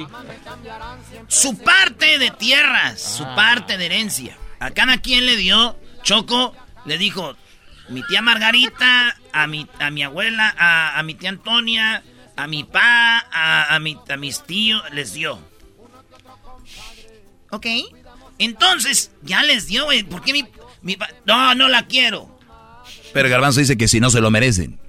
[1.28, 4.36] Su parte de tierras, su parte de herencia.
[4.60, 6.54] A cada quien le dio, Choco
[6.86, 7.36] le dijo,
[7.88, 12.02] mi tía Margarita, a mi, a mi abuela, a, a mi tía Antonia,
[12.36, 15.38] a mi pa, a, a, mi- a mis tíos, les dio.
[17.50, 17.66] ¿Ok?
[18.38, 20.02] Entonces, ya les dio, güey.
[20.02, 20.44] ¿Por qué mi,
[20.82, 22.38] mi pa- No, no la quiero.
[23.12, 24.80] Pero Garbanzo dice que si no se lo merecen.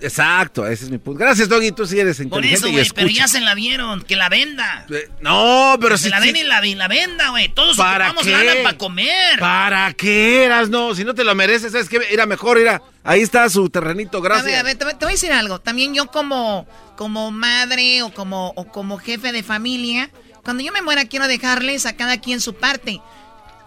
[0.00, 1.18] Exacto, ese es mi punto.
[1.20, 4.02] Gracias, Doggy, tú sí eres Por inteligente eso, y güey, pero ya se la dieron,
[4.02, 4.86] que la venda.
[5.20, 6.04] No, pero Que si...
[6.04, 7.48] se la si- den y la, y la venda, güey.
[7.48, 8.32] Todos ¿Para ocupamos qué?
[8.32, 9.40] lana para comer.
[9.40, 10.68] ¿Para qué eras?
[10.68, 12.00] No, si no te lo mereces, ¿sabes qué?
[12.10, 12.82] Era mejor, era.
[13.04, 14.60] Ahí está su terrenito, A ver, gracias.
[14.60, 15.60] a ver, te, voy- te voy a decir algo.
[15.60, 16.66] También yo como,
[16.96, 20.10] como madre o como, o como jefe de familia,
[20.44, 23.00] cuando yo me muera quiero dejarles a cada quien su parte.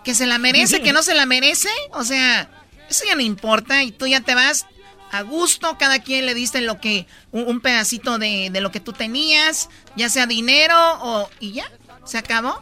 [0.04, 1.70] Que se la merece, que no se la merece.
[1.92, 2.50] O sea,
[2.90, 4.66] eso ya no importa y tú ya te vas
[5.12, 5.78] a gusto.
[5.80, 9.70] Cada quien le diste lo que, un, un pedacito de, de lo que tú tenías,
[9.96, 11.30] ya sea dinero o...
[11.40, 11.66] Y ya,
[12.06, 12.62] se acabó.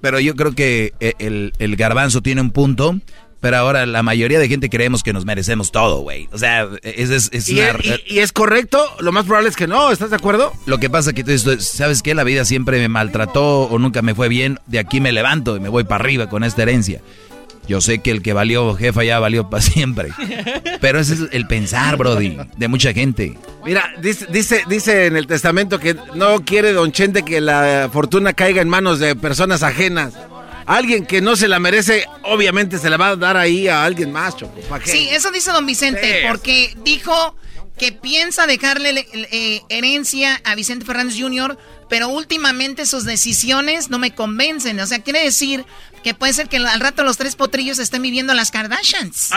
[0.00, 2.98] Pero yo creo que eh, el, el garbanzo tiene un punto.
[3.38, 6.26] Pero ahora la mayoría de gente creemos que nos merecemos todo, güey.
[6.32, 8.82] O sea, es, es, es ¿Y, una- y- y es correcto?
[8.98, 10.52] Lo más probable es que no, ¿estás de acuerdo?
[10.64, 12.14] Lo que pasa que tú dices, ¿sabes qué?
[12.14, 14.58] La vida siempre me maltrató o nunca me fue bien.
[14.66, 17.02] De aquí me levanto y me voy para arriba con esta herencia.
[17.68, 20.10] Yo sé que el que valió jefa ya valió para siempre.
[20.80, 23.36] Pero ese es el pensar, Brody, de mucha gente.
[23.64, 28.32] Mira, dice, dice, dice en el testamento que no quiere Don Chente que la fortuna
[28.32, 30.14] caiga en manos de personas ajenas.
[30.66, 34.10] Alguien que no se la merece, obviamente se la va a dar ahí a alguien
[34.12, 34.60] más, Choco.
[34.68, 34.90] ¿Para qué?
[34.90, 36.26] Sí, eso dice don Vicente, Sí.
[36.28, 37.36] porque dijo
[37.78, 41.56] que piensa dejarle le- eh, herencia a Vicente Fernández Jr.,
[41.88, 44.80] pero últimamente sus decisiones no me convencen.
[44.80, 45.64] O sea, quiere decir
[46.06, 49.30] que puede ser que al rato los tres potrillos estén viviendo las Kardashians.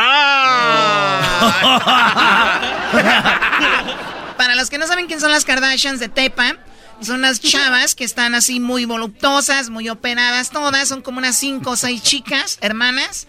[4.37, 6.57] Para los que no saben quién son las Kardashians de Tepa,
[7.01, 11.71] son unas chavas que están así muy voluptuosas, muy operadas todas, son como unas cinco
[11.71, 13.25] o seis chicas, hermanas.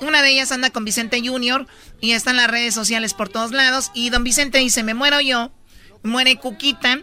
[0.00, 1.66] Una de ellas anda con Vicente Jr.
[2.02, 3.90] y está en las redes sociales por todos lados.
[3.94, 5.50] Y don Vicente dice, me muero yo,
[6.02, 6.98] muere Cuquita,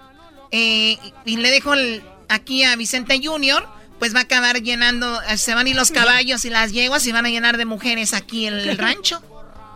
[0.52, 5.38] eh, y le dejo el- aquí a Vicente Jr., pues va a acabar llenando, eh,
[5.38, 8.14] se van a ir los caballos y las yeguas y van a llenar de mujeres
[8.14, 9.22] aquí el, el rancho.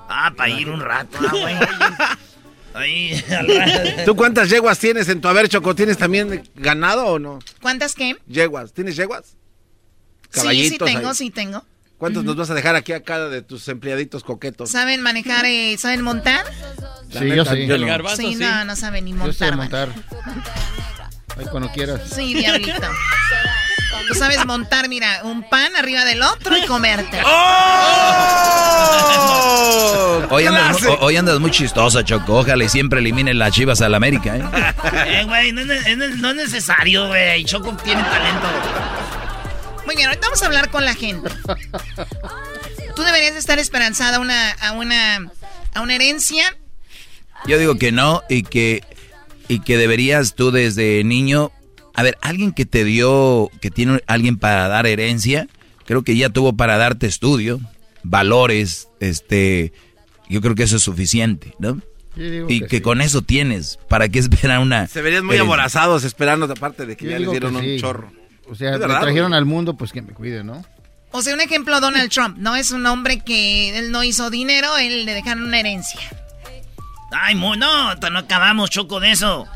[0.10, 1.56] Ah, para ir un rato, ah, güey.
[2.76, 3.90] Ahí, al rato.
[4.06, 5.76] ¿Tú cuántas yeguas tienes en tu haber, Choco?
[5.76, 7.40] ¿Tienes también ganado o no?
[7.62, 8.18] ¿Cuántas qué?
[8.28, 8.74] Yeguas.
[8.74, 9.26] ¿Tienes yeguas?
[9.26, 9.36] Sí,
[10.32, 11.16] sí Caballitos tengo, ahí.
[11.16, 11.64] sí tengo.
[12.00, 14.72] ¿Cuántos nos vas a dejar aquí a cada de tus empleaditos coquetos?
[14.72, 16.44] ¿Saben manejar, eh, saben montar?
[17.12, 17.68] La Sí, neta, yo sí.
[17.68, 17.86] yo no.
[17.88, 18.40] garbanzo, sí, sí.
[18.44, 19.90] no, no saben ni Yo sé montar.
[19.90, 19.90] montar.
[21.38, 22.02] Ahí cuando quieras.
[22.14, 22.82] Sí, diablito.
[24.08, 27.22] Tú sabes montar, mira, un pan arriba del otro y comerte.
[27.26, 27.30] ¡Oh!
[30.30, 32.38] Hoy andas, hoy andas muy chistosa, Choco.
[32.40, 34.44] Ojalá y siempre eliminen las chivas al América, ¿eh?
[35.06, 37.44] Eh, güey, no, es ne- no es- no es necesario, güey.
[37.46, 38.48] Choco tiene talento.
[39.86, 41.30] Muy bien, ahorita vamos a hablar con la gente.
[42.96, 45.32] Tú deberías de estar esperanzada a una, a una,
[45.74, 46.56] a una herencia.
[47.46, 48.84] Yo digo que no y que,
[49.48, 51.52] y que deberías tú desde niño...
[51.96, 55.48] A ver, alguien que te dio, que tiene alguien para dar herencia,
[55.86, 57.60] creo que ya tuvo para darte estudio,
[58.04, 59.74] valores, este...
[60.30, 61.82] Yo creo que eso es suficiente, ¿no?
[62.16, 62.82] Sí, Y que que sí.
[62.82, 63.78] con eso tienes.
[63.90, 64.88] ¿Para qué esperar una...
[64.88, 65.48] Se verían muy herencia?
[65.54, 67.78] aborazados esperando, aparte de que Yo ya les dieron un sí.
[67.80, 68.12] chorro.
[68.50, 69.38] O sea, me trajeron güey.
[69.38, 70.64] al mundo, pues que me cuide, ¿no?
[71.12, 72.38] O sea, un ejemplo, Donald Trump.
[72.40, 76.00] No es un hombre que él no hizo dinero, él le dejaron una herencia.
[77.12, 79.48] Ay, no, no acabamos, Choco, de eso.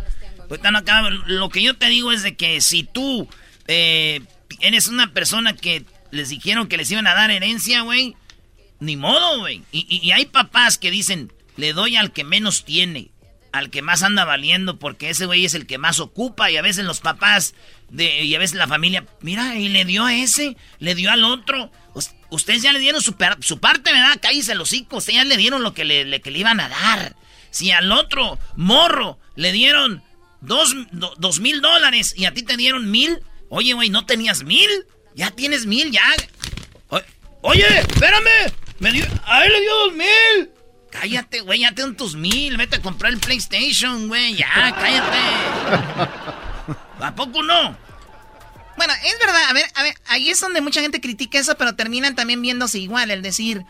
[0.72, 1.28] No acabamos.
[1.28, 3.28] Lo que yo te digo es de que si tú
[3.68, 4.22] eh,
[4.60, 8.15] eres una persona que les dijeron que les iban a dar herencia, güey,
[8.80, 9.64] ni modo, güey.
[9.72, 13.10] Y, hay papás que dicen, le doy al que menos tiene,
[13.52, 16.49] al que más anda valiendo, porque ese güey es el que más ocupa.
[16.49, 17.53] Y a veces los papás
[17.90, 21.24] de, y a veces la familia, mira, y le dio a ese, le dio al
[21.26, 21.72] otro.
[21.94, 24.19] Us- Ustedes ya le dieron su, parte, ¿verdad?
[24.22, 24.98] Cállese los hocico.
[24.98, 27.15] Ustedes ya le dieron lo que le iban a dar.
[27.52, 30.03] Si al otro morro le dieron
[30.41, 34.43] dos, do- dos mil dólares y a ti te dieron mil, oye, güey, ¿no tenías
[34.43, 34.69] mil?
[35.15, 36.03] Ya tienes mil, ya.
[37.41, 38.51] Oye, espérame.
[38.80, 40.51] Me dio- a él le dio dos mil.
[40.91, 42.57] Cállate, güey, ya ten tus mil.
[42.57, 44.35] Vete a comprar el PlayStation, güey.
[44.35, 45.18] Ya, cállate.
[46.99, 47.77] ¿A poco no?
[48.76, 51.76] Bueno, es verdad, a ver, a ver, ahí es donde mucha gente critica eso, pero
[51.76, 53.65] terminan también viéndose igual, el decir,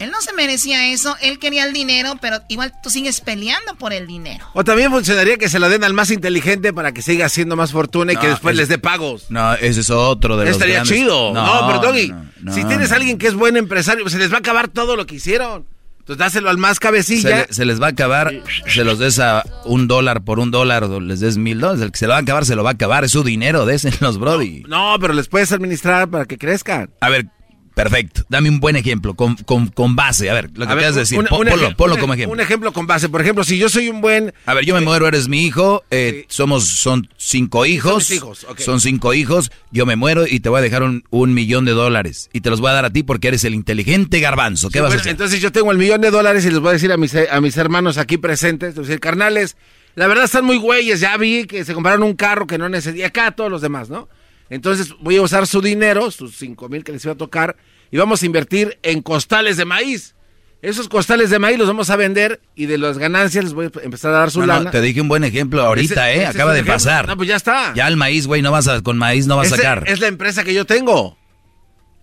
[0.00, 3.92] él no se merecía eso, él quería el dinero, pero igual tú sigues peleando por
[3.92, 4.44] el dinero.
[4.54, 7.70] O también funcionaría que se lo den al más inteligente para que siga haciendo más
[7.72, 9.26] fortuna y que después les dé pagos.
[9.30, 11.32] No, ese es otro de los Estaría grandes- chido.
[11.32, 12.08] No, pero Doggy,
[12.40, 12.94] no, si no, tienes no.
[12.94, 15.14] a alguien que es buen empresario, pues se les va a acabar todo lo que
[15.16, 15.66] hicieron.
[16.00, 17.46] Entonces dáselo al más Se, cabecilla.
[17.46, 18.32] le- se les va a acabar,
[18.66, 21.82] se los des a un dólar por un dólar o les des mil dólares.
[21.82, 23.04] El que se lo va a acabar, se lo va a acabar.
[23.04, 24.64] Es su dinero, désenlos, Brody.
[24.66, 26.90] No, pero les puedes administrar para que crezcan.
[27.00, 27.26] A ver,
[27.74, 28.22] perfecto.
[28.28, 30.28] Dame un buen ejemplo, con, con, con base.
[30.30, 31.18] A ver, lo que quieras decir.
[31.18, 32.32] un- Pon- un ponlo, ponlo como ejemplo.
[32.32, 33.08] Un ejemplo con base.
[33.08, 34.32] Por ejemplo, si yo soy un buen...
[34.46, 38.46] A ver, yo me muero, eres mi hijo, eh, somos, son cinco hijos, mis hijos,
[38.58, 41.72] son cinco hijos, yo me muero y te voy a dejar un, un millón de
[41.72, 44.68] dólares y te los voy a dar a ti porque eres el inteligente garbanzo.
[44.68, 45.10] ¿Qué Sí, vas bueno, a hacer?
[45.12, 47.40] Entonces yo tengo el millón de dólares y les voy a decir a mis, a
[47.40, 49.56] mis hermanos aquí presentes, les decir, carnales,
[49.94, 53.08] la verdad están muy güeyes, ya vi que se compraron un carro que no necesitaba,
[53.08, 54.08] acá todos los demás, ¿no?
[54.50, 57.56] Entonces voy a usar su dinero, sus cinco mil que les iba a tocar,
[57.90, 60.14] y vamos a invertir en costales de maíz.
[60.62, 63.70] Esos costales de maíz los vamos a vender y de las ganancias les voy a
[63.82, 64.70] empezar a dar su No, no, lana.
[64.70, 66.22] te dije un buen ejemplo ahorita, Ese- ¿eh?
[66.24, 66.74] ese Acaba de ejemplo.
[66.74, 67.06] pasar.
[67.08, 67.72] No, pues ya está.
[67.74, 69.84] Ya el maíz, güey, no vas a, con maíz no vas a sacar.
[69.86, 71.16] Es la empresa que yo tengo.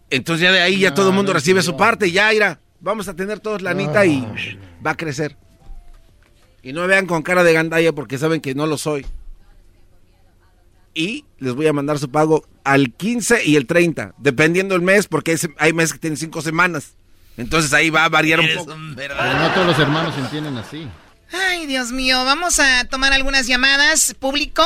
[0.09, 2.09] Entonces ya de ahí ya todo el mundo recibe su parte.
[2.11, 2.59] Ya, irá.
[2.79, 5.37] Vamos a tener todos lanita y shh, va a crecer.
[6.63, 9.05] Y no me vean con cara de gandalla porque saben que no lo soy.
[10.97, 15.07] Y les voy a mandar su pago al 15 y el 30, dependiendo el mes,
[15.07, 16.95] porque es- hay meses que tienen cinco semanas.
[17.37, 18.75] Entonces ahí va a variar un poco.
[18.95, 20.87] Pero no todos los hermanos se entienden así.
[21.31, 24.15] Ay, Dios mío, vamos a tomar algunas llamadas.
[24.17, 24.63] Público,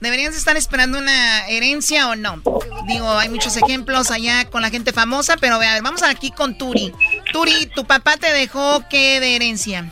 [0.00, 2.40] ¿deberían estar esperando una herencia o no?
[2.86, 6.56] Digo, hay muchos ejemplos allá con la gente famosa, pero a ver, vamos aquí con
[6.58, 6.92] Turi.
[7.32, 9.90] Turi, ¿tu papá te dejó qué de herencia?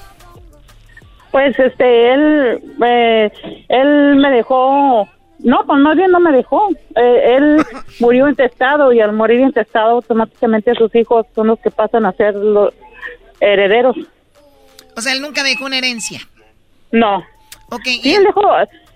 [1.32, 3.32] Pues este, él, eh,
[3.68, 5.08] él me dejó,
[5.42, 6.68] no, pues más bien no me dejó.
[6.96, 7.64] Eh, él
[8.00, 12.34] murió intestado y al morir intestado automáticamente sus hijos son los que pasan a ser
[12.34, 12.72] los
[13.40, 13.96] herederos.
[14.96, 16.20] O sea, él nunca dejó una herencia.
[16.92, 17.18] No.
[17.70, 17.84] Ok.
[17.84, 18.42] Sí, él dejó,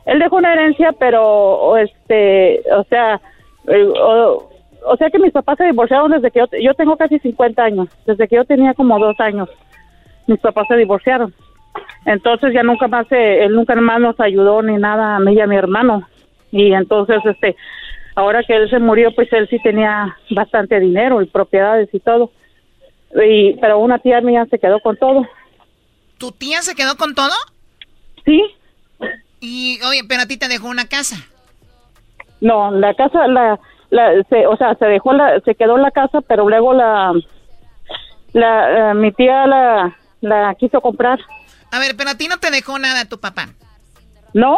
[0.06, 3.20] él dejó una herencia, pero, este, o sea,
[3.68, 4.50] eh, o,
[4.86, 7.88] o sea que mis papás se divorciaron desde que yo, yo tengo casi 50 años,
[8.06, 9.48] desde que yo tenía como dos años.
[10.26, 11.34] Mis papás se divorciaron.
[12.06, 15.46] Entonces ya nunca más, él nunca más nos ayudó ni nada a mí y a
[15.46, 16.06] mi hermano.
[16.54, 17.56] Y entonces, este,
[18.14, 22.30] ahora que él se murió, pues él sí tenía bastante dinero y propiedades y todo.
[23.10, 25.26] Y, pero una tía mía se quedó con todo.
[26.16, 27.34] ¿Tu tía se quedó con todo?
[28.24, 28.40] Sí.
[29.40, 31.16] Y, oye, pero a ti te dejó una casa.
[32.40, 33.58] No, la casa, la,
[33.90, 37.12] la, se, o sea, se dejó la, se quedó la casa, pero luego la,
[38.32, 41.18] la, eh, mi tía la, la quiso comprar.
[41.72, 43.48] A ver, pero a ti no te dejó nada tu papá.
[44.32, 44.56] No,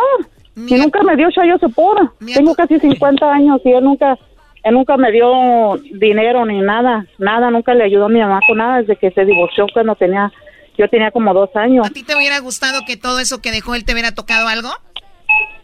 [0.56, 2.12] y nunca me dio chayo sopor.
[2.32, 4.18] Tengo casi 50 años y él nunca,
[4.64, 8.58] él nunca me dio dinero ni nada, nada, nunca le ayudó a mi mamá con
[8.58, 10.32] nada desde que se divorció cuando tenía,
[10.78, 11.86] yo tenía como dos años.
[11.86, 14.70] ¿A ti te hubiera gustado que todo eso que dejó él te hubiera tocado algo?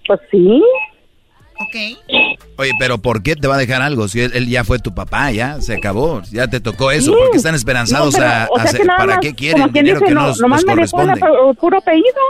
[0.07, 0.63] Pues sí.
[1.55, 1.99] Ok.
[2.59, 4.09] Oye, pero ¿por qué te va a dejar algo?
[4.09, 7.13] Si él, él ya fue tu papá, ya se acabó, ya te tocó eso.
[7.13, 7.19] Sí.
[7.19, 9.35] ¿Por qué están esperanzados No, pero, a, o sea hacer- que nada ¿Para más, qué
[9.35, 11.03] quieren como quien dinero dice, que no, no nos, nomás nos me dejó
[11.51, 12.21] el puro apellido.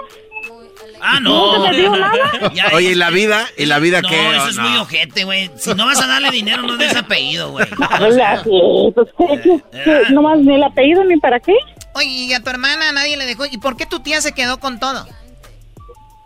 [1.04, 1.56] Ah, no.
[1.56, 2.14] Nunca me dio nada.
[2.54, 3.44] Ya, Oye, ¿y la vida?
[3.58, 4.36] ¿Y la vida no, qué?
[4.36, 4.62] eso es No.
[4.68, 5.50] muy ojete, güey.
[5.56, 7.66] Si no vas a darle dinero, no des apellido, güey.
[8.94, 10.02] Pues, ¿qué, qué, qué?
[10.12, 11.54] nomás ni el apellido ni para qué.
[11.94, 13.44] Oye, y a tu hermana nadie le dejó.
[13.46, 15.04] ¿Y por qué tu tía se quedó con todo?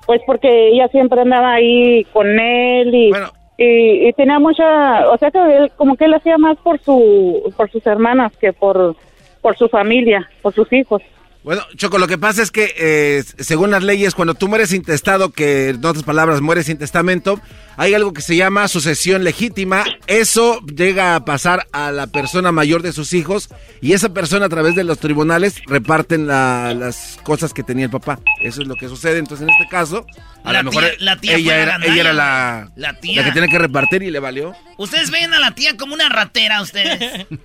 [0.07, 3.11] Pues porque ella siempre andaba ahí con él y,
[3.59, 7.53] y, y tenía mucha, o sea que él, como que él hacía más por su,
[7.57, 8.95] por sus hermanas que por,
[9.41, 11.03] por su familia, por sus hijos.
[11.47, 15.31] Bueno, Choco, lo que pasa es que eh, según las leyes, cuando tú mueres intestado,
[15.31, 17.41] que en otras palabras mueres sin testamento,
[17.77, 19.85] hay algo que se llama sucesión legítima.
[20.07, 23.49] Eso llega a pasar a la persona mayor de sus hijos
[23.81, 27.91] y esa persona a través de los tribunales reparten la- las cosas que tenía el
[27.91, 28.19] papá.
[28.43, 29.19] Eso es lo que sucede.
[29.19, 30.07] Entonces, en este caso,
[30.45, 33.25] a La lo mejor tía- la tía ella, la era, ella era la, La tía.
[33.25, 34.55] que tiene que repartir y le valió.
[34.79, 37.27] Ustedes ven a la tía como una ratera, ustedes.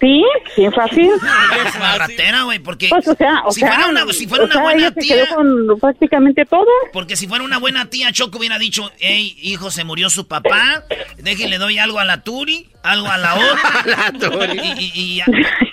[0.00, 0.24] Sí,
[0.56, 1.08] sí, fácil.
[1.66, 4.42] Es una ratera, güey, porque Pues, o sea, o si sea, fuera una, si fuera
[4.42, 6.66] o una sea, buena ella se tía, quedó con prácticamente todo.
[6.92, 10.84] porque si fuera una buena tía, Choco hubiera dicho, hey, hijo, se murió su papá,
[11.18, 13.84] déjenle doy algo a la Turi, algo a la otra.
[13.86, 14.58] La Turi.
[14.58, 15.26] Y, y- y ya.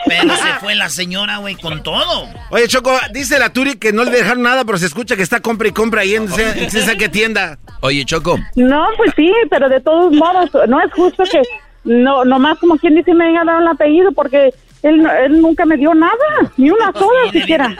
[0.07, 2.28] Pero se fue la señora, güey, con todo.
[2.52, 5.40] Oye, Choco, dice la Turi que no le dejaron nada, pero se escucha que está
[5.40, 7.60] compra y compra ahí en esa qué tienda.
[7.82, 11.41] Oye, Choco, No, pues sí, pero de todos modos, no es justo que
[11.84, 15.65] no nomás como quien dice me haya dado el apellido porque Él, no- él nunca
[15.65, 16.14] me dio nada,
[16.56, 17.76] ni una sola siquiera.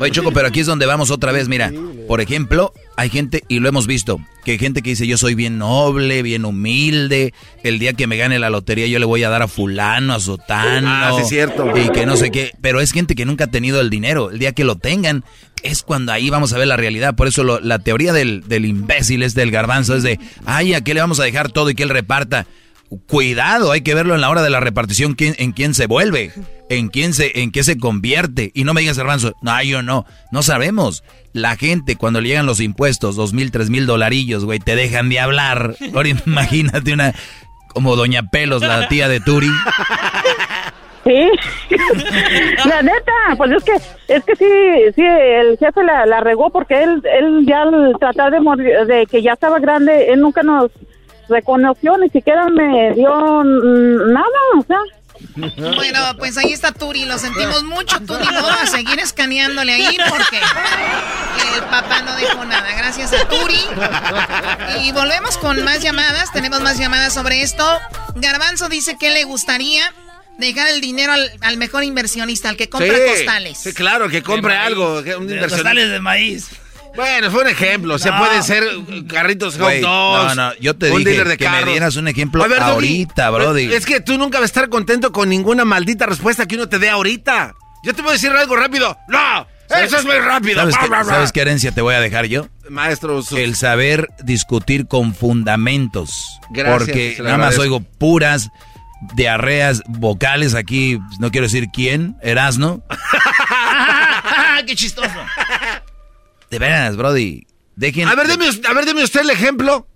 [0.00, 1.48] Oye, Choco, pero aquí es donde vamos otra vez.
[1.48, 1.72] Mira,
[2.08, 5.34] por ejemplo, hay gente, y lo hemos visto, que hay gente que dice, yo soy
[5.36, 7.32] bien noble, bien humilde,
[7.62, 10.20] el día que me gane la lotería yo le voy a dar a fulano, a
[10.20, 10.88] sotano.
[10.90, 11.72] Ah, sí, es cierto.
[11.76, 12.50] Y que no sé qué.
[12.60, 14.30] Pero es gente que nunca ha tenido el dinero.
[14.30, 15.22] El día que lo tengan,
[15.62, 17.14] es cuando ahí vamos a ver la realidad.
[17.14, 20.82] Por eso lo- la teoría del, del imbécil es del garbanzo, es de, ay, ¿a
[20.82, 22.46] qué le vamos a dejar todo y que él reparta?
[23.08, 26.30] Cuidado, hay que verlo en la hora de la repartición, quién, en quién se vuelve,
[26.68, 28.52] en quién se, en qué se convierte.
[28.54, 31.02] Y no me digas, garbanzo, no, yo no, no sabemos.
[31.32, 35.08] La gente, cuando le llegan los impuestos, dos mil, tres mil dolarillos, güey, te dejan
[35.08, 35.74] de hablar.
[35.94, 37.12] Ahora imagínate una,
[37.68, 39.50] como Doña Pelos, la tía de Turi.
[41.04, 41.30] Sí,
[42.68, 43.74] la neta, pues es que
[44.08, 48.32] es que sí, sí, el jefe la, la regó porque él, él ya al tratar
[48.32, 50.70] de morir, de que ya estaba grande, él nunca nos
[51.28, 54.78] reconoció, ni siquiera me dio nada, o sea.
[55.34, 59.96] Bueno, pues ahí está Turi, lo sentimos mucho, Turi, no vamos a seguir escaneándole ahí
[60.08, 60.38] porque
[61.56, 63.60] el papá no dejó nada, gracias a Turi.
[64.84, 67.64] Y volvemos con más llamadas, tenemos más llamadas sobre esto.
[68.16, 69.90] Garbanzo dice que le gustaría
[70.38, 73.58] dejar el dinero al, al mejor inversionista, al que compra costales.
[73.58, 74.98] Sí, claro, que compre algo.
[74.98, 75.48] un inversionista.
[75.48, 76.50] costales de maíz.
[76.96, 77.94] Bueno, fue un ejemplo.
[77.94, 78.18] O sea, No.
[78.24, 79.82] pueden ser uh, carritos hot dogs.
[79.82, 83.72] no, no, yo te un dije de que me dieras un ejemplo ver, ahorita, brody.
[83.72, 86.78] Es que tú nunca vas a estar contento con ninguna maldita respuesta que uno te
[86.78, 87.54] dé ahorita.
[87.84, 88.96] Yo te voy a decir algo rápido.
[89.08, 89.46] ¡No!
[89.68, 90.60] Eso es muy rápido.
[90.60, 91.04] ¿Sabes, bla, bla.
[91.04, 92.48] sabes qué herencia te voy a dejar yo?
[92.70, 96.38] Maestro, sus- El saber discutir con fundamentos.
[96.50, 98.48] Gracias, porque nada más oigo puras
[99.14, 102.82] diarreas vocales aquí, no quiero decir quién, Erasno.
[104.66, 105.10] ¡Qué chistoso!
[106.58, 107.46] De veras, Brody.
[107.74, 108.08] Dejen.
[108.08, 109.86] A ver, deme, a ver, deme usted el ejemplo.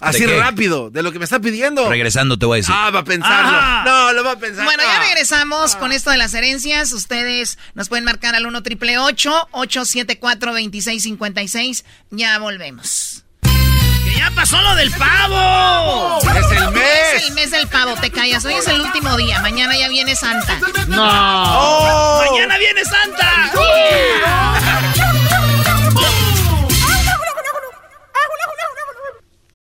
[0.00, 0.38] Así qué?
[0.38, 1.88] rápido, de lo que me está pidiendo.
[1.88, 2.74] Regresando te voy a decir.
[2.76, 3.56] Ah, va a pensarlo.
[3.58, 3.82] Ajá.
[3.84, 4.64] No, lo va a pensar.
[4.64, 5.04] Bueno, ya Ah.
[5.04, 6.92] regresamos con esto de las herencias.
[6.92, 13.24] Ustedes nos pueden marcar al 1 triple 874 2656 Ya volvemos.
[13.42, 16.18] ¡Que ya pasó lo del pavo!
[16.20, 17.14] Es el mes.
[17.16, 18.44] Es el mes del pavo, te callas.
[18.44, 19.40] Hoy es el último día.
[19.40, 20.58] Mañana ya viene Santa.
[20.98, 22.22] Oh.
[22.32, 23.52] ¡Mañana viene Santa!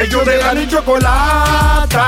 [0.00, 2.06] Ellos de la ni chocolata.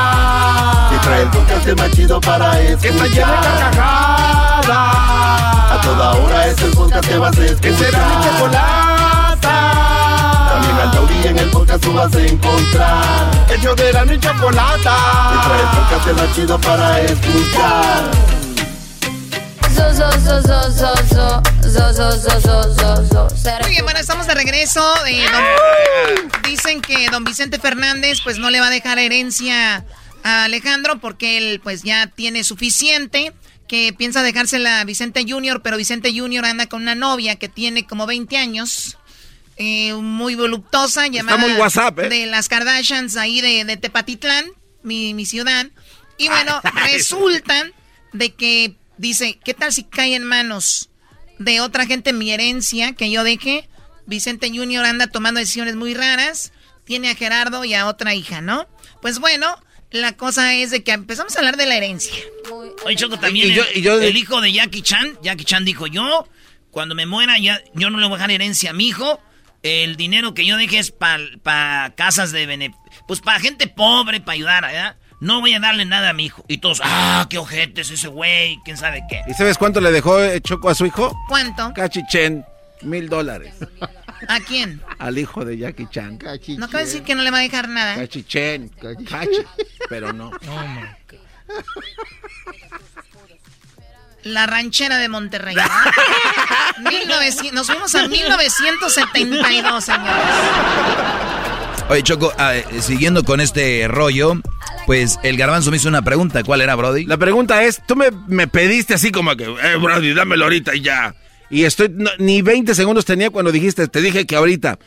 [0.91, 2.81] Que trae el podcast más chido para escuchar.
[2.81, 4.69] Que está llena de carcajadas.
[5.73, 7.61] A toda hora es el podcast que vas a escuchar.
[7.61, 9.57] Que será mi chocolata.
[10.53, 13.31] También al taurí en el podcast tú vas a encontrar.
[13.49, 14.97] Ellos de la ni chocolata.
[15.33, 18.40] Que trae el podcast más chido para escuchar.
[23.63, 24.95] Muy bien, bueno, estamos de regreso.
[25.07, 29.85] Eh, don- dicen que don Vicente Fernández pues no le va a dejar herencia
[30.23, 33.33] a Alejandro porque él pues ya tiene suficiente.
[33.69, 37.87] Que piensa dejársela a Vicente Junior, pero Vicente Junior anda con una novia que tiene
[37.87, 38.97] como 20 años.
[39.57, 42.09] eh, muy voluptuosa, llamada muy WhatsApp, ¿eh?
[42.09, 44.47] de las Kardashians ahí de, de Tepatitlán,
[44.83, 45.67] mi, mi ciudad.
[46.19, 46.61] Y bueno,
[46.93, 47.67] resulta
[48.13, 50.91] de que dice, ¿qué tal si cae en manos
[51.39, 53.69] de otra gente mi herencia que yo deje?
[54.07, 56.53] Vicente Junior anda tomando decisiones muy raras,
[56.85, 58.69] tiene a Gerardo y a otra hija, ¿no?
[59.01, 59.47] Pues bueno,
[59.91, 62.15] la cosa es de que empezamos a hablar de la herencia.
[62.85, 65.65] Oye, Choco, también Y yo- el, y yo- el hijo de Jackie Chan, Jackie Chan
[65.65, 66.27] dijo, yo,
[66.71, 69.21] cuando me muera, ya, yo no le voy a dejar herencia a mi hijo.
[69.63, 72.75] El dinero que yo deje es para casas de bene...
[73.07, 74.97] Pues para gente pobre, para ayudar, ¿verdad?
[75.21, 76.45] No voy a darle nada a mi hijo.
[76.49, 79.23] Y todos, ah, qué ojete es ese güey, quién sabe qué.
[79.29, 81.15] ¿Y sabes cuánto le dejó eh, Choco a su hijo?
[81.29, 81.73] ¿Cuánto?
[81.75, 82.45] Cachichen,
[82.83, 83.55] mil dólares.
[84.29, 84.83] ¿A quién?
[84.99, 86.19] Al hijo de Jackie Chan.
[86.57, 87.97] No acaba de decir que no le va a dejar nada.
[87.97, 88.71] Cachichen.
[89.09, 89.45] Cachi.
[89.89, 90.31] Pero no.
[94.23, 95.55] La ranchera de Monterrey.
[95.55, 95.63] ¿no?
[96.91, 100.25] 1900 nos fuimos a 1972, señores.
[101.89, 104.41] Oye, Choco, ah, eh, siguiendo con este rollo,
[104.91, 106.43] pues el garbanzo me hizo una pregunta.
[106.43, 107.05] ¿Cuál era, Brody?
[107.07, 110.81] La pregunta es, tú me, me pediste así como que, eh, Brody, dámelo ahorita y
[110.81, 111.15] ya.
[111.49, 114.81] Y estoy, no, ni 20 segundos tenía cuando dijiste, te dije que ahorita.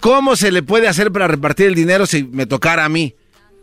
[0.00, 3.14] ¿Cómo se le puede hacer para repartir el dinero si me tocara a mí?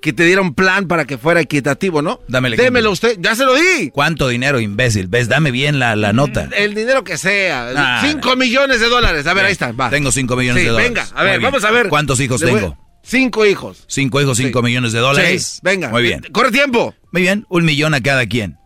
[0.01, 2.21] que te diera un plan para que fuera equitativo, ¿no?
[2.27, 2.55] Dámelo.
[2.55, 3.89] Démelo usted, ya se lo di.
[3.89, 5.07] ¿Cuánto dinero, imbécil?
[5.07, 5.29] ¿Ves?
[5.29, 6.47] Dame bien la, la nota.
[6.55, 7.71] El dinero que sea.
[7.75, 9.25] Ah, cinco millones de dólares.
[9.25, 9.71] A ver, ahí está.
[9.71, 9.89] Va.
[9.89, 10.93] Tengo cinco millones Sí, de dólares.
[10.93, 11.89] Venga, a ver, vamos a ver.
[11.89, 12.88] ¿Cuántos hijos Le voy- tengo?
[13.09, 13.85] Cinco hijos.
[13.87, 15.43] Cinco hijos, cinco millones de dólares.
[15.43, 15.89] Sí, venga.
[15.89, 16.21] Muy bien.
[16.31, 16.93] Corre tiempo.
[17.11, 18.58] Muy bien, un millón a cada quien.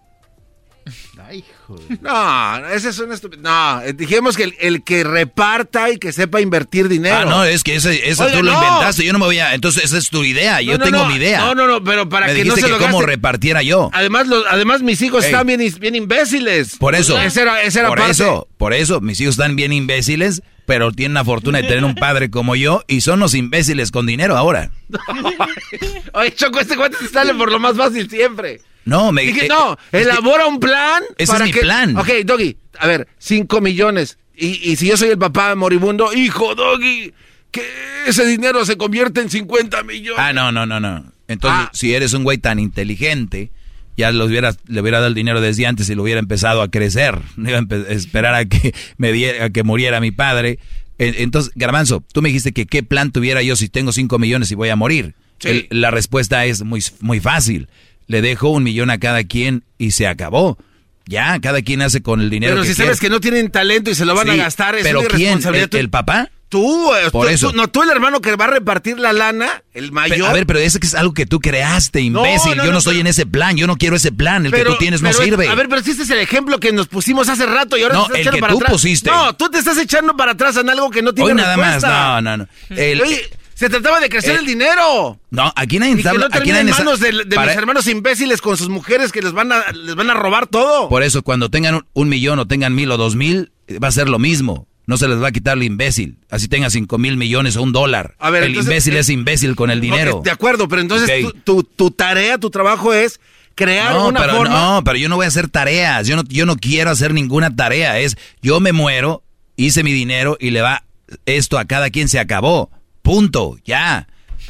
[2.02, 3.44] No, ese es una estupidez.
[3.44, 7.16] No, eh, dijimos que el, el que reparta y que sepa invertir dinero.
[7.16, 9.06] Ah, no, es que ese, eso Oiga, tú lo inventaste.
[9.06, 9.54] Yo no me voy a.
[9.54, 10.62] Entonces, esa es tu idea.
[10.62, 11.40] Yo No, no, tengo mi idea.
[11.40, 13.62] No, no, no, pero para me que no dijiste se que lo cómo gaste- repartiera
[13.64, 13.90] yo.
[13.94, 15.32] Además, los, además mis hijos Ey.
[15.32, 16.76] están bien, bien imbéciles.
[16.78, 17.20] Por eso.
[17.20, 18.12] Esa era, esa era por parte.
[18.12, 21.96] eso, por eso, mis hijos están bien imbéciles, pero tienen la fortuna de tener un
[21.96, 24.72] padre como yo y son los imbéciles con dinero ahora.
[26.14, 28.62] Oye, Choco, este cuate se sale por lo más fácil siempre.
[28.86, 31.04] No, me Dije, eh, no, que- elabora un plan.
[31.18, 31.96] Ese para es mi que- plan.
[31.98, 34.18] Ok, Doggy, a ver, cinco millones.
[34.36, 37.14] Y, y si yo soy el papá moribundo, hijo, Doggy,
[37.52, 37.64] que
[38.08, 40.20] ese dinero se convierte en 50 millones.
[40.20, 41.12] Ah, no, no, no, no.
[41.28, 41.72] Entonces, Ah.
[41.74, 43.52] si eres un güey tan inteligente,
[43.96, 46.70] ya lo hubiera, le hubiera dado el dinero desde antes y lo hubiera empezado a
[46.70, 47.20] crecer.
[47.38, 50.58] No iba a esperar a que me diera, a que muriera mi padre.
[51.00, 54.52] Eh, Entonces, Garbanzo, tú me dijiste que qué plan tuviera yo si tengo cinco millones
[54.52, 55.14] y voy a morir.
[55.40, 55.68] Sí.
[55.70, 57.68] El- la respuesta es muy, muy fácil.
[58.08, 60.58] Le dejo un millón a cada quien y se acabó.
[61.06, 63.90] Ya, cada quien hace con el dinero Pero que si sabes que no tienen talento
[63.92, 65.20] y se lo van a gastar, es pero una ¿quién?
[65.22, 65.70] irresponsabilidad.
[65.74, 66.30] ¿El- el papá?
[66.48, 67.50] Tú, eh, Por tú- eso.
[67.52, 70.18] tú- no, tú el hermano que va a repartir la lana, el mayor.
[70.18, 72.56] Pero, a ver, pero eso que es algo que tú creaste, imbécil.
[72.56, 73.58] no, yo no, estoy en ese plan.
[73.58, 74.46] Yo no quiero ese plan.
[74.46, 75.48] El que tú tienes no pero, sirve.
[75.50, 77.96] A ver, pero si este es el ejemplo que nos pusimos hace rato y ahora
[77.96, 78.72] No, te estás el echando que para tú atrás.
[78.72, 79.10] pusiste.
[79.10, 81.82] No, tú te estás echando para atrás en algo que no tiene Hoy nada más.
[81.82, 82.48] No, no, no.
[82.70, 83.30] El- Oye,
[83.64, 85.18] se trataba de crecer eh, el dinero.
[85.30, 88.70] no, aquí nadie Y que no aquí en manos de, mis hermanos imbéciles con sus
[88.70, 90.90] mujeres que les van a, les van a robar todo.
[90.90, 93.92] Por eso, cuando tengan un, un millón o tengan mil o dos mil, va a
[93.92, 94.68] ser lo mismo.
[94.86, 96.18] No se les va a quitar lo imbécil.
[96.30, 98.16] Así tenga cinco mil millones o un dólar.
[98.20, 100.20] A ver, el entonces, imbécil eh, es imbécil con el dinero.
[100.24, 101.10] De acuerdo, pero entonces
[101.46, 103.22] tu- tu tarea, tu trabajo es
[103.56, 104.54] crear No, una pero forma.
[104.54, 106.06] no, pero yo no voy a hacer tareas.
[106.06, 107.98] Yo no, yo no quiero hacer ninguna tarea.
[108.00, 109.24] Es, yo me muero,
[109.56, 110.84] hice mi dinero y le va
[111.26, 112.70] esto a cada quien se acabó.
[113.04, 113.58] Punto.
[113.66, 114.08] Ya.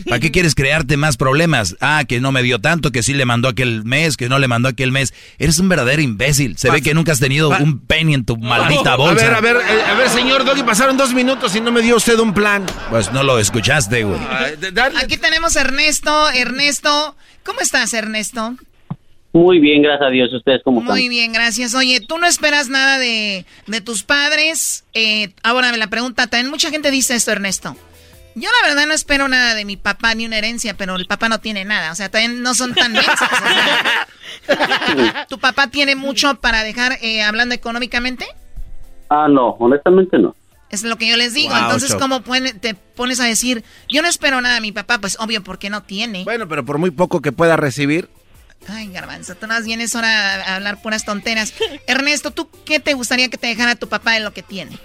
[0.07, 1.75] ¿Para qué quieres crearte más problemas?
[1.81, 4.47] Ah, que no me dio tanto, que sí le mandó aquel mes, que no le
[4.47, 5.13] mandó aquel mes.
[5.37, 6.57] Eres un verdadero imbécil.
[6.57, 9.25] Se ve que nunca has tenido un penny en tu maldita bolsa.
[9.37, 11.81] A ver, a ver, eh, a ver, señor Doggy, pasaron dos minutos y no me
[11.81, 12.65] dio usted un plan.
[12.89, 14.19] Pues no lo escuchaste, güey.
[14.73, 16.29] Darle- Aquí tenemos a Ernesto.
[16.31, 18.55] Ernesto, ¿cómo estás, Ernesto?
[19.35, 20.31] Muy bien, gracias a Dios.
[20.31, 20.95] ¿Ustedes cómo están?
[20.95, 21.73] Muy bien, gracias.
[21.73, 24.83] Oye, tú no esperas nada de, de tus padres.
[24.93, 27.75] Eh, ahora la pregunta, también mucha gente dice esto, Ernesto.
[28.35, 31.29] Yo la verdad no espero nada de mi papá ni una herencia, pero el papá
[31.29, 31.91] no tiene nada.
[31.91, 33.13] O sea, también no son tan mensos.
[33.21, 33.35] o
[34.47, 35.25] sea.
[35.29, 38.25] ¿Tu papá tiene mucho para dejar eh, hablando económicamente?
[39.09, 40.35] Ah, no, honestamente no.
[40.69, 41.49] Es lo que yo les digo.
[41.53, 41.93] Wow, Entonces.
[41.95, 42.23] ¿cómo
[42.59, 44.97] te pones a decir, yo no espero nada de mi papá?
[44.99, 46.23] Pues obvio, porque no tiene.
[46.23, 48.09] Bueno, pero por muy poco que pueda recibir.
[48.67, 51.53] Ay, garbanzo, tú más vienes ahora a hablar puras tonteras.
[51.85, 54.79] Ernesto, ¿tú qué te gustaría que te dejara tu papá de lo que tiene?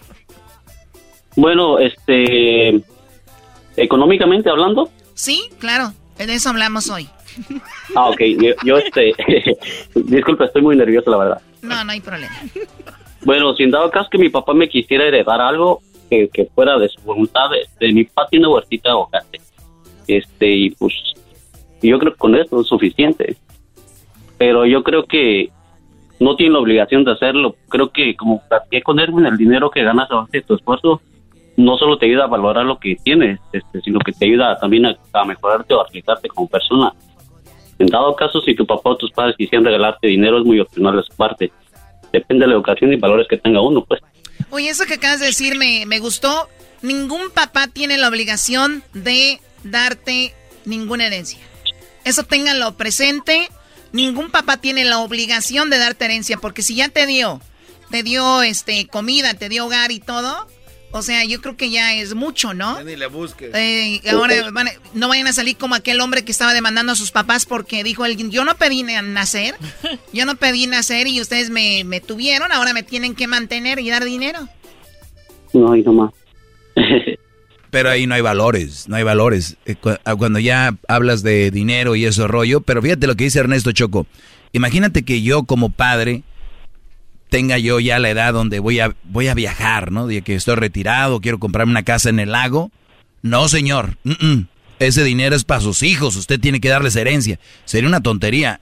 [1.36, 2.82] Bueno, este,
[3.82, 7.08] económicamente hablando, Sí, claro, de eso hablamos hoy.
[7.96, 9.12] ah, ok, yo, yo, este,
[9.94, 11.42] disculpe, estoy muy nervioso, la verdad.
[11.62, 12.36] No, no hay problema.
[13.24, 16.78] Bueno, si en dado caso que mi papá me quisiera heredar algo que, que fuera
[16.78, 19.40] de su voluntad, este, mi papá tiene huertita de aguacate,
[20.06, 20.94] este, y pues,
[21.82, 23.36] yo creo que con eso es suficiente.
[24.38, 25.50] Pero yo creo que
[26.20, 27.56] no tiene la obligación de hacerlo.
[27.68, 31.02] Creo que como platiqué con Erwin, el dinero que ganas a base de tu esfuerzo
[31.58, 34.86] no solo te ayuda a valorar lo que tienes, este, sino que te ayuda también
[34.86, 36.94] a, a mejorarte o a realizarte como persona.
[37.80, 40.96] En dado caso, si tu papá o tus padres quisieran regalarte dinero, es muy opcional
[40.96, 41.52] de su parte.
[42.12, 44.00] Depende de la educación y valores que tenga uno, pues.
[44.50, 46.48] Oye, eso que acabas de decir me, me gustó.
[46.80, 51.40] Ningún papá tiene la obligación de darte ninguna herencia.
[52.04, 53.48] Eso ténganlo presente.
[53.90, 57.40] Ningún papá tiene la obligación de darte herencia, porque si ya te dio,
[57.90, 60.46] te dio este comida, te dio hogar y todo,
[60.90, 62.76] o sea, yo creo que ya es mucho, ¿no?
[62.78, 63.50] Ya ni le busques.
[63.54, 66.96] Eh, ahora van a- no vayan a salir como aquel hombre que estaba demandando a
[66.96, 69.54] sus papás porque dijo alguien, yo no pedí na- nacer,
[70.12, 73.90] yo no pedí nacer y ustedes me, me tuvieron, ahora me tienen que mantener y
[73.90, 74.48] dar dinero.
[75.52, 76.12] No, y no más.
[77.70, 79.56] Pero ahí no hay valores, no hay valores.
[79.66, 83.40] Eh, ah, Cuando ya hablas de dinero y eso rollo, pero fíjate lo que dice
[83.40, 84.06] Ernesto Choco.
[84.52, 86.22] Imagínate que yo como padre
[87.28, 90.06] tenga yo ya la edad donde voy a, voy a viajar, ¿no?
[90.06, 92.70] De que estoy retirado, quiero comprarme una casa en el lago.
[93.22, 93.98] No, señor.
[94.78, 97.38] Ese dinero es para sus hijos, usted tiene que darles herencia.
[97.64, 98.60] Sería una tontería.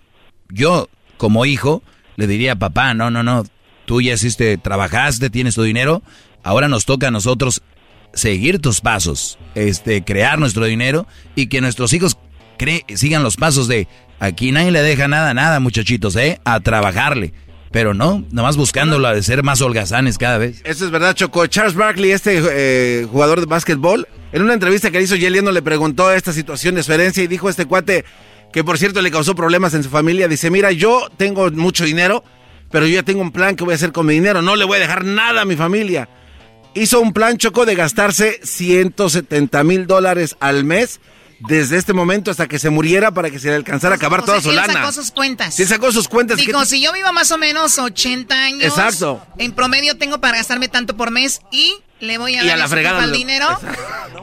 [0.48, 1.82] Yo, como hijo,
[2.16, 3.44] le diría papá, no, no, no,
[3.84, 6.02] tú ya hiciste, trabajaste, tienes tu dinero,
[6.42, 7.62] ahora nos toca a nosotros
[8.14, 12.16] seguir tus pasos, este, crear nuestro dinero y que nuestros hijos
[12.94, 13.86] sigan los pasos de
[14.18, 16.40] aquí nadie le deja nada, nada, muchachitos, ¿eh?
[16.44, 17.34] A trabajarle.
[17.70, 20.60] Pero no, nomás buscándola de ser más holgazanes cada vez.
[20.64, 21.46] Eso es verdad, Choco.
[21.46, 25.62] Charles Barkley, este eh, jugador de básquetbol, en una entrevista que le hizo Yeliano le
[25.62, 28.04] preguntó esta situación de su herencia y dijo a este cuate,
[28.52, 32.24] que por cierto le causó problemas en su familia, dice, mira, yo tengo mucho dinero,
[32.70, 34.64] pero yo ya tengo un plan que voy a hacer con mi dinero, no le
[34.64, 36.08] voy a dejar nada a mi familia.
[36.74, 41.00] Hizo un plan choco de gastarse 170 mil dólares al mes
[41.40, 44.40] desde este momento hasta que se muriera para que se le alcanzara a acabar toda
[44.40, 44.72] su lana.
[44.72, 45.54] sacó sus cuentas.
[45.54, 46.38] Sí sacó sus cuentas.
[46.38, 48.64] Dijo, si yo vivo más o menos 80 años.
[48.64, 49.24] Exacto.
[49.38, 52.58] En promedio tengo para gastarme tanto por mes y le voy a y dar a
[52.58, 53.46] la fregada el dinero.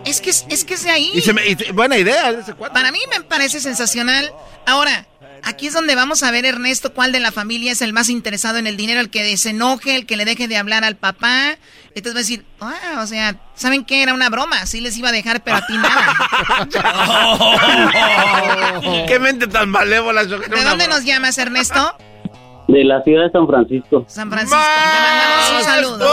[0.05, 1.11] Es que es, que es de ahí.
[1.13, 2.31] Y buena idea.
[2.31, 4.31] Ese para mí me parece sensacional.
[4.65, 5.07] Ahora,
[5.43, 8.57] aquí es donde vamos a ver, Ernesto, cuál de la familia es el más interesado
[8.57, 11.57] en el dinero, el que se enoje, el que le deje de hablar al papá.
[11.95, 14.01] Entonces va a decir, ah, o sea, ¿saben qué?
[14.01, 16.15] Era una broma, sí les iba a dejar, pero a ti nada.
[19.07, 20.25] ¡Qué mente tan malévola!
[20.25, 21.97] ¿De dónde nos llamas, Ernesto?
[22.67, 24.05] De la ciudad de San Francisco.
[24.07, 24.57] San Francisco.
[24.57, 26.09] Te mandamos un saludo.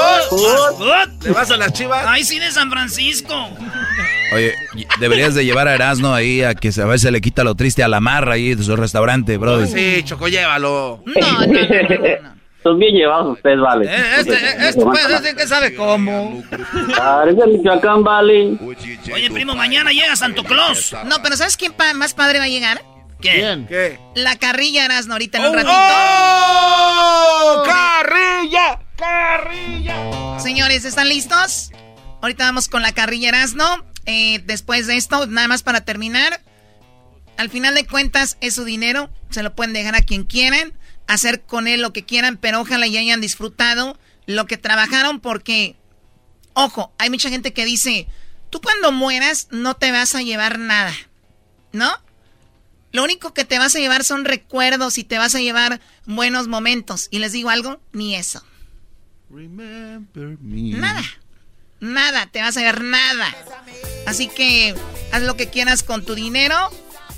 [1.22, 2.04] ¿Le vas a las chivas?
[2.06, 3.50] Ay, sí, de San Francisco.
[4.32, 4.54] Oye,
[4.98, 7.82] deberías de llevar a Erasmo ahí a que a veces se le quita lo triste
[7.82, 9.66] a la marra ahí de su restaurante, bro.
[9.66, 11.02] Sí, Choco, llévalo.
[11.20, 12.40] No, no, no.
[12.62, 13.86] Son bien llevados ustedes, vale.
[13.86, 16.42] Eh, este, este pues, este que sabe cómo.
[17.00, 18.58] Ah, es de Michoacán, vale.
[19.14, 20.94] Oye, primo, mañana llega Santo Claus.
[21.06, 22.82] No, pero ¿sabes quién más padre va a llegar?
[23.22, 23.64] ¿Qué?
[23.68, 23.98] ¿Qué?
[24.14, 25.54] La carrilla Erasmo ahorita en un ¡Oh!
[25.54, 25.72] ratito.
[25.74, 27.62] ¡Oh!
[27.64, 28.78] ¡Carrilla!
[28.96, 30.38] ¡Carrilla!
[30.38, 31.70] Señores, ¿están listos?
[32.22, 33.64] Ahorita vamos con la carrilla Erasmo.
[34.06, 36.42] Eh, después de esto, nada más para terminar.
[37.36, 39.10] Al final de cuentas, es su dinero.
[39.30, 40.74] Se lo pueden dejar a quien quieran
[41.10, 45.76] hacer con él lo que quieran, pero ojalá y hayan disfrutado lo que trabajaron porque,
[46.52, 48.06] ojo, hay mucha gente que dice,
[48.48, 50.94] tú cuando mueras no te vas a llevar nada,
[51.72, 51.90] ¿no?
[52.92, 56.46] Lo único que te vas a llevar son recuerdos y te vas a llevar buenos
[56.48, 57.08] momentos.
[57.10, 58.44] Y les digo algo, ni eso.
[60.80, 61.02] Nada.
[61.80, 63.34] Nada, te vas a llevar nada.
[64.06, 64.74] Así que
[65.12, 66.54] haz lo que quieras con tu dinero,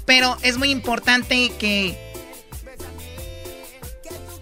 [0.06, 1.98] pero es muy importante que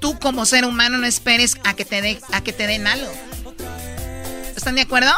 [0.00, 3.10] tú como ser humano no esperes a que te, de, a que te den algo.
[4.56, 5.10] ¿Están de acuerdo?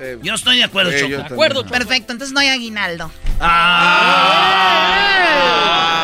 [0.00, 1.08] Eh, yo estoy de acuerdo, Choco.
[1.08, 3.10] De acuerdo, Perfecto, entonces no hay aguinaldo.
[3.40, 4.34] Ah.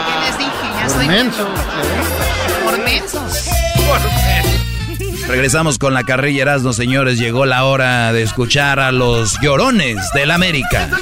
[0.07, 0.51] ¿Qué les dije?
[0.79, 1.07] Ya estoy...
[2.65, 3.49] Por mensos.
[5.31, 7.17] Regresamos con la carrilla Erasmo, señores.
[7.17, 10.91] Llegó la hora de escuchar a los llorones del América.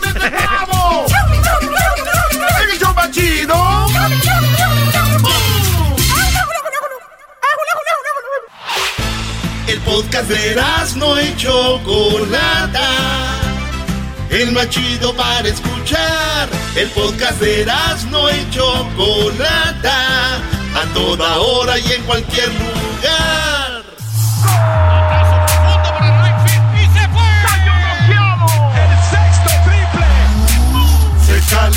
[9.67, 10.57] El podcast de
[10.97, 12.91] no y Chocolata.
[14.29, 16.51] El más chido para escuchar.
[16.77, 17.67] El podcast de
[18.11, 20.37] no y Chocolata.
[20.37, 23.48] A toda hora y en cualquier lugar.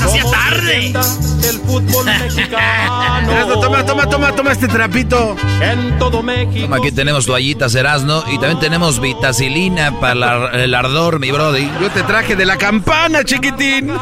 [0.00, 0.92] Se hacía tarde.
[1.40, 3.60] Del fútbol mexicano.
[3.60, 5.36] toma, toma, toma, toma este trapito.
[5.60, 6.74] En todo México.
[6.74, 11.70] Aquí tenemos toallitas Erasmo y también tenemos vitacilina para la- el ardor, mi brody.
[11.80, 13.90] Yo te traje de la campana, chiquitín.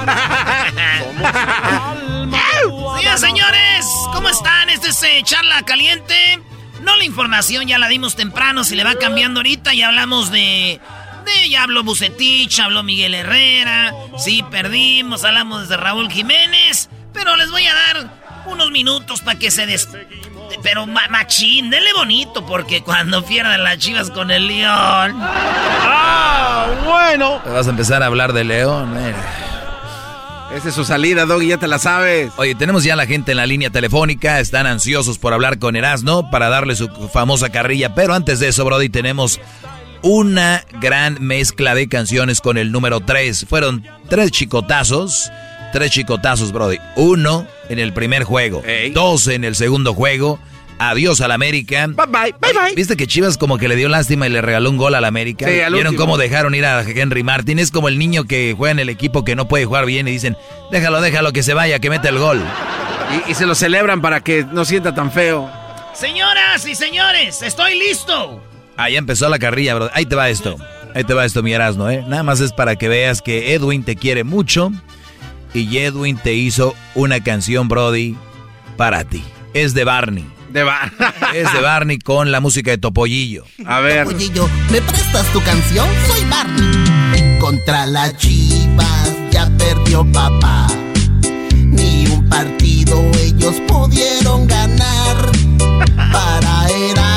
[2.98, 4.70] Señoras, señores, ¿cómo están?
[4.70, 6.40] Este es eh, Charla Caliente.
[6.82, 9.74] No la información, ya la dimos temprano, se le va cambiando ahorita.
[9.74, 10.80] Ya hablamos de.
[11.50, 13.92] Ya habló Bucetich, habló Miguel Herrera.
[14.18, 16.88] Sí, perdimos, hablamos de Raúl Jiménez.
[17.12, 18.10] Pero les voy a dar
[18.46, 19.88] unos minutos para que se des.
[20.62, 25.18] Pero ma- machín, denle bonito, porque cuando pierdan las chivas con el León.
[25.20, 27.40] ¡Ah, bueno!
[27.44, 29.16] Te vas a empezar a hablar de León, mira.
[30.54, 32.32] Esa es su salida, Doggy, ya te la sabes.
[32.36, 35.76] Oye, tenemos ya a la gente en la línea telefónica, están ansiosos por hablar con
[35.76, 39.38] Erasmo para darle su famosa carrilla, pero antes de eso, Brody, tenemos
[40.02, 43.46] una gran mezcla de canciones con el número 3.
[43.48, 45.30] Fueron tres chicotazos,
[45.72, 46.78] tres chicotazos, Brody.
[46.96, 48.62] Uno en el primer juego,
[48.92, 50.38] dos en el segundo juego,
[50.78, 51.86] adiós al América.
[51.88, 52.74] Bye bye, bye bye.
[52.74, 55.46] ¿Viste que Chivas como que le dio lástima y le regaló un gol al América?
[55.48, 56.04] Sí, al ¿Vieron último.
[56.06, 57.58] cómo dejaron ir a Henry Martin?
[57.58, 60.12] Es como el niño que juega en el equipo que no puede jugar bien y
[60.12, 60.36] dicen,
[60.70, 62.40] déjalo, déjalo que se vaya, que mete el gol.
[63.26, 65.50] Y, y se lo celebran para que no sienta tan feo.
[65.94, 68.40] Señoras y señores, estoy listo.
[68.78, 69.90] Ahí empezó la carrilla, bro.
[69.92, 70.56] Ahí te va esto.
[70.94, 72.04] Ahí te va esto, mi Erasmo, ¿eh?
[72.06, 74.70] Nada más es para que veas que Edwin te quiere mucho
[75.52, 78.16] y Edwin te hizo una canción, Brody,
[78.76, 79.24] para ti.
[79.52, 80.24] Es de Barney.
[80.50, 80.92] De bar.
[81.34, 83.44] Es de Barney con la música de Topollillo.
[83.66, 84.04] A ver.
[84.04, 85.88] Topollillo, ¿me prestas tu canción?
[86.06, 87.38] Soy Barney.
[87.40, 90.68] Contra las chivas ya perdió papá.
[91.52, 95.32] Ni un partido ellos pudieron ganar.
[96.12, 97.07] Para Erasmo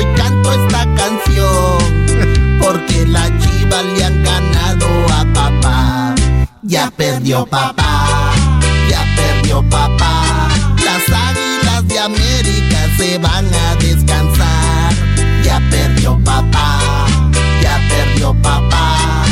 [0.00, 2.58] hoy canto esta canción.
[2.60, 6.14] Porque las chivas le han ganado a papá.
[6.62, 8.32] Ya perdió papá.
[8.88, 10.48] Ya perdió papá.
[10.84, 14.92] Las águilas de América se van a descansar.
[15.44, 17.06] Ya perdió papá.
[17.62, 19.24] Ya perdió papá.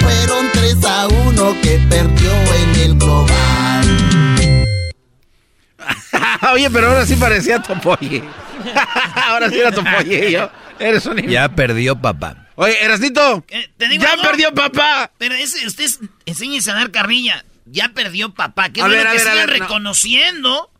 [0.00, 3.59] Fueron 3 a 1 que perdió en el global.
[6.52, 8.22] Oye, pero ahora sí parecía Topolle.
[9.26, 10.50] ahora sí era Topollillo.
[10.78, 11.18] Eres un...
[11.18, 12.48] Ya perdió papá.
[12.56, 13.44] Oye, Erasnito.
[13.76, 14.22] ¿Te digo ¡Ya algo?
[14.22, 15.10] perdió papá!
[15.18, 15.88] Pero ese, usted
[16.26, 17.44] enséñese a dar carrilla.
[17.66, 18.70] Ya perdió papá.
[18.70, 19.64] Qué A bueno ver, que ver, sigan ver, no.
[19.64, 20.70] reconociendo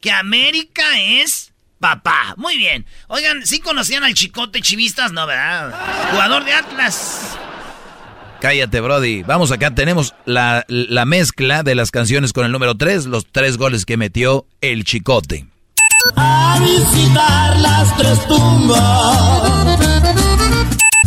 [0.00, 2.34] que América es papá.
[2.36, 2.86] Muy bien.
[3.08, 5.12] Oigan, ¿sí conocían al chicote chivistas?
[5.12, 5.74] No, ¿verdad?
[6.12, 7.36] Jugador de Atlas.
[8.40, 9.22] Cállate, Brody.
[9.24, 13.56] Vamos acá, tenemos la, la mezcla de las canciones con el número 3, los tres
[13.56, 15.46] goles que metió el Chicote.
[16.16, 19.78] A visitar las tres tumbas.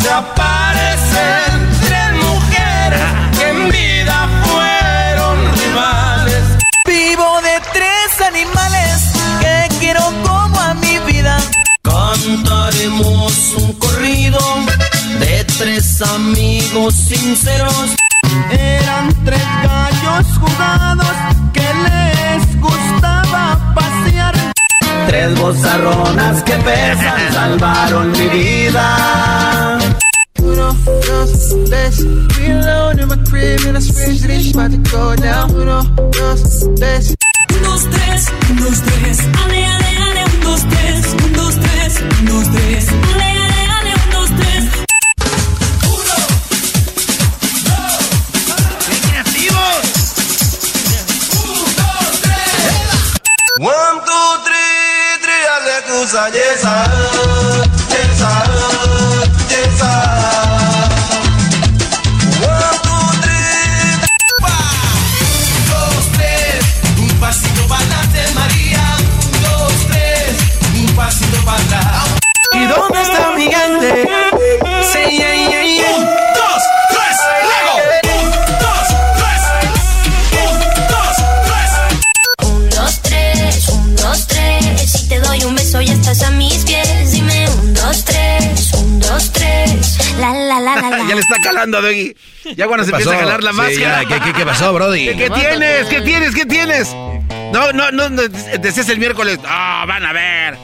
[0.02, 3.02] Se aparecen tres mujeres
[3.38, 6.44] que en vida fueron rivales.
[6.86, 11.38] Vivo de tres animales que quiero como a mi vida.
[11.84, 14.40] Cantaremos un corrido
[15.20, 17.96] de tres amigos sinceros.
[18.52, 21.16] Eran tres gallos jugados
[21.54, 24.36] que les gustaba pasear.
[25.08, 29.80] Tres bozarronas que pesan salvaron mi vida.
[30.40, 30.74] Uno,
[31.08, 32.06] dos, tres.
[32.48, 35.52] Alone in my crib and I swear it's about to go down.
[35.56, 37.16] Uno, dos, tres.
[37.50, 39.20] Un, dos, tres, un, dos, tres.
[39.44, 41.31] Ale, ale, ale, un, dos, tres.
[42.02, 43.22] Un, dos, tres, un, dos, tres.
[43.22, 44.64] Ale, ale, ale, un, dos, tres.
[48.88, 49.82] ¡Qué creativos!
[53.60, 55.44] One, two, three, three,
[72.76, 74.10] dónde está mi gigante?
[74.82, 75.41] Sí, yeah.
[90.22, 91.00] La, la, la, la, la.
[91.10, 92.16] ya le está calando a Doggy.
[92.56, 93.26] Ya cuando se ¿Qué empieza a pasó?
[93.26, 94.04] jalar la Sí, máscara.
[94.04, 95.06] ya, ¿qué- qué- qué pasó, Brody?
[95.06, 95.88] ¿Qué, qué tienes?
[95.88, 96.36] ¿Qué tienes?
[96.36, 96.94] ¿Qué tienes?
[97.52, 98.22] No, no, no, no,
[98.60, 99.40] decías el miércoles.
[99.46, 100.58] Ah, van a ver.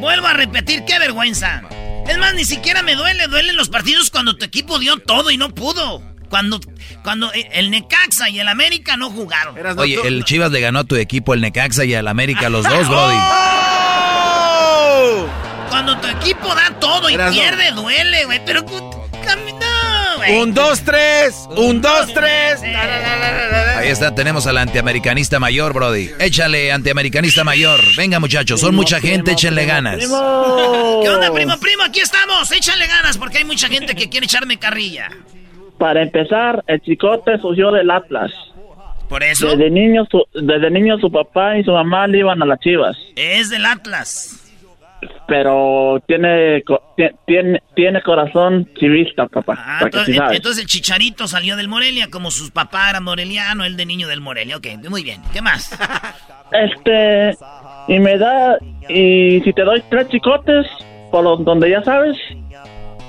[0.00, 1.62] Vuelvo a repetir, qué vergüenza.
[2.06, 5.36] Es más, ni siquiera me duele, duelen los partidos cuando tu equipo dio todo y
[5.36, 6.02] no pudo.
[6.28, 6.60] Cuando,
[7.02, 9.56] cuando eh, el Necaxa y el América no jugaron.
[9.78, 12.88] Oye, el Chivas le ganó a tu equipo, el Necaxa y al América, los dos,
[12.88, 13.16] Brody.
[15.74, 18.40] Cuando tu equipo da todo y pierde, duele, güey.
[18.46, 20.38] Pero no, güey.
[20.38, 21.48] Un, dos, tres.
[21.56, 22.62] Un, dos, tres.
[22.62, 26.10] Ahí está, tenemos al antiamericanista mayor, Brody.
[26.20, 27.80] Échale, antiamericanista mayor.
[27.96, 29.98] Venga, muchachos, son mucha gente, échenle ganas.
[29.98, 31.82] ¿Qué onda, primo, primo?
[31.82, 32.52] Aquí estamos.
[32.52, 35.08] Échale ganas porque hay mucha gente que quiere echarme carrilla.
[35.76, 38.30] Para empezar, el chicote surgió del Atlas.
[39.08, 39.48] ¿Por eso?
[39.48, 42.96] Desde niño, su, desde niño su papá y su mamá le iban a las chivas.
[43.16, 44.40] Es del Atlas.
[45.26, 46.62] Pero tiene,
[47.26, 49.56] tiene, tiene corazón chivista, papá.
[49.58, 50.36] Ah, entonces, sí sabes.
[50.36, 54.20] entonces el chicharito salió del Morelia, como sus papás eran moreliano, él de niño del
[54.20, 54.56] Morelia.
[54.56, 55.20] Ok, muy bien.
[55.32, 55.78] ¿Qué más?
[56.52, 57.36] Este,
[57.88, 58.58] y me da,
[58.88, 60.66] y si te doy tres chicotes,
[61.10, 62.16] por donde ya sabes,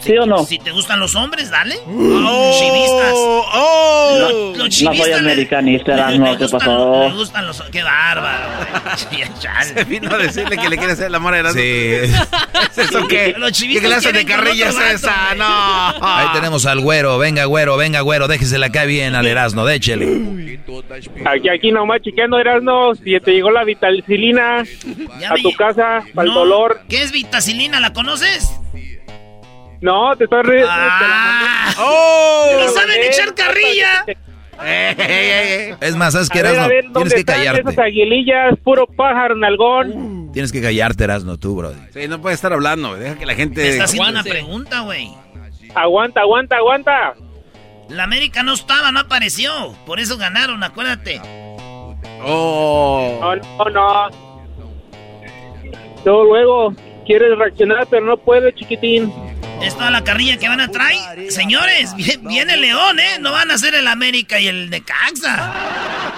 [0.06, 0.45] ¿Sí o no?
[0.45, 1.76] Si te gustan los hombres, dale.
[1.88, 3.14] Oh, chivistas.
[3.15, 4.18] oh.
[4.19, 4.98] Los, los No chivistas.
[5.07, 7.07] soy americanista, le- no, ¿qué pasó?
[7.10, 7.61] Le gustan los.
[7.72, 8.45] Qué bárbaro.
[9.76, 11.60] Se vino a decirle que le quiere hacer el amor a Erasmo.
[11.61, 11.65] Sí.
[11.65, 13.34] ¿Es eso qué?
[13.38, 15.36] Los ¿Qué chivistas clase de carrilla es esa?
[15.36, 15.45] No.
[16.02, 17.18] Ahí tenemos al güero.
[17.18, 18.27] Venga, güero, venga, güero.
[18.27, 20.60] Déjesela acá bien al Erasmo, déchele.
[21.26, 26.27] Aquí, aquí nomás chequeando, Erasmo, si te llegó la vitacilina a me tu casa para
[26.27, 26.82] el dolor.
[26.90, 27.80] ¿Qué es vitacilina?
[27.80, 28.49] ¿La conoces?
[29.86, 30.41] No, te estoy...
[30.44, 31.74] re- Ah.
[31.78, 32.48] ¡Oh!
[32.66, 34.06] ¿Y saben echar carrilla?
[35.82, 36.70] Es más, ¿sabes qué, A ver, a Erasmo?
[36.70, 37.82] ver, Tienes ¿dónde que están esas callarte.
[37.84, 38.60] aguilillas?
[38.64, 40.32] Puro pájaro, nalgón.
[40.34, 41.76] Tienes que callarte, Erasmo, tú, brody.
[41.94, 42.95] Sí, no puede estar hablando.
[42.95, 43.70] Deja que la Te gente...
[43.70, 45.14] está haciendo una pregunta, güey.
[45.76, 47.14] Aguanta, aguanta, aguanta.
[47.90, 49.52] La América no estaba, no apareció.
[49.86, 51.22] Por eso ganaron, acuérdate.
[52.24, 53.20] Oh.
[53.22, 54.10] No, no, no.
[56.06, 56.74] Luego, luego,
[57.06, 59.14] quieres reaccionar, pero no puedes, chiquitín.
[59.62, 61.32] Es toda la carrilla que van a traer.
[61.32, 63.18] Señores, vi- viene León, ¿eh?
[63.20, 65.54] No van a ser el América y el Necaxa.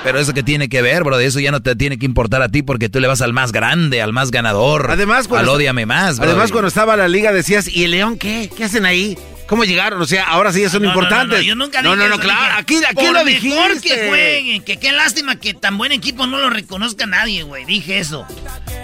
[0.04, 2.50] Pero eso que tiene que ver, brody, eso ya no te tiene que importar a
[2.50, 4.88] ti porque tú le vas al más grande, al más ganador.
[4.92, 6.32] Además, al cuando- ódiame más, brody.
[6.32, 8.50] Además, cuando estaba la liga decías, ¿y el León qué?
[8.56, 9.18] ¿Qué hacen ahí?
[9.48, 10.02] ¿Cómo llegaron?
[10.02, 11.38] O sea, ahora sí ya son No, no, no, importantes.
[11.40, 12.42] no, yo nunca No, dije no, no, eso, claro.
[12.42, 13.96] dije, Aquí, aquí por lo mejor dijiste.
[14.02, 17.64] que jueguen, que qué lástima que tan buen equipo no lo reconozca nadie, güey.
[17.64, 18.28] Dije eso.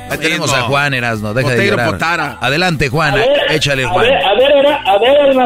[0.10, 1.92] Ahí tenemos a Juan Erasmo, deja de Poteiro llorar.
[1.92, 2.38] Potara.
[2.42, 4.06] Adelante, Juan, A ver, échale, a Juan.
[4.06, 5.38] ver, a ver, era- a ver.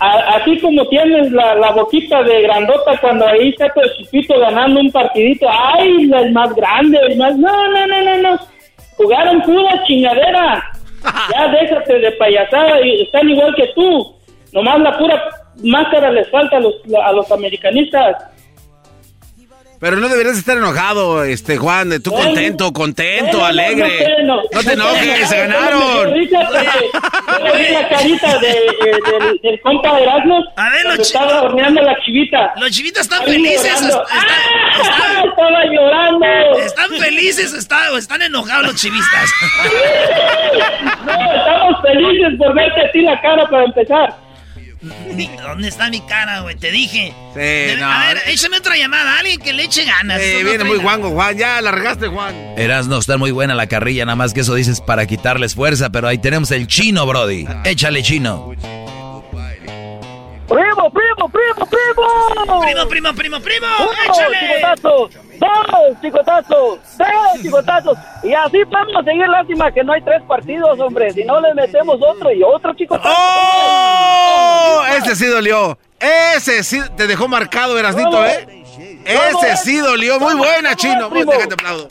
[0.00, 4.78] A- Así como tienes la, la boquita de grandota cuando ahí está tu chiquito ganando
[4.80, 5.46] un partidito.
[5.50, 6.98] ¡Ay, el más grande!
[7.08, 7.36] El más...
[7.36, 8.38] No, no, no, no, no.
[8.96, 10.64] Jugaron pura chingadera.
[11.32, 12.80] Ya déjate de payasada.
[12.84, 14.14] y Están igual que tú.
[14.52, 15.22] Nomás la pura
[15.64, 16.74] máscara les falta a los,
[17.04, 18.16] a los americanistas.
[19.80, 24.06] Pero no deberías estar enojado, este Juan, tú Bueno, contento, contento, bueno, alegre.
[24.24, 26.08] no, te no, enojes, no, se no, ganaron.
[26.08, 30.44] yo vi la carita de, eh, del, del compa de Erasmus.
[30.56, 32.54] A ver, los estaba horneando la chivita.
[32.56, 33.64] Los chivitas están felices.
[33.80, 35.22] están- ¡Ah!
[35.28, 36.26] Estaba llorando.
[36.58, 39.30] Están felices está- están enojados los chivistas.
[41.04, 44.27] No, estamos felices por verte a ti la cara para empezar.
[44.80, 46.54] ¿Dónde está mi cara, güey?
[46.56, 47.12] Te dije.
[47.34, 47.90] Sí, Debe- no.
[47.90, 49.18] A ver, échame otra llamada.
[49.18, 50.20] Alguien que le eche ganas.
[50.20, 51.36] Eh, no viene muy guango, Juan.
[51.36, 52.34] Ya, la regaste, Juan.
[52.56, 56.06] Erasmo, está muy buena la carrilla, nada más que eso dices para quitarles fuerza, pero
[56.08, 57.46] ahí tenemos el chino, brody.
[57.64, 58.52] Échale, chino.
[60.48, 62.60] ¡Primo, primo, primo, primo!
[62.62, 63.66] Primo, primo, primo, primo.
[63.80, 64.38] Uno, ¡Échale!
[64.40, 67.98] chicotazos, dos chicotazos, tres chicotazos.
[68.24, 69.28] Y así vamos a seguir.
[69.28, 71.10] Lástima que no hay tres partidos, hombre.
[71.10, 73.14] Si no, le metemos otro y otro chicotazo.
[73.14, 74.37] ¡Oh!
[74.96, 75.78] Ese sí dolió.
[76.00, 78.46] Ese sí te dejó marcado, Erasnito, ¿eh?
[79.04, 80.18] Ese sí dolió.
[80.20, 81.08] Muy buena, chino.
[81.10, 81.86] Déjate aplaudo.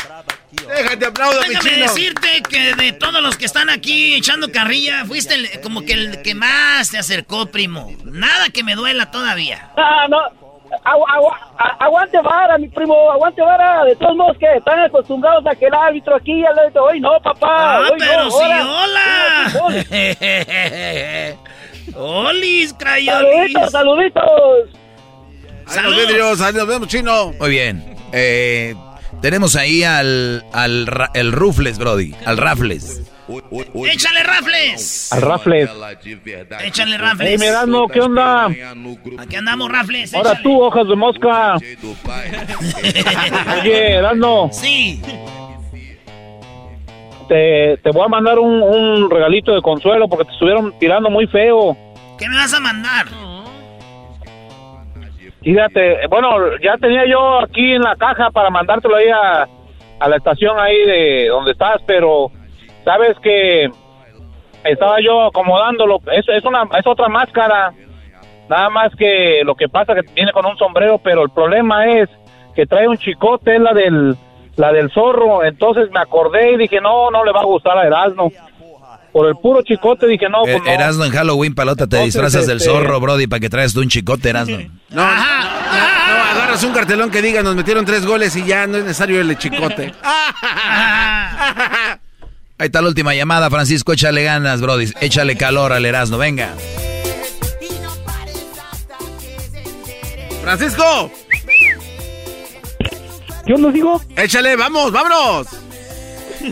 [0.68, 1.84] Déjate aplaudo, mi Déjame chino.
[1.84, 6.22] decirte que de todos los que están aquí echando carrilla, fuiste el- como que el
[6.22, 7.92] que más te acercó, primo.
[8.06, 9.70] Nada que me duela todavía.
[9.78, 10.18] Ah, no.
[10.84, 13.84] Agu- agu- a- aguante vara, mi primo, aguante vara.
[13.86, 16.84] De todos modos, que están acostumbrados a que el árbitro aquí el árbitro.
[16.86, 17.48] Hoy no, papá.
[17.78, 18.66] Ah, hoy pero no, sí, ahora.
[18.68, 19.54] hola.
[21.96, 23.54] Olis, crayolis.
[23.72, 24.24] Saluditos,
[25.68, 26.42] saluditos.
[26.42, 27.34] Ahí nos vemos, chino.
[27.40, 27.84] Muy bien.
[28.12, 28.76] Eh,
[29.22, 32.14] tenemos ahí al, al el Rufles, brody.
[32.26, 33.02] Al Rafles.
[33.92, 35.12] Échale rafles.
[35.12, 35.70] Al Rafles.
[36.64, 37.30] Échale rafles.
[37.30, 38.46] Hey, mi Erasmo, ¿qué onda?
[38.46, 40.14] Aquí andamos, rafles.
[40.14, 40.44] Ahora échale.
[40.44, 41.56] tú, hojas de mosca.
[43.62, 45.02] Oye, Erasmo, Sí.
[47.28, 51.28] Te, te voy a mandar un, un regalito de consuelo porque te estuvieron tirando muy
[51.28, 51.76] feo.
[52.18, 53.06] ¿Qué me vas a mandar?
[55.42, 59.48] Fíjate, bueno, ya tenía yo aquí en la caja para mandártelo ahí a,
[60.00, 62.32] a la estación ahí de donde estás, pero
[62.84, 63.70] sabes que
[64.64, 66.00] estaba yo acomodándolo.
[66.12, 67.72] Es, es, una, es otra máscara.
[68.50, 72.10] Nada más que lo que pasa que viene con un sombrero, pero el problema es
[72.56, 74.16] que trae un chicote, es la del,
[74.58, 75.44] la del zorro.
[75.46, 78.32] Entonces me acordé y dije, no, no le va a gustar a Erasmo.
[79.14, 80.70] Por el puro chicote dije, no, pues Eh, no.
[80.72, 83.80] Erasmo en Halloween, palota, te Entonces, disfrazas del este- zorro, brody, para que traes tú
[83.80, 84.58] un chicote, Erasmo.
[84.90, 85.12] No, no,
[86.32, 89.38] agarras un cartelón que diga, nos metieron tres goles y ya no es necesario el
[89.38, 89.94] chicote.
[92.60, 94.92] Ahí está la última llamada, Francisco, échale ganas, brody.
[95.02, 96.50] Échale calor al Erasmo, venga.
[100.42, 101.12] Francisco,
[103.48, 104.02] ¿Qué onda, digo?
[104.18, 105.48] échale, vamos, vámonos.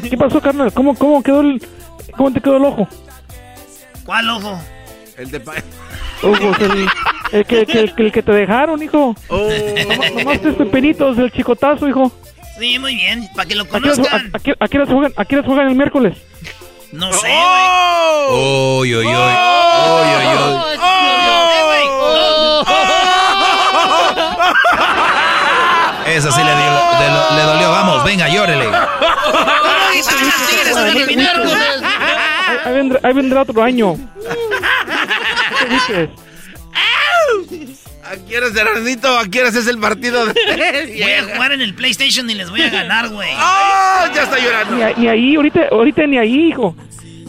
[0.10, 0.72] ¿Qué pasó, carnal?
[0.74, 1.62] ¿Cómo, cómo quedó el,
[2.16, 2.88] cómo te quedó el ojo?
[4.06, 4.60] ¿Cuál ojo?
[5.18, 5.40] El de...
[5.40, 5.54] pa-
[6.24, 6.88] Ojos, el,
[7.34, 9.16] el que, el que te dejaron, hijo.
[9.28, 9.50] Oh.
[9.90, 12.12] Nomás, nomás tres pepinitos del chicotazo, hijo.
[12.58, 13.28] Sí, muy bien.
[13.36, 14.32] Para que lo ¿A qué horas- conozcan.
[14.34, 16.18] a- a qué- a qué horas juegan, a qué horas juegan el miércoles?
[16.94, 18.40] No sé, güey.
[18.40, 19.06] Uy, uy, uy.
[19.06, 20.76] Uy, uy, uy.
[26.08, 26.85] Esa sí le, dio,
[27.36, 27.72] le, dolió.
[27.72, 28.66] Vamos, venga, llórele.
[32.66, 33.96] Ahí vendrá, ahí vendrá otro año.
[35.60, 36.10] ¿Qué dices?
[38.06, 39.18] ¿A qué horas, Erasnito?
[39.18, 40.28] ¿A qué horas es el partido?
[40.28, 40.34] De...
[40.34, 43.32] voy a jugar en el PlayStation y les voy a ganar, güey.
[43.34, 44.06] ¡Oh!
[44.14, 44.76] Ya está llorando.
[44.76, 46.76] Ni, ni, ahí, ahorita, ahorita ni ahí, hijo.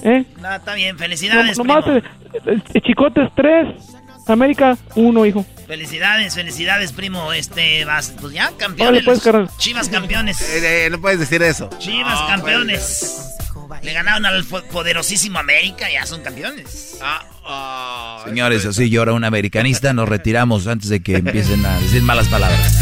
[0.03, 0.24] ¿Eh?
[0.39, 1.57] No, está bien, felicidades.
[1.57, 2.03] No, nomás, eh,
[2.45, 3.66] eh, Chicotes 3,
[4.28, 5.45] América 1, hijo.
[5.66, 7.32] Felicidades, felicidades, primo.
[7.32, 9.05] Este, vas, pues ya, campeones.
[9.05, 10.40] Vale, pues, Chivas campeones.
[10.40, 11.68] Eh, no puedes decir eso.
[11.78, 13.32] Chivas campeones.
[13.82, 16.98] Le ganaron al poderosísimo América, ya son campeones.
[17.02, 19.93] Ah, oh, Señores, así llora un americanista.
[19.93, 22.80] Nos retiramos antes de que empiecen a decir malas palabras.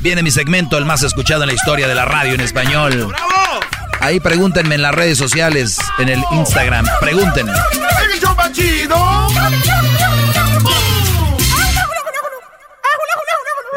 [0.00, 3.14] Viene mi segmento, el más escuchado en la historia de la radio en español.
[4.00, 6.86] Ahí pregúntenme en las redes sociales, en el Instagram.
[7.00, 7.52] Pregúntenme.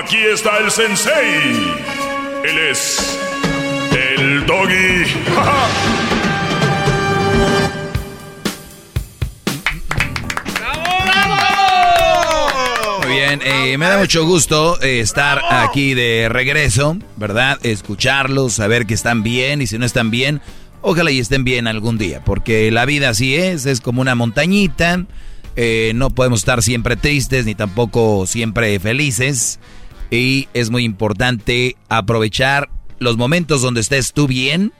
[0.00, 1.74] Aquí está el sensei.
[2.44, 3.18] Él es
[3.90, 5.04] el doggy.
[13.00, 17.58] Muy bien, eh, me da mucho gusto eh, estar aquí de regreso, ¿verdad?
[17.64, 20.40] Escucharlos, saber que están bien y si no están bien,
[20.80, 25.06] ojalá y estén bien algún día, porque la vida así es, es como una montañita,
[25.56, 29.58] eh, no podemos estar siempre tristes ni tampoco siempre felices.
[30.10, 34.72] Y es muy importante aprovechar los momentos donde estés tú bien,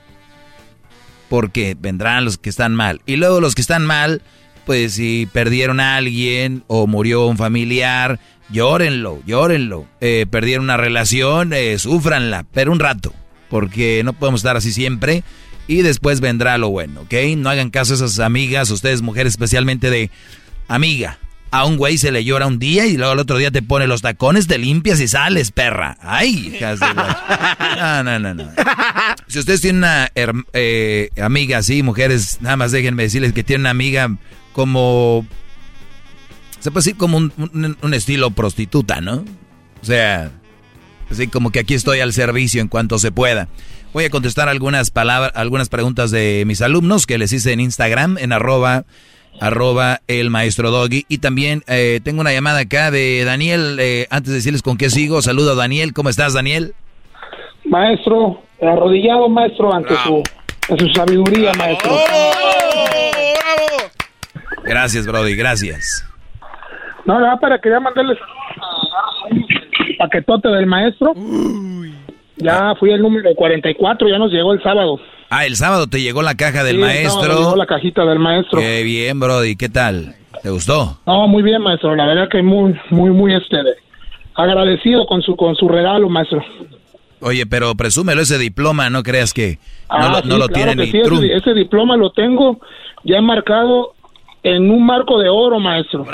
[1.29, 3.03] porque vendrán los que están mal.
[3.07, 4.23] Y luego los que están mal,
[4.65, 8.19] pues si perdieron a alguien o murió un familiar,
[8.51, 9.87] llórenlo, llórenlo.
[10.01, 13.13] Eh, perdieron una relación, eh, sufranla, pero un rato,
[13.51, 15.23] porque no podemos estar así siempre.
[15.67, 17.15] Y después vendrá lo bueno, ¿ok?
[17.37, 20.11] No hagan caso a esas amigas, ustedes mujeres especialmente de
[20.67, 21.19] amiga
[21.51, 23.87] a un güey se le llora un día y luego el otro día te pone
[23.87, 25.97] los tacones, te limpias y sales, perra.
[26.01, 26.87] Ay, hijas de
[27.77, 28.51] No, no, no, no.
[29.27, 33.70] Si ustedes tienen una eh, amiga así, mujeres, nada más déjenme decirles que tienen una
[33.70, 34.15] amiga
[34.53, 35.27] como...
[36.61, 39.25] Se puede decir como un, un estilo prostituta, ¿no?
[39.81, 40.33] O sea,
[41.11, 43.49] así como que aquí estoy al servicio en cuanto se pueda.
[43.93, 48.19] Voy a contestar algunas palabras, algunas preguntas de mis alumnos que les hice en Instagram,
[48.19, 48.85] en arroba
[49.41, 51.05] arroba el maestro Doggy.
[51.09, 53.79] Y también eh, tengo una llamada acá de Daniel.
[53.81, 55.93] Eh, antes de decirles con qué sigo, saludo a Daniel.
[55.93, 56.75] ¿Cómo estás, Daniel?
[57.65, 60.23] Maestro, arrodillado, maestro, ante su,
[60.79, 61.93] su, sabiduría, maestro.
[64.65, 66.05] Gracias, Brody, gracias.
[67.05, 68.19] No, nada, para quería mandarles
[69.31, 71.15] el paquetote del maestro.
[72.39, 74.98] Ya fui el número 44, ya nos llegó el sábado.
[75.31, 77.28] Ah, el sábado te llegó la caja del Sí, maestro.
[77.35, 78.60] no, llegó la cajita del maestro.
[78.60, 79.56] Qué bien, Brody.
[79.56, 80.15] ¿Qué tal?
[80.43, 80.98] ¿Te gustó?
[81.06, 81.94] No, muy bien, maestro.
[81.97, 83.56] La verdad que muy, muy, muy este,
[84.35, 86.43] agradecido con su, con su regalo, maestro.
[87.20, 89.59] Oye, pero presúmelo ese diploma, no creas que
[89.90, 91.24] no Ah, lo, sí, no lo claro tiene ni sí, Trump.
[91.24, 92.60] ese, ese diploma lo tengo
[93.05, 93.94] ya marcado
[94.43, 96.06] en un marco de oro, maestro.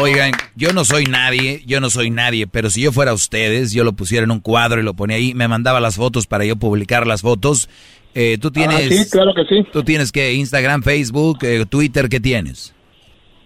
[0.00, 3.84] Oigan, yo no soy nadie, yo no soy nadie, pero si yo fuera ustedes, yo
[3.84, 6.56] lo pusiera en un cuadro y lo ponía ahí, me mandaba las fotos para yo
[6.56, 7.68] publicar las fotos.
[8.14, 9.66] Eh, tú tienes, Ah, sí, claro que sí.
[9.72, 12.74] tú tienes que Instagram, Facebook, eh, Twitter, ¿qué tienes?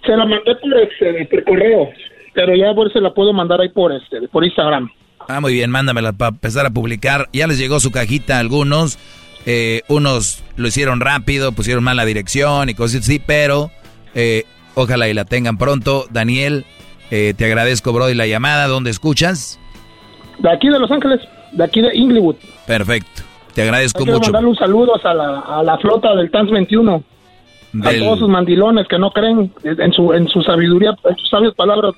[0.04, 1.88] Se la mandé por, este, por correo,
[2.34, 4.90] pero ya por se la puedo mandar ahí por este, por Instagram.
[5.28, 7.28] Ah, muy bien, mándamela para empezar a publicar.
[7.32, 8.98] Ya les llegó su cajita a algunos.
[9.46, 13.70] Eh, unos lo hicieron rápido, pusieron mal la dirección y cosas así, pero
[14.14, 14.44] eh,
[14.74, 16.06] ojalá y la tengan pronto.
[16.10, 16.64] Daniel,
[17.10, 18.66] eh, te agradezco, bro, y la llamada.
[18.66, 19.58] ¿Dónde escuchas?
[20.38, 21.20] De aquí de Los Ángeles,
[21.52, 22.36] de aquí de Inglewood.
[22.66, 23.22] Perfecto.
[23.54, 24.26] Te agradezco Quiero mucho.
[24.32, 27.02] mandarle un saludo a la, a la flota del TANS 21.
[27.72, 31.28] Del- A todos sus mandilones que no creen en su, en su sabiduría, en sus
[31.30, 31.92] sabias palabras.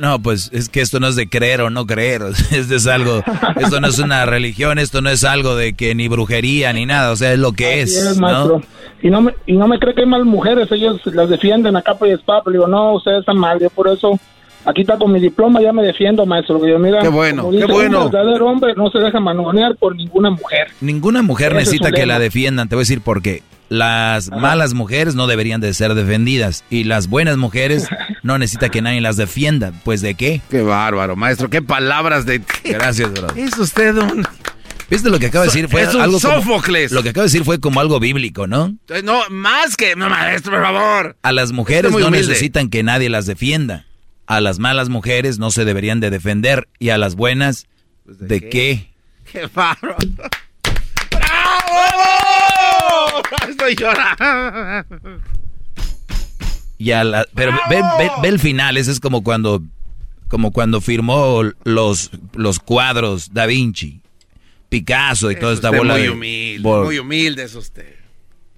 [0.00, 2.22] No, pues es que esto no es de creer o no creer.
[2.50, 3.22] Esto es algo,
[3.56, 7.12] esto no es una religión, esto no es algo de que ni brujería ni nada,
[7.12, 7.96] o sea, es lo que Así es.
[8.06, 8.22] es, ¿no?
[8.22, 8.62] maestro.
[9.02, 11.82] Y no, me, y no me cree que hay mal mujeres, ellos las defienden a
[11.82, 14.18] capa y espada, pero digo, no, ustedes están mal, yo por eso
[14.64, 16.66] Aquí está con mi diploma, ya me defiendo, maestro.
[16.66, 18.04] Yo, mira, Qué bueno, como qué dice, bueno.
[18.06, 20.68] Un verdadero hombre no se deja manonear por ninguna mujer.
[20.80, 22.14] Ninguna mujer necesita que lema.
[22.14, 22.68] la defiendan.
[22.68, 23.42] Te voy a decir por qué.
[23.70, 26.64] Las malas mujeres no deberían de ser defendidas.
[26.68, 27.88] Y las buenas mujeres
[28.22, 29.72] no necesita que nadie las defienda.
[29.84, 30.40] Pues de qué?
[30.50, 31.48] Qué bárbaro, maestro.
[31.50, 32.42] Qué palabras de...
[32.64, 33.28] Gracias, bro.
[33.36, 34.26] Es usted un...
[34.90, 35.68] ¿Viste lo que acaba de decir?
[35.68, 36.90] Fue Es un algo como- Sófocles.
[36.90, 38.74] lo que acaba de decir fue como algo bíblico, ¿no?
[39.04, 39.94] No, más que...
[39.94, 41.16] No, maestro, por favor.
[41.22, 42.26] A las mujeres no humilde.
[42.26, 43.86] necesitan que nadie las defienda.
[44.26, 46.68] A las malas mujeres no se deberían de defender.
[46.80, 47.66] Y a las buenas,
[48.04, 48.90] ¿de, qué?
[49.30, 49.96] Qué bárbaro.
[51.10, 53.22] ¡Bravo!
[53.48, 54.86] Estoy llorando.
[56.80, 59.62] Y a la- pero ve, ve- ve el final, ese es como cuando,
[60.28, 64.00] como cuando firmó los, los cuadros Da Vinci,
[64.70, 67.94] Picasso y toda Es esta usted bola muy de- humilde, muy humilde es usted.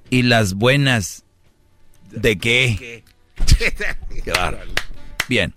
[0.08, 1.24] Y las buenas,
[2.12, 2.76] ¿de qué?
[2.78, 3.04] Qué.
[5.28, 5.52] Bien.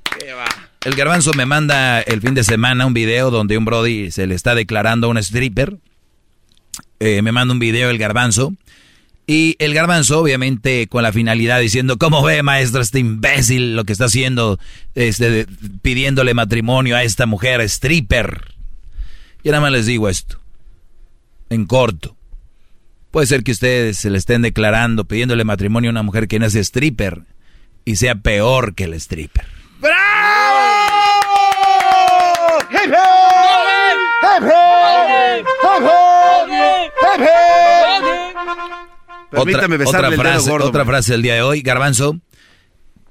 [0.85, 4.33] El garbanzo me manda el fin de semana un video donde un brody se le
[4.35, 5.77] está declarando a un stripper.
[6.99, 8.53] Eh, me manda un video el garbanzo.
[9.27, 13.91] Y el garbanzo, obviamente, con la finalidad diciendo, ¿cómo ve, maestro, este imbécil lo que
[13.93, 14.59] está haciendo,
[14.93, 15.47] este, de-
[15.81, 18.53] pidiéndole matrimonio a esta mujer stripper?
[19.41, 20.39] Y nada más les digo esto,
[21.49, 22.15] en corto.
[23.09, 26.45] Puede ser que ustedes se le estén declarando, pidiéndole matrimonio a una mujer que no
[26.45, 27.21] es stripper
[27.83, 29.45] y sea peor que el stripper.
[32.71, 32.93] ¡Hip, hip!
[37.01, 37.44] ¡Hip, hip!
[39.35, 40.93] Permítame otra el dedo frase, gordo, otra man.
[40.93, 42.19] frase del día de hoy, Garbanzo.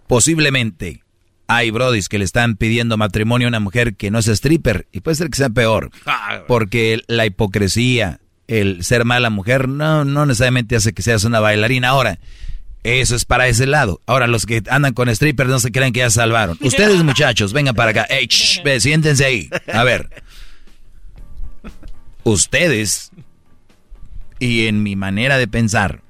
[0.06, 1.02] Posiblemente
[1.46, 5.00] hay brodis que le están pidiendo matrimonio a una mujer que no es stripper y
[5.00, 10.26] puede ser que sea peor, Ah, porque la hipocresía, el ser mala mujer no no
[10.26, 11.88] necesariamente hace que seas una bailarina.
[11.88, 12.18] Ahora,
[12.82, 14.00] eso es para ese lado.
[14.06, 16.58] Ahora los que andan con strippers no se crean que ya salvaron.
[16.60, 18.06] Ustedes muchachos, vengan para acá.
[18.10, 19.48] Shh, ve, siéntense ahí.
[19.72, 20.10] A ver.
[22.24, 23.10] Ustedes
[24.38, 26.02] y en mi manera de pensar,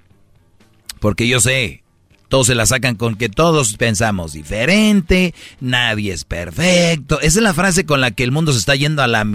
[1.04, 1.82] porque yo sé,
[2.30, 7.20] todos se la sacan con que todos pensamos diferente, nadie es perfecto.
[7.20, 9.30] Esa es la frase con la que el mundo se está yendo a la...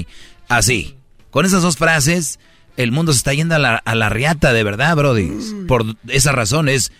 [0.47, 0.95] Así.
[1.29, 2.39] Con esas dos frases,
[2.75, 5.31] el mundo se está yendo a la, a la riata, de verdad, Brody.
[5.67, 6.91] Por esa razón es,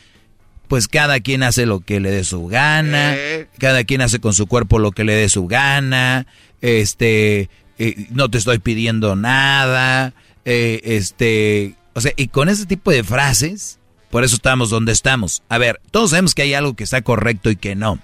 [0.68, 3.18] pues cada quien hace lo que le dé su gana,
[3.58, 6.28] cada quien hace con su cuerpo lo que le dé su gana,
[6.62, 10.14] este, eh, no te estoy pidiendo nada,
[10.46, 13.79] eh, este, o sea, y con ese tipo de frases,
[14.10, 15.44] por eso estamos donde estamos.
[15.50, 18.00] A ver, todos sabemos que hay algo que está correcto y que no,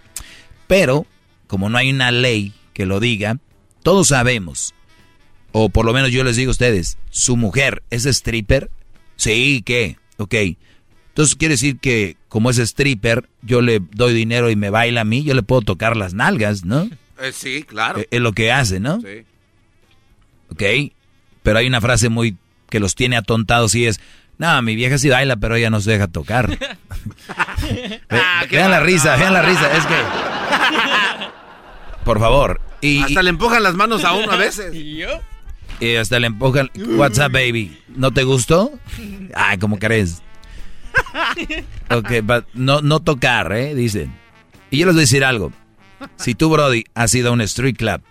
[0.67, 1.05] pero
[1.47, 3.37] como no hay una ley que lo diga,
[3.83, 4.73] todos sabemos,
[5.51, 8.69] o por lo menos yo les digo a ustedes, su mujer es stripper,
[9.15, 9.97] sí, ¿qué?
[10.17, 10.33] Ok.
[11.09, 15.05] Entonces quiere decir que como es stripper, yo le doy dinero y me baila a
[15.05, 16.89] mí, yo le puedo tocar las nalgas, ¿no?
[17.21, 18.01] Eh, sí, claro.
[18.01, 18.99] Eh, Es lo que hace, ¿no?
[18.99, 19.23] Sí.
[20.49, 20.91] Ok.
[21.43, 22.35] Pero hay una frase muy
[22.69, 24.01] que los tiene atontados y es,
[24.37, 26.47] no, mi vieja sí baila, pero ella no se deja tocar.
[27.69, 27.99] Ve-
[28.51, 29.95] vean la risa, vean la risa, es que...
[32.03, 32.61] Por favor.
[32.81, 34.75] Y, Hasta le empujan las manos a uno a veces.
[35.79, 37.77] y hasta le empujan, what's up, baby?
[37.89, 38.71] ¿No te gustó?
[39.33, 40.21] Ay, ¿cómo crees?
[41.89, 43.73] Ok, but no, no tocar, ¿eh?
[43.75, 44.13] Dicen.
[44.69, 45.51] Y yo les voy a decir algo.
[46.17, 48.01] Si tú, Brody, has ido a un street club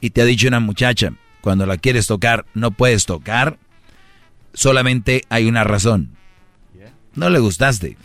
[0.00, 3.58] y te ha dicho una muchacha, cuando la quieres tocar, no puedes tocar,
[4.54, 6.16] solamente hay una razón.
[7.14, 7.96] No le gustaste.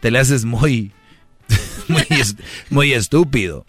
[0.00, 0.92] Te le haces muy,
[1.88, 2.04] muy,
[2.70, 3.66] muy estúpido.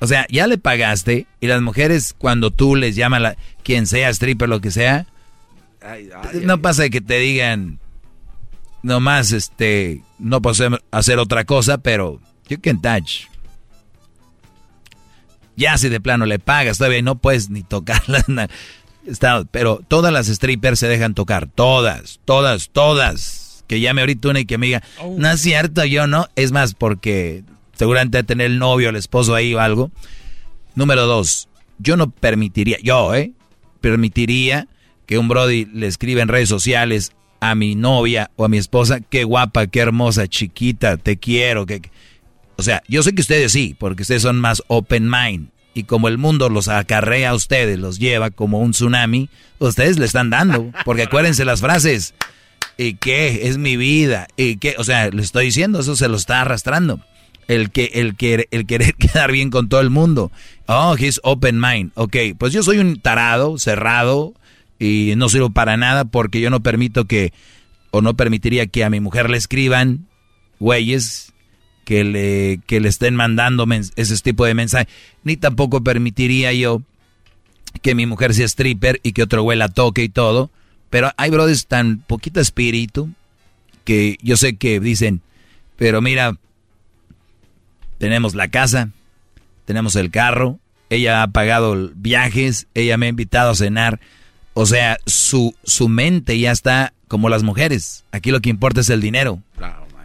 [0.00, 4.08] O sea, ya le pagaste y las mujeres cuando tú les llamas, la, quien sea,
[4.10, 5.06] stripper, lo que sea,
[6.42, 7.78] no pasa que te digan,
[8.82, 13.26] nomás, este, no hacer- hacer otra cosa, pero you can touch.
[15.56, 18.24] Ya si de plano le pagas, todavía no puedes ni tocarla.
[19.06, 23.64] Está, pero todas las strippers se dejan tocar, todas, todas, todas.
[23.66, 24.82] Que llame ahorita una y que me diga,
[25.16, 26.28] no es cierto, yo no.
[26.36, 27.42] Es más, porque
[27.74, 29.90] seguramente va a tener el novio, el esposo ahí o algo.
[30.74, 31.48] Número dos,
[31.78, 33.32] yo no permitiría, yo, ¿eh?
[33.80, 34.68] Permitiría
[35.06, 39.00] que un Brody le escriba en redes sociales a mi novia o a mi esposa,
[39.00, 41.66] qué guapa, qué hermosa, chiquita, te quiero.
[41.66, 41.82] Que...
[42.56, 45.48] O sea, yo sé que ustedes sí, porque ustedes son más open mind.
[45.74, 49.28] Y como el mundo los acarrea a ustedes, los lleva como un tsunami,
[49.58, 50.70] ustedes le están dando.
[50.84, 52.14] Porque acuérdense las frases.
[52.76, 53.48] ¿Y qué?
[53.48, 54.28] Es mi vida.
[54.36, 54.74] ¿Y qué?
[54.78, 57.00] O sea, le estoy diciendo, eso se lo está arrastrando.
[57.48, 60.30] El, que, el, que, el querer quedar bien con todo el mundo.
[60.66, 61.92] Oh, he's open mind.
[61.94, 64.34] Ok, pues yo soy un tarado, cerrado,
[64.78, 67.32] y no sirvo para nada porque yo no permito que,
[67.90, 70.06] o no permitiría que a mi mujer le escriban
[70.58, 71.31] güeyes
[71.84, 74.88] que le, que le estén mandando ese tipo de mensaje.
[75.24, 76.82] Ni tampoco permitiría yo
[77.80, 80.50] que mi mujer sea stripper y que otro güey la toque y todo.
[80.90, 83.10] Pero hay brothers tan poquito espíritu
[83.84, 85.22] que yo sé que dicen,
[85.76, 86.36] pero mira,
[87.98, 88.90] tenemos la casa,
[89.64, 90.58] tenemos el carro,
[90.90, 94.00] ella ha pagado viajes, ella me ha invitado a cenar.
[94.54, 98.04] O sea, su, su mente ya está como las mujeres.
[98.12, 99.40] Aquí lo que importa es el dinero.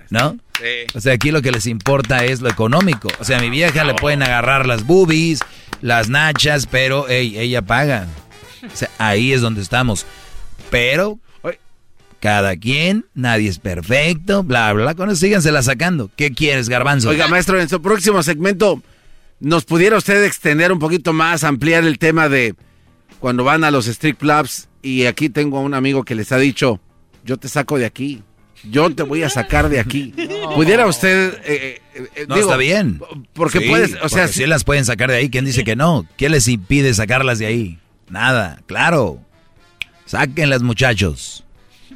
[0.09, 0.37] ¿No?
[0.95, 3.09] O sea, aquí lo que les importa es lo económico.
[3.19, 5.39] O sea, a mi vieja le pueden agarrar las boobies,
[5.81, 8.07] las nachas, pero ella paga.
[8.63, 10.05] O sea, ahí es donde estamos.
[10.69, 11.19] Pero
[12.19, 16.09] cada quien, nadie es perfecto, bla, bla, con eso sígansela sacando.
[16.15, 17.09] ¿Qué quieres, garbanzo?
[17.09, 18.81] Oiga, maestro, en su próximo segmento,
[19.39, 22.55] ¿nos pudiera usted extender un poquito más, ampliar el tema de
[23.19, 24.67] cuando van a los street clubs?
[24.81, 26.79] Y aquí tengo a un amigo que les ha dicho,
[27.23, 28.23] yo te saco de aquí.
[28.63, 30.13] Yo te voy a sacar de aquí.
[30.55, 31.33] ¿Pudiera usted...?
[31.45, 33.01] Eh, eh, eh, no, está bien.
[33.33, 34.27] Porque puedes, o sea...
[34.27, 36.05] Si las pueden sacar de ahí, ¿quién dice que no?
[36.17, 37.79] ¿Quién les impide sacarlas de ahí?
[38.09, 39.21] Nada, claro.
[40.05, 41.43] Sáquenlas, muchachos.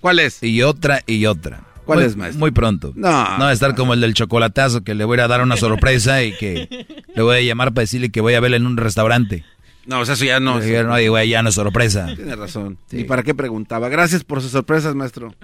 [0.00, 0.42] ¿Cuál es?
[0.42, 1.60] Y otra y otra.
[1.84, 2.40] ¿Cuál muy, es, maestro?
[2.40, 2.92] Muy pronto.
[2.96, 3.10] No.
[3.36, 6.22] No va a estar como el del chocolatazo, que le voy a dar una sorpresa
[6.22, 9.44] y que le voy a llamar para decirle que voy a verle en un restaurante.
[9.84, 10.58] No, o sea, eso ya no.
[10.58, 12.06] No, digo, ya no es sorpresa.
[12.16, 12.78] Tiene razón.
[12.92, 13.90] ¿Y para qué preguntaba?
[13.90, 15.34] Gracias por sus sorpresas, maestro.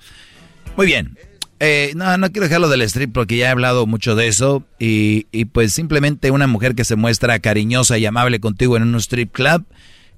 [0.76, 1.18] Muy bien.
[1.58, 5.26] Eh, no, no quiero dejarlo del strip porque ya he hablado mucho de eso y,
[5.32, 9.32] y, pues simplemente una mujer que se muestra cariñosa y amable contigo en un strip
[9.32, 9.64] club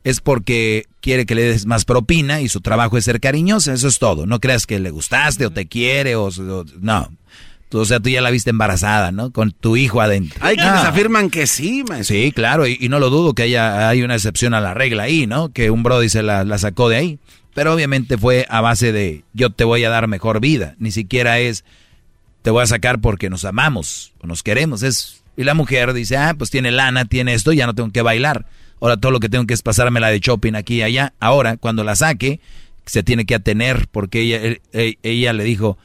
[0.05, 3.89] es porque quiere que le des más propina y su trabajo es ser cariñosa, eso
[3.89, 4.27] es todo.
[4.27, 6.31] No creas que le gustaste o te quiere o,
[6.81, 7.10] no.
[7.70, 9.31] O sea, tú ya la viste embarazada, ¿no?
[9.31, 10.39] Con tu hijo adentro.
[10.43, 12.16] Hay quienes afirman que sí, maestro.
[12.16, 15.27] Sí, claro, y, no lo dudo que haya hay una excepción a la regla ahí,
[15.27, 15.52] ¿no?
[15.52, 17.19] Que un brody se la, la sacó de ahí.
[17.59, 20.76] Pero obviamente fue a base de yo te voy a dar mejor vida.
[20.78, 21.64] Ni siquiera es
[22.43, 24.85] te voy a sacar porque nos amamos o nos queremos.
[24.85, 28.01] Es, y la mujer dice, ah, pues tiene lana, tiene esto, ya no tengo que
[28.01, 28.47] bailar.
[28.80, 31.14] Ahora todo lo que tengo que es pasarme la de shopping aquí y allá.
[31.18, 32.39] Ahora, cuando la saque,
[32.86, 34.60] se tiene que atener porque ella,
[35.02, 35.78] ella le dijo,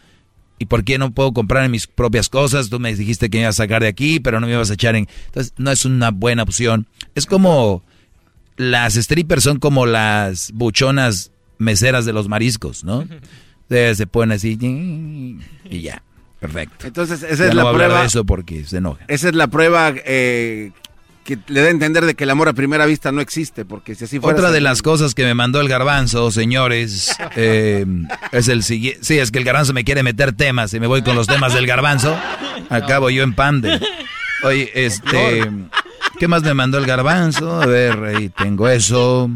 [0.60, 2.70] ¿y por qué no puedo comprar mis propias cosas?
[2.70, 4.76] Tú me dijiste que me ibas a sacar de aquí, pero no me ibas a
[4.76, 5.08] echar en...
[5.26, 6.86] Entonces, no es una buena opción.
[7.16, 7.82] Es como...
[8.58, 11.32] Las strippers son como las buchonas
[11.64, 13.08] meseras de los mariscos, ¿no?
[13.70, 14.58] Se ponen así
[15.66, 16.04] y ya.
[16.40, 16.86] Perfecto.
[16.86, 18.02] Entonces, esa es la prueba.
[18.02, 19.04] De eso porque se enoja.
[19.08, 20.72] Esa es la prueba eh,
[21.24, 23.96] que le da a entender de que el amor a primera vista no existe, porque
[23.96, 24.38] si así fuera...
[24.38, 27.86] Otra de las cosas que me mandó el garbanzo, señores, eh,
[28.32, 29.00] es el siguiente...
[29.04, 31.54] Sí, es que el garbanzo me quiere meter temas y me voy con los temas
[31.54, 32.16] del garbanzo.
[32.70, 33.80] Acabo yo en pande.
[34.44, 35.50] Oye, este...
[36.20, 37.62] ¿Qué más me mandó el garbanzo?
[37.62, 39.32] A ver, ahí tengo eso.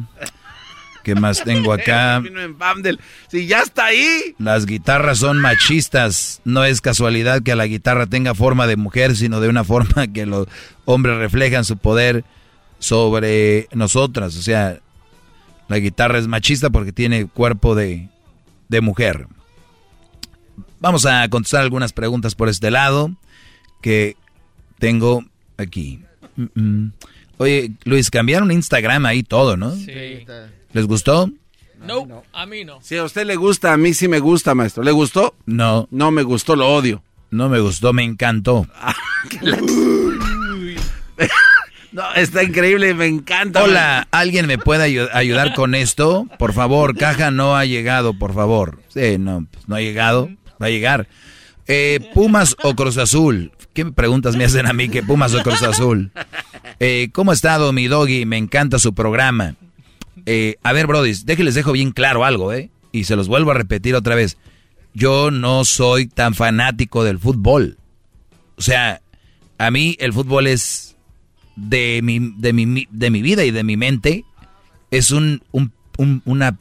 [1.08, 2.22] ¿Qué más tengo acá?
[3.30, 4.36] Si ya está ahí.
[4.40, 6.42] Las guitarras son machistas.
[6.44, 10.26] No es casualidad que la guitarra tenga forma de mujer, sino de una forma que
[10.26, 10.50] los
[10.84, 12.26] hombres reflejan su poder
[12.80, 14.36] sobre nosotras.
[14.36, 14.82] O sea,
[15.70, 18.10] la guitarra es machista porque tiene cuerpo de,
[18.68, 19.28] de mujer.
[20.82, 23.16] Vamos a contestar algunas preguntas por este lado
[23.82, 24.18] que
[24.78, 25.24] tengo
[25.56, 26.02] aquí.
[27.38, 29.76] Oye, Luis, cambiaron Instagram ahí todo, ¿no?
[29.76, 30.26] Sí.
[30.74, 31.30] ¿Les gustó?
[31.80, 32.80] No, a mí no.
[32.82, 34.84] Si a usted le gusta, a mí sí me gusta, maestro.
[34.84, 35.36] ¿Le gustó?
[35.46, 35.88] No.
[35.92, 37.04] No me gustó, lo odio.
[37.30, 38.68] No me gustó, me encantó.
[41.92, 43.64] no, está increíble, me encanta.
[43.64, 46.28] Hola, ¿alguien me puede ayudar con esto?
[46.40, 48.80] Por favor, caja no ha llegado, por favor.
[48.88, 50.30] Sí, no, pues no ha llegado,
[50.62, 51.08] va a llegar.
[51.68, 55.62] Eh, Pumas o Cruz Azul, ¿Qué preguntas me hacen a mí que Pumas o Cruz
[55.62, 56.12] Azul?
[56.80, 58.26] Eh, ¿Cómo ha estado mi doggy?
[58.26, 59.56] Me encanta su programa.
[60.26, 62.70] Eh, a ver, Brody, déjenles dejo bien claro algo, ¿eh?
[62.92, 64.38] Y se los vuelvo a repetir otra vez.
[64.94, 67.78] Yo no soy tan fanático del fútbol.
[68.58, 69.02] O sea,
[69.58, 70.96] a mí el fútbol es
[71.56, 74.26] de mi, de mi, de mi vida y de mi mente.
[74.92, 76.58] Es un, un, un una...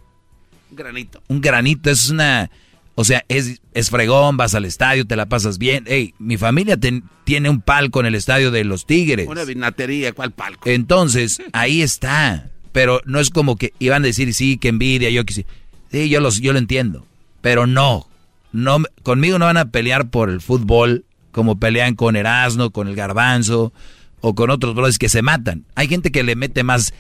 [0.70, 1.22] Granito.
[1.28, 2.50] Un granito, es una
[2.99, 5.84] o sea, es, es fregón, vas al estadio, te la pasas bien.
[5.86, 9.28] Ey, mi familia tiene un palco en el estadio de los Tigres.
[9.28, 10.68] Una vinatería, ¿cuál palco?
[10.68, 12.49] Entonces, ahí está.
[12.73, 15.47] Pero no es como que iban a decir, sí, que envidia, yo que sí.
[15.92, 17.07] Sí, yo, los, yo lo entiendo.
[17.42, 18.08] Pero no,
[18.52, 22.97] no, conmigo no van a pelear por el fútbol como pelean con Erasmo, con el
[22.97, 23.75] Garbanzo
[24.23, 25.66] o con otros brothers que se matan.
[25.75, 26.94] Hay gente que le mete más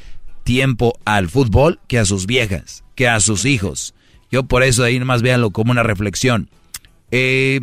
[0.44, 3.94] tiempo al fútbol que a sus viejas, que a sus hijos.
[4.30, 6.48] Yo por eso ahí nomás véanlo como una reflexión.
[7.10, 7.60] Eh,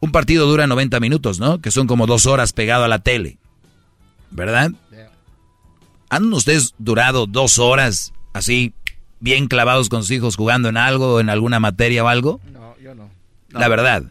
[0.00, 1.60] un partido dura 90 minutos, ¿no?
[1.60, 3.38] Que son como dos horas pegado a la tele.
[4.30, 4.72] ¿Verdad?
[6.10, 8.72] ¿Han ustedes durado dos horas así,
[9.20, 12.40] bien clavados con sus hijos jugando en algo, en alguna materia o algo?
[12.52, 13.10] No, yo no.
[13.50, 14.04] La verdad.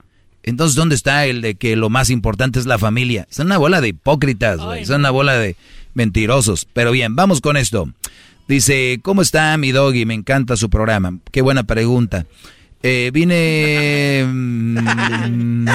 [0.43, 3.27] Entonces, ¿dónde está el de que lo más importante es la familia?
[3.29, 4.85] Son una bola de hipócritas, güey.
[4.85, 5.55] Son una bola de
[5.93, 6.65] mentirosos.
[6.71, 7.89] Pero bien, vamos con esto.
[8.47, 10.05] Dice, ¿cómo está mi doggy?
[10.05, 11.19] Me encanta su programa.
[11.31, 12.25] Qué buena pregunta.
[12.81, 14.25] Eh, vine...
[14.25, 15.67] Mm,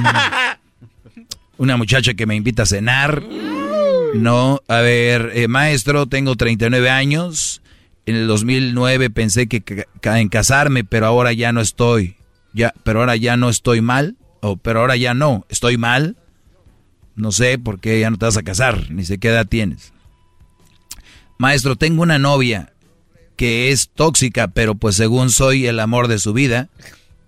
[1.59, 3.23] una muchacha que me invita a cenar.
[4.15, 7.62] No, a ver, eh, maestro, tengo 39 años.
[8.07, 12.17] En el 2009 pensé que en casarme, pero ahora ya no estoy.
[12.52, 14.17] Ya, pero ahora ya no estoy mal.
[14.41, 16.17] O, pero ahora ya no, estoy mal.
[17.15, 19.91] No sé por qué ya no te vas a casar, ni sé qué edad tienes.
[21.42, 22.72] Maestro, tengo una novia
[23.34, 26.68] que es tóxica, pero pues según soy el amor de su vida,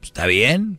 [0.05, 0.79] está bien.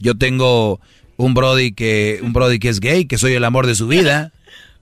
[0.00, 0.80] Yo tengo
[1.16, 4.32] un brody que un brody que es gay, que soy el amor de su vida.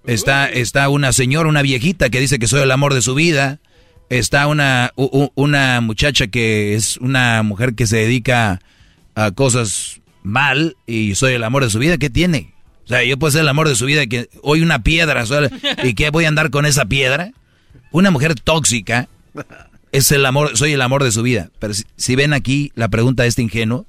[0.06, 3.60] Está está una señora, una viejita que dice que soy el amor de su vida.
[4.08, 8.60] Está una una muchacha que es una mujer que se dedica
[9.14, 11.98] a cosas mal y soy el amor de su vida.
[11.98, 12.54] ¿Qué tiene?
[12.86, 15.22] O sea, yo puedo ser el amor de su vida que hoy una piedra
[15.84, 17.34] y que voy a andar con esa piedra.
[17.92, 19.08] Una mujer tóxica
[19.92, 21.50] es el amor, soy el amor de su vida.
[21.58, 23.86] Pero si, ven aquí la pregunta de este ingenuo,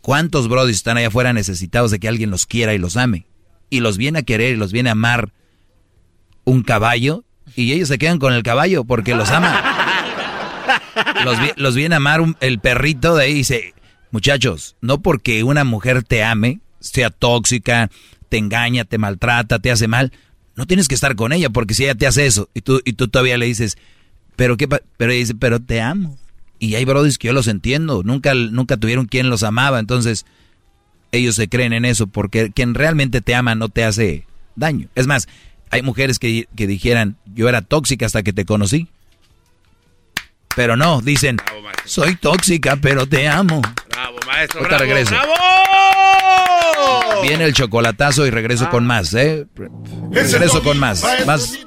[0.00, 3.26] ¿cuántos brodis están allá afuera necesitados de que alguien los quiera y los ame?
[3.68, 5.32] Y los viene a querer y los viene a amar
[6.44, 7.24] un caballo
[7.56, 9.76] y ellos se quedan con el caballo porque los ama.
[11.56, 13.74] Los, viene a amar el perrito de ahí y dice,
[14.12, 17.90] muchachos, no porque una mujer te ame, sea tóxica,
[18.28, 20.12] te engaña, te maltrata, te hace mal,
[20.60, 22.92] no tienes que estar con ella porque si ella te hace eso y tú, y
[22.92, 23.78] tú todavía le dices,
[24.36, 26.18] pero qué, pero dice, pero te amo.
[26.58, 30.26] Y hay brodis que yo los entiendo, nunca, nunca tuvieron quien los amaba, entonces
[31.12, 34.88] ellos se creen en eso porque quien realmente te ama no te hace daño.
[34.94, 35.28] Es más,
[35.70, 38.86] hay mujeres que, que dijeran, yo era tóxica hasta que te conocí.
[40.54, 41.38] Pero no, dicen,
[41.86, 43.62] soy tóxica, pero te amo.
[43.88, 44.60] Bravo, maestro.
[44.60, 45.12] bravo, regreso.
[45.12, 45.99] ¡Bravo!
[47.22, 49.46] Viene el chocolatazo y regreso con más, ¿eh?
[50.10, 51.58] Regreso con más, más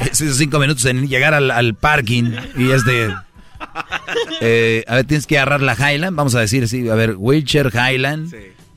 [0.10, 3.14] Esos cinco minutos en llegar al, al parking y es de...
[4.44, 7.70] Eh, a ver, tienes que agarrar la Highland, vamos a decir así, a ver, Wheelchair
[7.72, 8.34] Highland,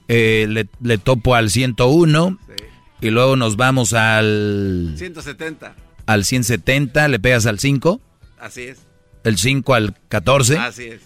[0.08, 2.38] eh, le, topo al 101
[3.02, 4.94] y luego nos vamos al...
[4.96, 5.76] 170.
[6.06, 8.00] Al 170, le pegas al 5.
[8.40, 8.80] Así es.
[9.24, 10.58] El 5 al 14.
[10.58, 11.02] Así es.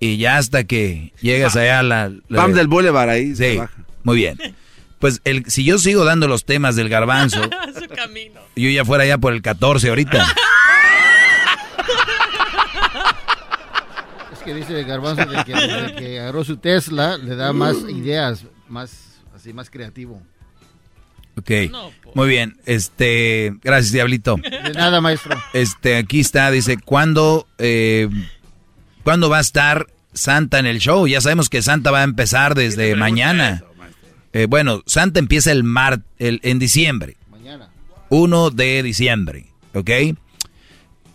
[0.00, 2.12] Y ya hasta que llegas allá a la...
[2.28, 3.36] Pam del Boulevard ahí.
[3.36, 3.60] Sí,
[4.02, 4.38] muy bien.
[4.98, 7.40] Pues el, si yo sigo dando los temas del garbanzo,
[8.56, 10.26] yo ya fuera ya por el 14 ahorita.
[14.50, 19.52] que dice Garbanzo de que, que agarró su Tesla le da más ideas, más así
[19.52, 20.20] más creativo.
[21.36, 21.70] Ok, pues.
[22.14, 22.56] muy bien.
[22.66, 24.36] Este, gracias Diablito.
[24.36, 25.40] De nada, maestro.
[25.52, 28.08] Este, aquí está, dice, ¿cuándo, eh,
[29.04, 31.06] ¿cuándo va a estar Santa en el show?
[31.06, 33.62] Ya sabemos que Santa va a empezar desde mañana.
[34.32, 37.16] Eh, bueno, Santa empieza el mar, el, en diciembre.
[37.30, 37.70] Mañana.
[38.08, 39.90] 1 de diciembre, ¿ok?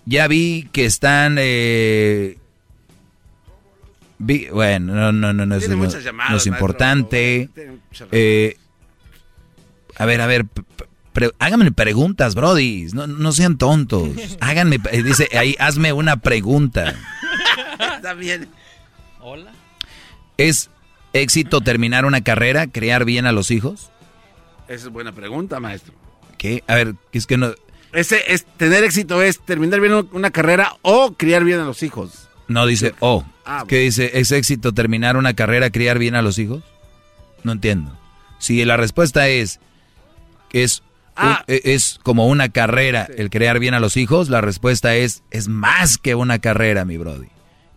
[0.05, 1.35] Ya vi que están...
[1.37, 2.37] Eh,
[4.19, 6.55] vi- bueno, no, no, no, no, es- Tiene no- muchas llamadas, no es maestro.
[6.67, 7.49] importante.
[8.11, 8.57] Eh,
[9.97, 10.45] a ver, a ver,
[11.13, 12.87] pre- háganme preguntas, Brody.
[12.93, 14.09] No, no sean tontos.
[14.41, 16.95] Háganme, eh, dice ahí, hazme una pregunta.
[17.95, 18.49] Está bien.
[19.21, 19.51] Hola.
[20.37, 20.69] ¿Es
[21.13, 23.89] éxito terminar una carrera, criar bien a los hijos?
[24.67, 25.93] Esa es buena pregunta, maestro.
[26.37, 26.63] ¿Qué?
[26.67, 27.53] A ver, es que no...
[27.93, 32.24] Ese es tener éxito es terminar bien una carrera o criar bien a los hijos.
[32.47, 33.25] No dice, oh.
[33.45, 34.11] Ah, ¿Qué dice?
[34.19, 36.63] ¿Es éxito terminar una carrera, criar bien a los hijos?
[37.43, 37.97] No entiendo.
[38.39, 39.59] Si la respuesta es
[40.49, 40.81] que es,
[41.15, 41.43] Ah.
[41.47, 45.23] un- e- es como una carrera el crear bien a los hijos, la respuesta es,
[45.31, 47.27] es más que una carrera, mi brody.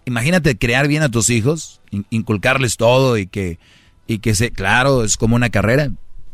[0.06, 3.58] Imagínate crear bien a tus hijos, in- inculcarles todo y que,
[4.06, 5.90] y que se, claro, es como una carrera.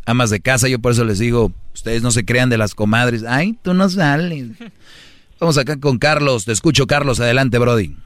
[0.06, 3.24] Amas de casa, yo por eso les digo, ustedes no se crean de las comadres.
[3.26, 4.48] Ay, tú no sales.
[5.40, 6.44] Vamos acá con Carlos.
[6.44, 7.18] Te escucho, Carlos.
[7.20, 7.96] Adelante, Brody.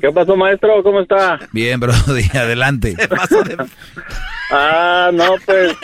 [0.00, 0.82] ¿Qué pasó, maestro?
[0.82, 1.38] ¿Cómo está?
[1.52, 2.24] Bien, Brody.
[2.34, 2.96] Adelante.
[4.50, 5.76] Ah, no, pues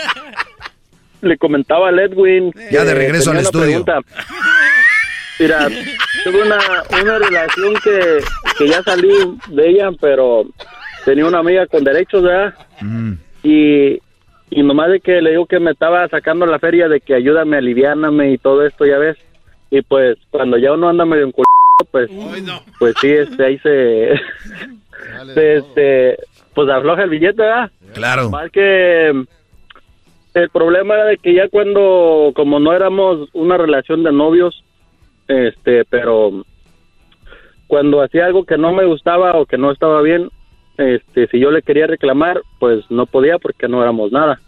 [1.23, 2.53] le comentaba a Edwin.
[2.71, 3.85] Ya de regreso al estudio.
[3.85, 4.01] pregunta.
[5.39, 5.69] Mira,
[6.25, 6.59] tuve una,
[7.03, 8.21] una relación que,
[8.57, 9.13] que ya salí
[9.49, 10.47] de ella, pero
[11.05, 12.55] tenía una amiga con derechos, ¿verdad?
[13.43, 14.01] Y,
[14.51, 17.59] y nomás de que le digo que me estaba sacando la feria de que ayúdame,
[17.59, 19.19] aliviáname y todo esto, ya ves.
[19.71, 21.33] Y pues cuando ya uno anda medio en
[21.91, 22.11] pues,
[22.79, 24.19] pues sí, este, ahí se,
[25.35, 26.19] se, este,
[26.55, 27.71] pues afloja el billete, ¿verdad?
[27.93, 28.31] Claro.
[28.31, 29.09] Más que
[30.35, 34.65] el problema era de que ya cuando, como no éramos una relación de novios,
[35.29, 36.45] este, pero
[37.67, 40.31] cuando hacía algo que no me gustaba o que no estaba bien,
[40.79, 44.41] este, si yo le quería reclamar, pues no podía porque no éramos nada.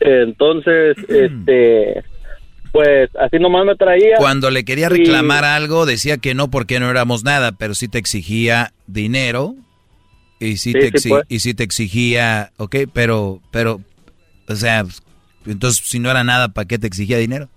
[0.00, 2.04] Entonces, este,
[2.74, 4.16] pues así nomás me traía.
[4.18, 7.86] Cuando le quería y- reclamar algo, decía que no porque no éramos nada, pero sí
[7.86, 9.54] te exigía dinero
[10.40, 11.24] y sí, Sí, te, sí, exi- pues.
[11.28, 13.80] y sí te exigía, ok, pero, pero,
[14.48, 14.84] o sea,
[15.46, 17.48] entonces si no era nada, ¿para qué te exigía dinero?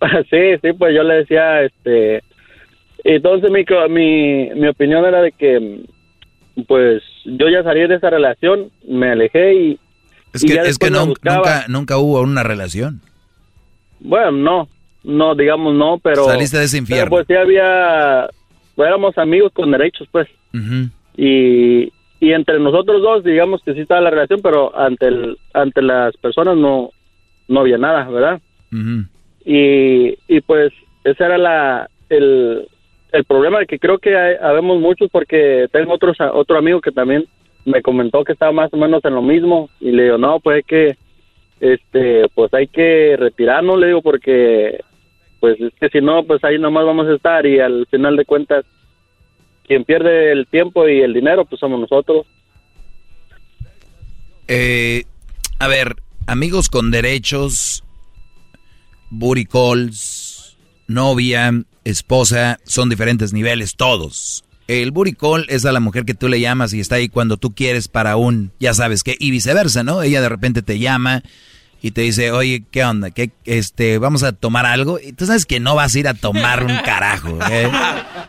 [0.30, 2.22] sí, sí, pues yo le decía, este,
[3.04, 5.80] entonces mi, mi, mi opinión era de que,
[6.68, 9.78] pues yo ya salí de esa relación, me alejé y...
[10.34, 13.00] Es y que, ya es que no- nunca, nunca hubo una relación.
[14.00, 14.68] Bueno, no,
[15.04, 16.24] no, digamos no, pero...
[16.24, 17.10] Saliste de ese pero, infierno.
[17.10, 18.28] pues sí había,
[18.76, 20.28] éramos amigos con derechos, pues,
[21.16, 25.82] y, y entre nosotros dos, digamos que sí estaba la relación, pero ante el, ante
[25.82, 26.90] las personas no,
[27.48, 28.40] no había nada, ¿verdad?
[29.44, 30.72] Y, y pues
[31.04, 32.68] ese era la el,
[33.12, 37.24] el problema que creo que hay, habemos muchos porque tengo otros otro amigo que también
[37.64, 40.56] me comentó que estaba más o menos en lo mismo y le digo no pues
[40.56, 40.96] hay que
[41.60, 44.80] este pues hay que retirarnos le digo porque
[45.38, 48.24] pues es que si no pues ahí nomás vamos a estar y al final de
[48.24, 48.64] cuentas
[49.66, 52.26] quien pierde el tiempo y el dinero pues somos nosotros
[54.52, 55.04] Eh,
[55.60, 55.94] a ver,
[56.26, 57.84] amigos con derechos,
[59.10, 59.46] booty
[60.88, 61.52] novia,
[61.84, 64.42] esposa, son diferentes niveles, todos.
[64.66, 67.36] El booty call es a la mujer que tú le llamas y está ahí cuando
[67.36, 70.02] tú quieres para un, ya sabes qué, y viceversa, ¿no?
[70.02, 71.22] Ella de repente te llama
[71.82, 73.10] y te dice, oye, ¿qué onda?
[73.10, 74.98] ¿Qué, este, vamos a tomar algo?
[75.00, 77.70] Y tú sabes que no vas a ir a tomar un carajo, ¿eh?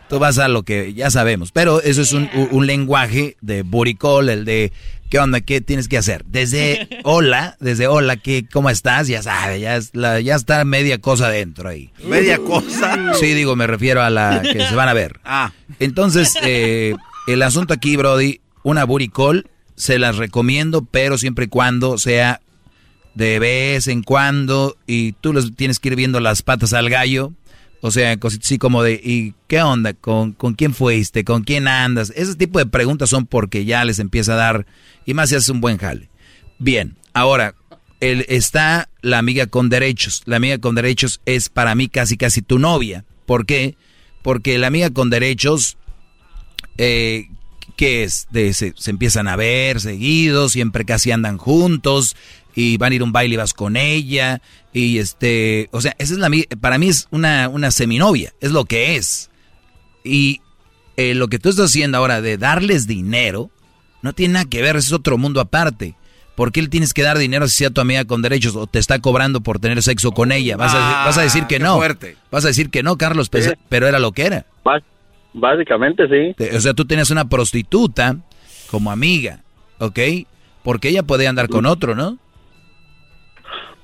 [0.08, 1.52] Tú vas a lo que ya sabemos.
[1.52, 3.64] Pero eso es un, un- un lenguaje de
[3.98, 4.72] call, el de,
[5.10, 5.40] ¿qué onda?
[5.42, 6.24] ¿Qué tienes que hacer?
[6.24, 9.08] Desde hola, desde hola, ¿qué, ¿cómo estás?
[9.08, 11.90] Ya sabes, ya, es la- ya está media cosa dentro ahí.
[12.04, 13.12] ¿Media cosa?
[13.20, 15.20] Sí, digo, me refiero a la que se van a ver.
[15.24, 15.52] Ah.
[15.78, 16.94] Entonces, eh,
[17.26, 22.40] el asunto aquí, Brody, una call, se las recomiendo, pero siempre y cuando sea
[23.14, 27.32] de vez en cuando y tú les tienes que ir viendo las patas al gallo.
[27.84, 29.92] O sea, cositas así como de, ¿y qué onda?
[29.92, 31.24] ¿Con, ¿Con quién fuiste?
[31.24, 32.12] ¿Con quién andas?
[32.14, 34.66] Ese tipo de preguntas son porque ya les empieza a dar,
[35.04, 36.08] y más si haces un buen jale.
[36.60, 37.56] Bien, ahora,
[38.00, 40.22] está la amiga con derechos.
[40.26, 43.04] La amiga con derechos es para mí casi casi tu novia.
[43.26, 43.74] ¿Por qué?
[44.22, 45.76] Porque la amiga con derechos,
[46.78, 47.28] eh,
[47.76, 48.28] ¿qué es?
[48.30, 52.14] De, se, se empiezan a ver seguidos, siempre casi andan juntos
[52.54, 54.40] y van a ir a un baile y vas con ella
[54.72, 58.64] y este, o sea, esa es la para mí es una una seminovia, es lo
[58.64, 59.30] que es.
[60.04, 60.40] Y
[60.96, 63.50] eh, lo que tú estás haciendo ahora de darles dinero
[64.02, 65.94] no tiene nada que ver, es otro mundo aparte.
[66.34, 68.78] ¿Por qué le tienes que dar dinero si sea tu amiga con derechos o te
[68.78, 70.56] está cobrando por tener sexo con ella?
[70.56, 71.76] Vas a, vas a decir que no.
[71.76, 72.16] fuerte.
[72.30, 74.46] Vas a decir que no, Carlos, pues, pero era lo que era.
[75.34, 78.16] básicamente sí O sea, tú tenías una prostituta
[78.70, 79.40] como amiga,
[79.78, 79.98] ¿ok?
[80.62, 82.18] Porque ella puede andar con otro, ¿no?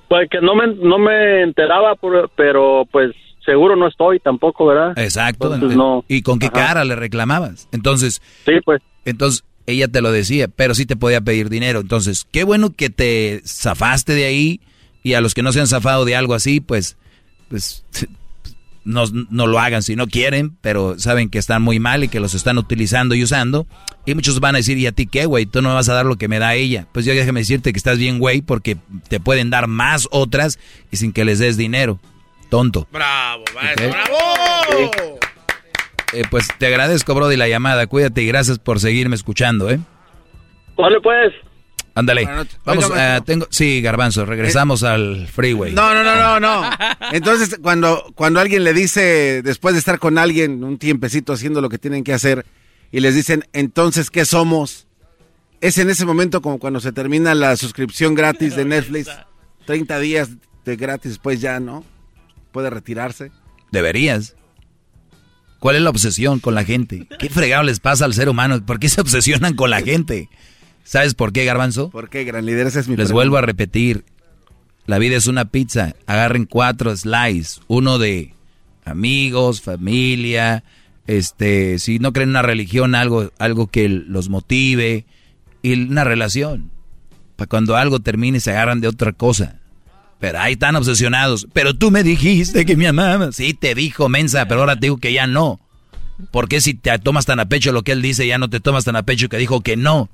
[0.09, 1.97] Pues que no me, no me enteraba,
[2.37, 3.15] pero pues
[3.45, 4.99] seguro no estoy tampoco, ¿verdad?
[4.99, 5.57] Exacto.
[5.57, 6.05] no.
[6.09, 7.69] ¿Y con qué cara le reclamabas?
[7.73, 8.23] Entonces.
[8.45, 8.83] Sí, pues.
[9.05, 11.81] Entonces, ella te lo decía, pero sí te podía pedir dinero.
[11.81, 14.61] Entonces, qué bueno que te zafaste de ahí
[15.03, 16.97] y a los que no se han zafado de algo así, pues,
[17.49, 17.85] pues
[18.89, 22.21] no, no, lo hagan si no quieren, pero saben que están muy mal y que
[22.21, 23.67] los están utilizando y usando.
[24.07, 25.45] Y muchos van a decir, ¿y a ti qué, güey?
[25.45, 26.87] Tú no me vas a dar lo que me da ella.
[26.93, 30.59] Pues yo déjame decirte que estás bien, güey, porque te pueden dar más otras
[30.91, 32.01] y sin que les des dinero.
[32.49, 32.89] Tonto.
[32.91, 35.19] Bravo, maestro, bravo.
[36.15, 37.87] Eh, pues te agradezco, Brody, la llamada.
[37.87, 39.79] Cuídate y gracias por seguirme escuchando, ¿eh?
[40.79, 41.35] Vale, pues.
[41.99, 42.29] Ándale.
[42.65, 45.73] Vamos, uh, tengo, sí, Garbanzo, regresamos al freeway.
[45.73, 46.71] No, no, no, no, no.
[47.11, 51.69] Entonces, cuando, cuando alguien le dice, después de estar con alguien un tiempecito haciendo lo
[51.69, 52.47] que tienen que hacer,
[52.93, 54.87] y les dicen, entonces, ¿qué somos?
[55.61, 59.11] Es en ese momento como cuando se termina la suscripción gratis de Netflix.
[59.67, 60.29] 30 días
[60.65, 61.85] de gratis, pues ya, ¿no?
[62.53, 63.33] Puede retirarse.
[63.73, 64.37] Deberías.
[65.59, 67.09] ¿Cuál es la obsesión con la gente?
[67.19, 68.65] ¿Qué fregado les pasa al ser humano?
[68.65, 70.29] ¿Por qué se obsesionan con la gente?
[70.89, 71.91] ¿Sabes por qué, Garbanzo?
[71.91, 72.67] ¿Por qué, gran líder?
[72.67, 74.07] Ese es mi Les vuelvo a repetir.
[74.87, 75.95] La vida es una pizza.
[76.07, 77.61] Agarren cuatro slices.
[77.67, 78.33] Uno de
[78.87, 80.65] amigos, familia,
[81.07, 85.05] este, si no creen una religión, algo, algo que los motive.
[85.61, 86.71] Y una relación.
[87.37, 89.61] Para cuando algo termine se agarran de otra cosa.
[90.19, 91.49] Pero ahí están obsesionados.
[91.53, 93.37] Pero tú me dijiste que me amabas.
[93.37, 95.61] Sí, te dijo, mensa, pero ahora te digo que ya no.
[96.31, 98.59] ¿Por qué si te tomas tan a pecho lo que él dice, ya no te
[98.59, 100.09] tomas tan a pecho que dijo que no?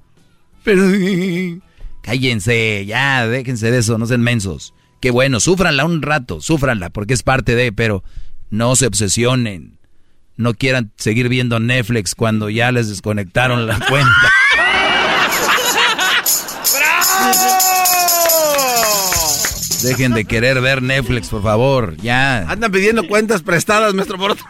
[0.65, 0.83] Pero...
[2.03, 4.75] Cállense, ya, déjense de eso, no sean mensos.
[5.01, 8.05] Qué bueno, súfranla un rato, súfranla, porque es parte de, pero
[8.51, 9.79] no se obsesionen.
[10.37, 14.31] No quieran seguir viendo Netflix cuando ya les desconectaron la cuenta.
[19.83, 22.39] Dejen de querer ver Netflix, por favor, ya.
[22.49, 24.45] Andan pidiendo cuentas prestadas, maestro Moroto.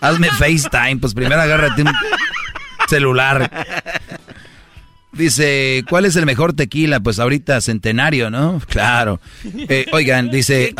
[0.00, 1.92] Hazme FaceTime, pues primero agárrate un
[2.88, 3.50] celular.
[5.16, 7.00] Dice, ¿cuál es el mejor tequila?
[7.00, 8.60] Pues ahorita centenario, ¿no?
[8.68, 9.20] Claro.
[9.44, 10.74] Eh, oigan, dice,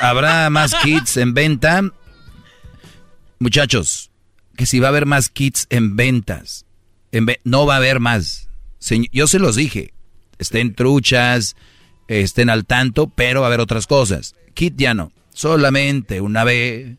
[0.00, 1.82] ¿habrá, más kits en venta?
[3.38, 4.10] Muchachos,
[4.56, 6.66] que si va a haber más kits en ventas,
[7.44, 8.48] no va a haber más.
[9.10, 9.92] yo se los dije,
[10.38, 11.56] estén truchas,
[12.08, 14.34] estén al tanto, pero va a haber otras cosas.
[14.54, 16.98] Kit ya no, solamente una vez.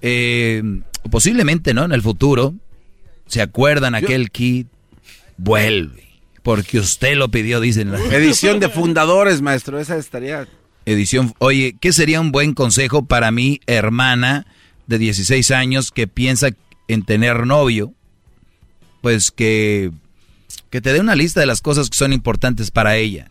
[0.00, 0.62] Eh,
[1.10, 1.84] posiblemente, ¿no?
[1.84, 2.54] En el futuro,
[3.26, 4.68] ¿se acuerdan aquel kit?
[5.42, 6.08] Vuelve.
[6.42, 7.94] Porque usted lo pidió, dicen.
[8.10, 9.78] Edición de fundadores, maestro.
[9.78, 10.48] Esa estaría.
[10.86, 11.34] Edición.
[11.38, 14.46] Oye, ¿qué sería un buen consejo para mi hermana
[14.86, 16.48] de 16 años que piensa
[16.88, 17.92] en tener novio?
[19.00, 19.90] Pues que,
[20.70, 23.28] que te dé una lista de las cosas que son importantes para ella.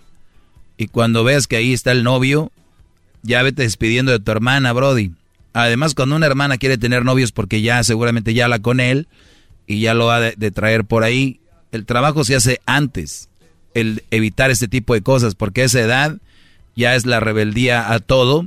[0.78, 2.52] Y cuando veas que ahí está el novio,
[3.24, 5.12] ya vete despidiendo de tu hermana, Brody.
[5.54, 9.08] Además, cuando una hermana quiere tener novios porque ya seguramente ya la con él
[9.68, 11.41] y ya lo ha de traer por ahí,
[11.72, 13.30] el trabajo se hace antes,
[13.74, 16.18] el evitar este tipo de cosas, porque esa edad
[16.76, 18.46] ya es la rebeldía a todo,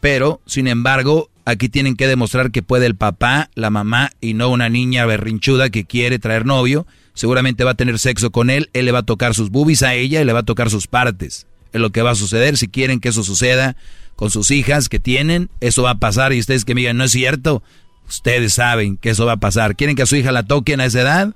[0.00, 4.48] pero sin embargo aquí tienen que demostrar que puede el papá, la mamá y no
[4.48, 8.86] una niña berrinchuda que quiere traer novio, seguramente va a tener sexo con él, él
[8.86, 11.46] le va a tocar sus boobies a ella y le va a tocar sus partes.
[11.72, 13.76] Es lo que va a suceder, si quieren que eso suceda
[14.16, 17.04] con sus hijas que tienen, eso va a pasar y ustedes que me digan, no
[17.04, 17.62] es cierto,
[18.08, 19.76] ustedes saben que eso va a pasar.
[19.76, 21.34] ¿Quieren que a su hija la toquen a esa edad?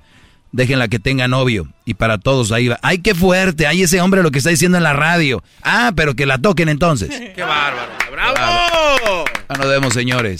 [0.51, 1.67] Déjenla que tenga novio.
[1.85, 2.79] Y para todos ahí va.
[2.81, 3.67] ¡Ay, qué fuerte!
[3.67, 5.43] ¡Ay, ese hombre lo que está diciendo en la radio!
[5.63, 7.09] Ah, pero que la toquen entonces.
[7.35, 7.91] ¡Qué bárbaro!
[8.11, 9.25] ¡Bravo!
[9.47, 10.39] Ah, nos vemos, señores.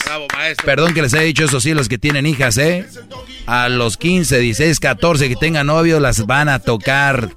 [0.64, 2.88] Perdón que les haya dicho eso sí, los que tienen hijas, ¿eh?
[3.48, 7.30] A los 15, 16, 14 que tengan novio, las van a tocar.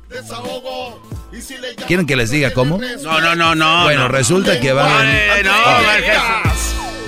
[1.86, 2.78] ¿Quieren que les diga cómo?
[3.02, 3.84] No, no, no, no.
[3.84, 5.08] Bueno, resulta que van.
[5.28, 5.52] Bueno,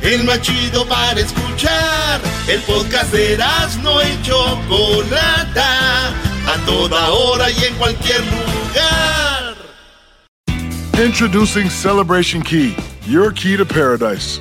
[0.02, 2.20] El más chido para escuchar.
[2.48, 3.38] El podcast de
[3.80, 6.08] no hecho Chocolata.
[6.08, 9.54] A toda hora y en cualquier lugar.
[10.98, 12.74] Introducing Celebration Key,
[13.06, 14.40] your key to paradise.